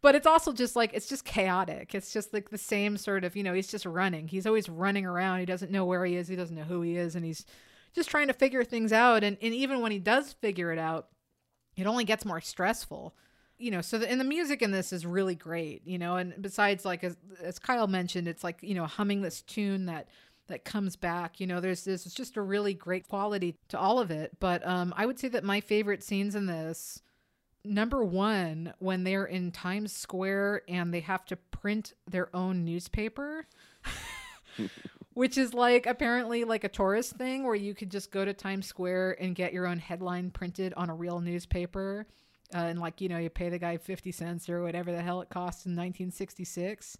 [0.00, 1.92] but it's also just like, it's just chaotic.
[1.92, 4.28] It's just like the same sort of, you know, he's just running.
[4.28, 5.40] He's always running around.
[5.40, 6.28] He doesn't know where he is.
[6.28, 7.16] He doesn't know who he is.
[7.16, 7.44] And he's
[7.94, 9.24] just trying to figure things out.
[9.24, 11.08] And, and even when he does figure it out,
[11.76, 13.14] it only gets more stressful
[13.58, 16.34] you know so the, and the music in this is really great you know and
[16.40, 20.08] besides like as, as kyle mentioned it's like you know humming this tune that
[20.48, 24.10] that comes back you know there's there's just a really great quality to all of
[24.10, 27.00] it but um i would say that my favorite scenes in this
[27.64, 33.46] number one when they're in times square and they have to print their own newspaper
[35.14, 38.66] which is like apparently like a tourist thing where you could just go to Times
[38.66, 42.06] Square and get your own headline printed on a real newspaper.
[42.54, 45.22] Uh, and like, you know, you pay the guy 50 cents or whatever the hell
[45.22, 46.98] it costs in 1966.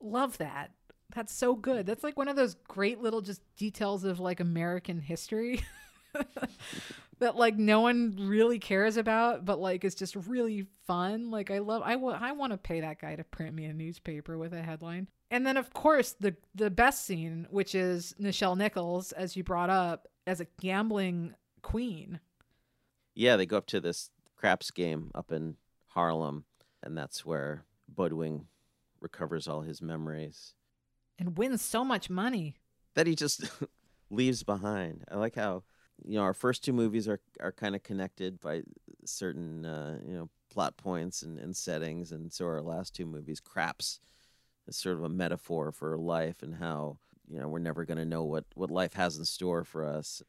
[0.00, 0.72] Love that.
[1.14, 1.86] That's so good.
[1.86, 5.62] That's like one of those great little just details of like American history
[7.18, 11.30] that like no one really cares about, but like it's just really fun.
[11.30, 13.72] Like I love, I wa- I want to pay that guy to print me a
[13.72, 15.08] newspaper with a headline.
[15.30, 19.70] And then of course the the best scene, which is Nichelle Nichols, as you brought
[19.70, 22.20] up, as a gambling queen.
[23.14, 25.56] yeah, they go up to this craps game up in
[25.88, 26.44] Harlem,
[26.82, 28.46] and that's where Buddwing
[29.00, 30.54] recovers all his memories
[31.18, 32.56] and wins so much money.
[32.94, 33.44] that he just
[34.10, 35.04] leaves behind.
[35.10, 35.64] I like how
[36.04, 38.62] you know our first two movies are are kind of connected by
[39.04, 43.40] certain uh, you know plot points and, and settings, and so our last two movies,
[43.40, 44.00] Craps,
[44.66, 46.98] is sort of a metaphor for life and how
[47.28, 50.22] you know we're never going to know what what life has in store for us.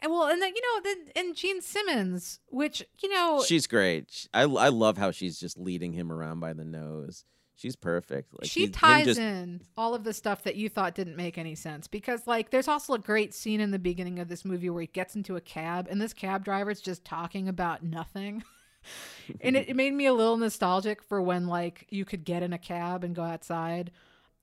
[0.00, 4.28] And well, and then you know, then and Jean Simmons, which you know, She's great.
[4.32, 7.24] I I love how she's just leading him around by the nose.
[7.58, 8.32] She's perfect.
[8.38, 11.56] Like she ties just- in all of the stuff that you thought didn't make any
[11.56, 14.82] sense because like there's also a great scene in the beginning of this movie where
[14.82, 18.44] he gets into a cab and this cab driver is just talking about nothing
[19.40, 22.52] and it, it made me a little nostalgic for when like you could get in
[22.52, 23.90] a cab and go outside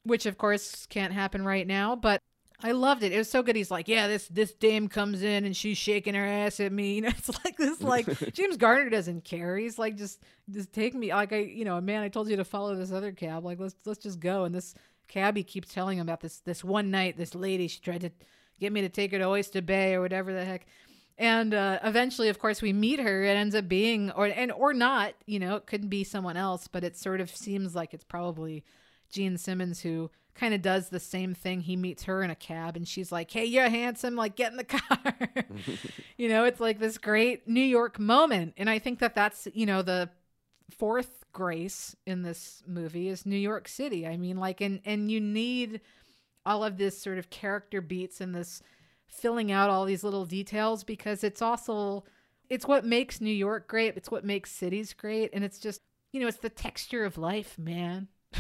[0.04, 2.22] which of course can't happen right now but
[2.64, 3.12] I loved it.
[3.12, 3.56] It was so good.
[3.56, 6.86] He's like, yeah, this this dame comes in and she's shaking her ass at me.
[6.96, 7.82] You know, it's like this.
[7.82, 9.58] Like James Garner doesn't care.
[9.58, 11.14] He's like, just just take me.
[11.14, 13.44] Like I, you know, man, I told you to follow this other cab.
[13.44, 14.46] Like let's let's just go.
[14.46, 14.74] And this
[15.08, 17.18] cabbie keeps telling him about this this one night.
[17.18, 18.12] This lady, she tried to
[18.60, 20.66] get me to take her to Oyster Bay or whatever the heck.
[21.18, 23.24] And uh, eventually, of course, we meet her.
[23.24, 25.14] It ends up being, or and or not.
[25.26, 28.64] You know, it couldn't be someone else, but it sort of seems like it's probably
[29.10, 31.62] Jean Simmons who kind of does the same thing.
[31.62, 34.16] He meets her in a cab and she's like, Hey, you're handsome.
[34.16, 35.16] Like, get in the car.
[36.18, 38.54] you know, it's like this great New York moment.
[38.58, 40.10] And I think that that's, you know, the
[40.70, 44.06] fourth grace in this movie is New York City.
[44.06, 45.82] I mean, like, and, and you need
[46.46, 48.62] all of this sort of character beats and this
[49.08, 52.04] filling out all these little details because it's also,
[52.50, 53.96] it's what makes New York great.
[53.96, 55.32] It's what makes cities great.
[55.34, 55.82] And it's just,
[56.12, 58.10] you know, it's the texture of life, man.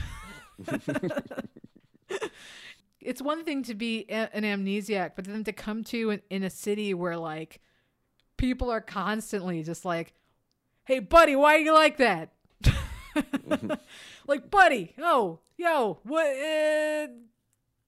[3.01, 6.49] it's one thing to be an amnesiac, but then to come to in, in a
[6.49, 7.61] city where like
[8.37, 10.13] people are constantly just like,
[10.85, 12.33] "Hey, buddy, why are you like that?"
[14.27, 16.25] like, buddy, oh, yo, what?
[16.25, 17.07] Uh,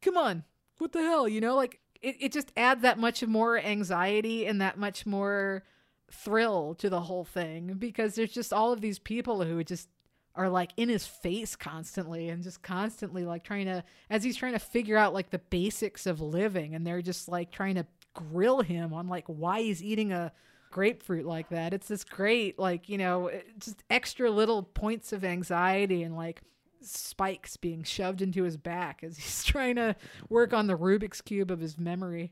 [0.02, 0.44] come on,
[0.78, 1.28] what the hell?
[1.28, 5.64] You know, like it, it just adds that much more anxiety and that much more
[6.10, 9.90] thrill to the whole thing because there's just all of these people who just
[10.38, 14.54] are like in his face constantly and just constantly like trying to as he's trying
[14.54, 18.62] to figure out like the basics of living and they're just like trying to grill
[18.62, 20.32] him on like why he's eating a
[20.72, 21.74] grapefruit like that.
[21.74, 26.42] It's this great like you know just extra little points of anxiety and like
[26.82, 29.96] spikes being shoved into his back as he's trying to
[30.30, 32.32] work on the rubik's cube of his memory.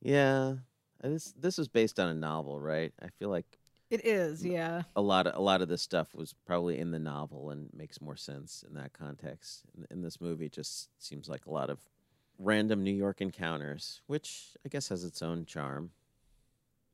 [0.00, 0.54] Yeah,
[1.02, 2.92] this this was based on a novel, right?
[3.02, 3.46] I feel like
[3.94, 6.98] it is yeah a lot of a lot of this stuff was probably in the
[6.98, 9.62] novel and makes more sense in that context.
[9.76, 11.78] In, in this movie, it just seems like a lot of
[12.38, 15.90] random New York encounters, which I guess has its own charm.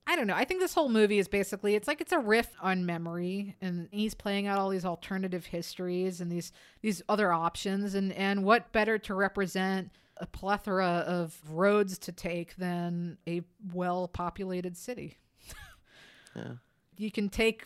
[0.07, 0.35] I don't know.
[0.35, 3.89] I think this whole movie is basically it's like it's a riff on memory and
[3.93, 6.53] he's playing out all these alternative histories and these
[6.83, 12.57] these other options and and what better to represent a plethora of roads to take
[12.57, 15.19] than a well-populated city.
[16.37, 16.55] Yeah.
[17.01, 17.65] You can take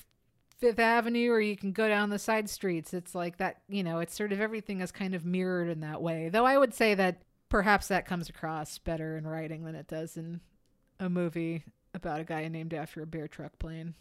[0.58, 2.94] Fifth Avenue or you can go down the side streets.
[2.94, 6.00] It's like that, you know, it's sort of everything is kind of mirrored in that
[6.00, 6.28] way.
[6.28, 10.16] Though I would say that perhaps that comes across better in writing than it does
[10.16, 10.40] in
[11.00, 13.94] a movie about a guy named after a bear truck plane.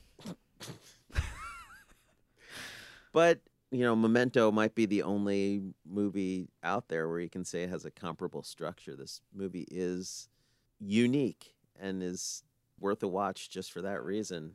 [3.11, 3.39] But
[3.71, 7.69] you know, Memento might be the only movie out there where you can say it
[7.69, 8.95] has a comparable structure.
[8.95, 10.29] This movie is
[10.79, 12.43] unique and is
[12.79, 14.53] worth a watch just for that reason.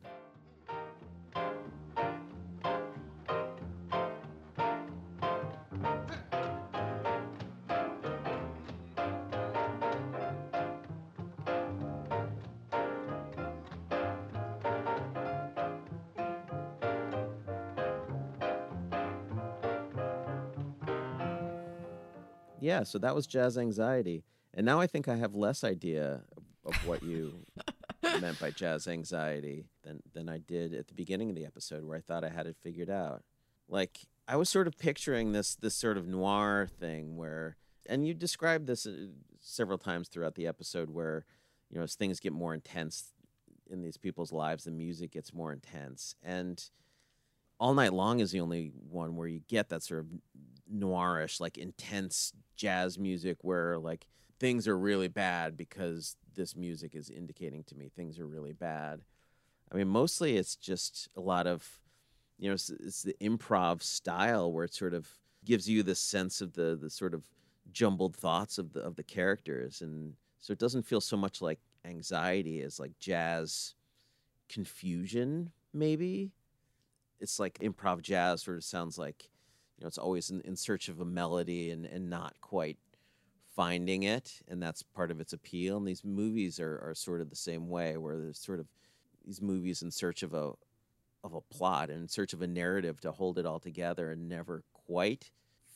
[22.69, 24.25] Yeah, so that was Jazz Anxiety.
[24.53, 27.47] And now I think I have less idea of, of what you
[28.21, 31.97] meant by jazz anxiety than than I did at the beginning of the episode where
[31.97, 33.23] I thought I had it figured out.
[33.71, 38.13] Like I was sort of picturing this this sort of noir thing where and you
[38.13, 39.07] described this uh,
[39.41, 41.25] several times throughout the episode where
[41.71, 43.15] you know as things get more intense
[43.71, 46.69] in these people's lives the music gets more intense and
[47.61, 50.07] all night long is the only one where you get that sort of
[50.73, 54.07] noirish like intense jazz music where like
[54.39, 59.01] things are really bad because this music is indicating to me things are really bad.
[59.73, 61.81] I mean mostly it's just a lot of
[62.39, 65.09] you know it's, it's the improv style where it sort of
[65.45, 67.23] gives you the sense of the the sort of
[67.73, 69.81] jumbled thoughts of the of the characters.
[69.81, 73.75] And so it doesn't feel so much like anxiety as like jazz
[74.49, 76.33] confusion maybe
[77.21, 79.29] it's like improv jazz sort of sounds like
[79.77, 82.79] you know it's always in, in search of a melody and and not quite
[83.55, 87.29] finding it and that's part of its appeal and these movies are, are sort of
[87.29, 88.67] the same way where there's sort of
[89.25, 90.53] these movies in search of a
[91.25, 94.29] of a plot and in search of a narrative to hold it all together and
[94.29, 95.31] never quite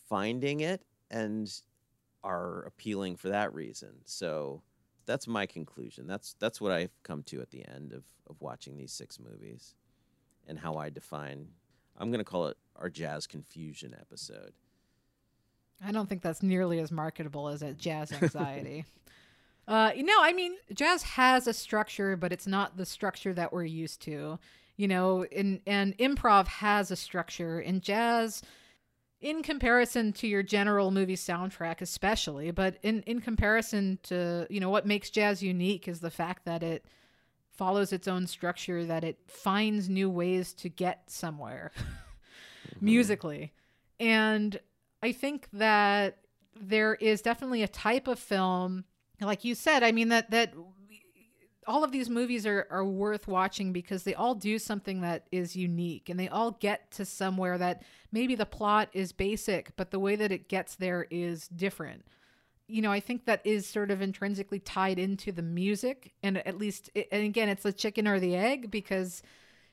[0.08, 1.62] finding it and
[2.22, 3.90] are appealing for that reason.
[4.04, 4.62] So
[5.04, 6.06] that's my conclusion.
[6.06, 9.74] That's that's what i've come to at the end of of watching these six movies
[10.46, 11.48] and how i define
[11.98, 14.52] i'm going to call it our jazz confusion episode
[15.84, 18.84] I don't think that's nearly as marketable as a jazz anxiety.
[19.66, 23.64] uh, no, I mean, jazz has a structure, but it's not the structure that we're
[23.64, 24.38] used to.
[24.76, 27.60] You know, in, and improv has a structure.
[27.60, 28.42] In jazz,
[29.20, 34.68] in comparison to your general movie soundtrack especially but in in comparison to you know
[34.68, 36.84] what makes jazz unique is the fact that it
[37.56, 42.84] follows its own structure that it finds new ways to get somewhere mm-hmm.
[42.84, 43.52] musically
[44.00, 44.60] and
[45.02, 46.18] i think that
[46.54, 48.84] there is definitely a type of film
[49.20, 50.52] like you said i mean that that
[51.66, 55.54] all of these movies are, are worth watching because they all do something that is
[55.54, 59.98] unique and they all get to somewhere that maybe the plot is basic, but the
[59.98, 62.04] way that it gets there is different.
[62.72, 66.56] You know, I think that is sort of intrinsically tied into the music, and at
[66.56, 69.22] least, and again, it's the chicken or the egg because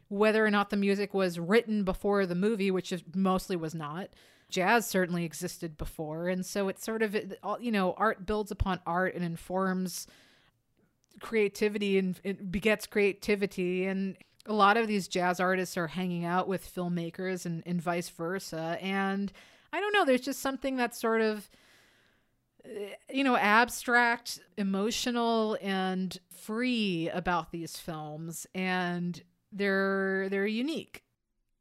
[0.09, 4.09] whether or not the music was written before the movie, which is mostly was not,
[4.49, 7.15] jazz certainly existed before, and so it's sort of,
[7.61, 10.05] you know, art builds upon art and informs
[11.21, 13.85] creativity and it begets creativity.
[13.85, 18.09] And a lot of these jazz artists are hanging out with filmmakers and, and vice
[18.09, 18.77] versa.
[18.81, 19.31] And
[19.71, 21.49] i don't know there's just something that's sort of
[23.11, 31.03] you know abstract emotional and free about these films and they're they're unique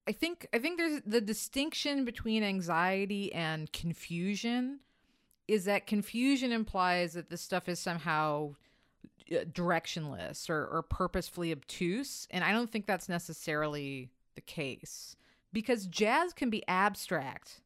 [0.06, 4.80] i think i think there's the distinction between anxiety and confusion
[5.48, 8.54] is that confusion implies that this stuff is somehow
[9.32, 12.28] uh, directionless or, or purposefully obtuse.
[12.30, 15.16] And I don't think that's necessarily the case
[15.52, 17.62] because jazz can be abstract,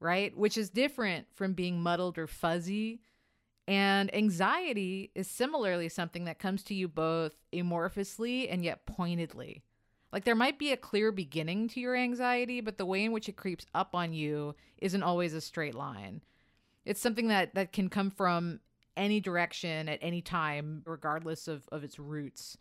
[0.00, 0.36] right?
[0.36, 3.00] Which is different from being muddled or fuzzy.
[3.66, 9.62] And anxiety is similarly something that comes to you both amorphously and yet pointedly.
[10.12, 13.28] Like there might be a clear beginning to your anxiety, but the way in which
[13.28, 16.22] it creeps up on you isn't always a straight line.
[16.86, 18.60] It's something that that can come from
[18.96, 22.56] any direction at any time, regardless of, of its roots.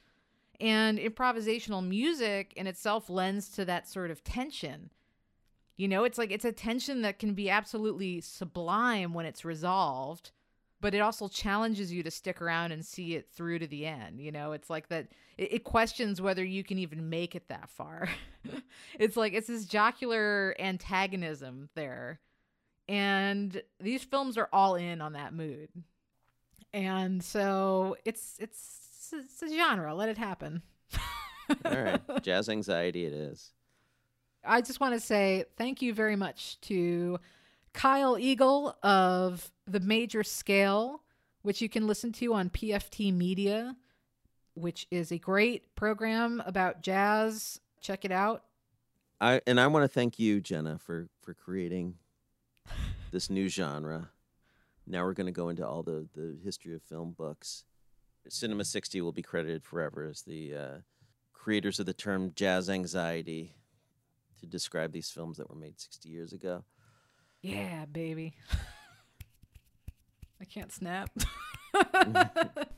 [0.59, 4.91] And improvisational music in itself lends to that sort of tension.
[5.77, 10.31] You know, it's like it's a tension that can be absolutely sublime when it's resolved,
[10.81, 14.19] but it also challenges you to stick around and see it through to the end.
[14.19, 17.69] You know, it's like that, it, it questions whether you can even make it that
[17.69, 18.09] far.
[18.99, 22.19] it's like it's this jocular antagonism there.
[22.89, 25.69] And these films are all in on that mood
[26.73, 29.95] and so it's it's it's a genre.
[29.95, 30.61] Let it happen.
[31.65, 33.51] All right, jazz anxiety it is.
[34.43, 37.19] I just want to say thank you very much to
[37.73, 41.01] Kyle Eagle of the Major Scale,
[41.41, 43.75] which you can listen to on PFT Media,
[44.55, 47.59] which is a great program about jazz.
[47.81, 48.43] Check it out.
[49.19, 51.95] I and I want to thank you, Jenna, for for creating
[53.11, 54.09] this new genre.
[54.85, 57.65] Now we're going to go into all the, the history of film books.
[58.29, 60.77] Cinema 60 will be credited forever as the uh,
[61.33, 63.53] creators of the term jazz anxiety
[64.39, 66.63] to describe these films that were made 60 years ago.
[67.41, 68.35] Yeah, baby.
[70.41, 71.09] I can't snap.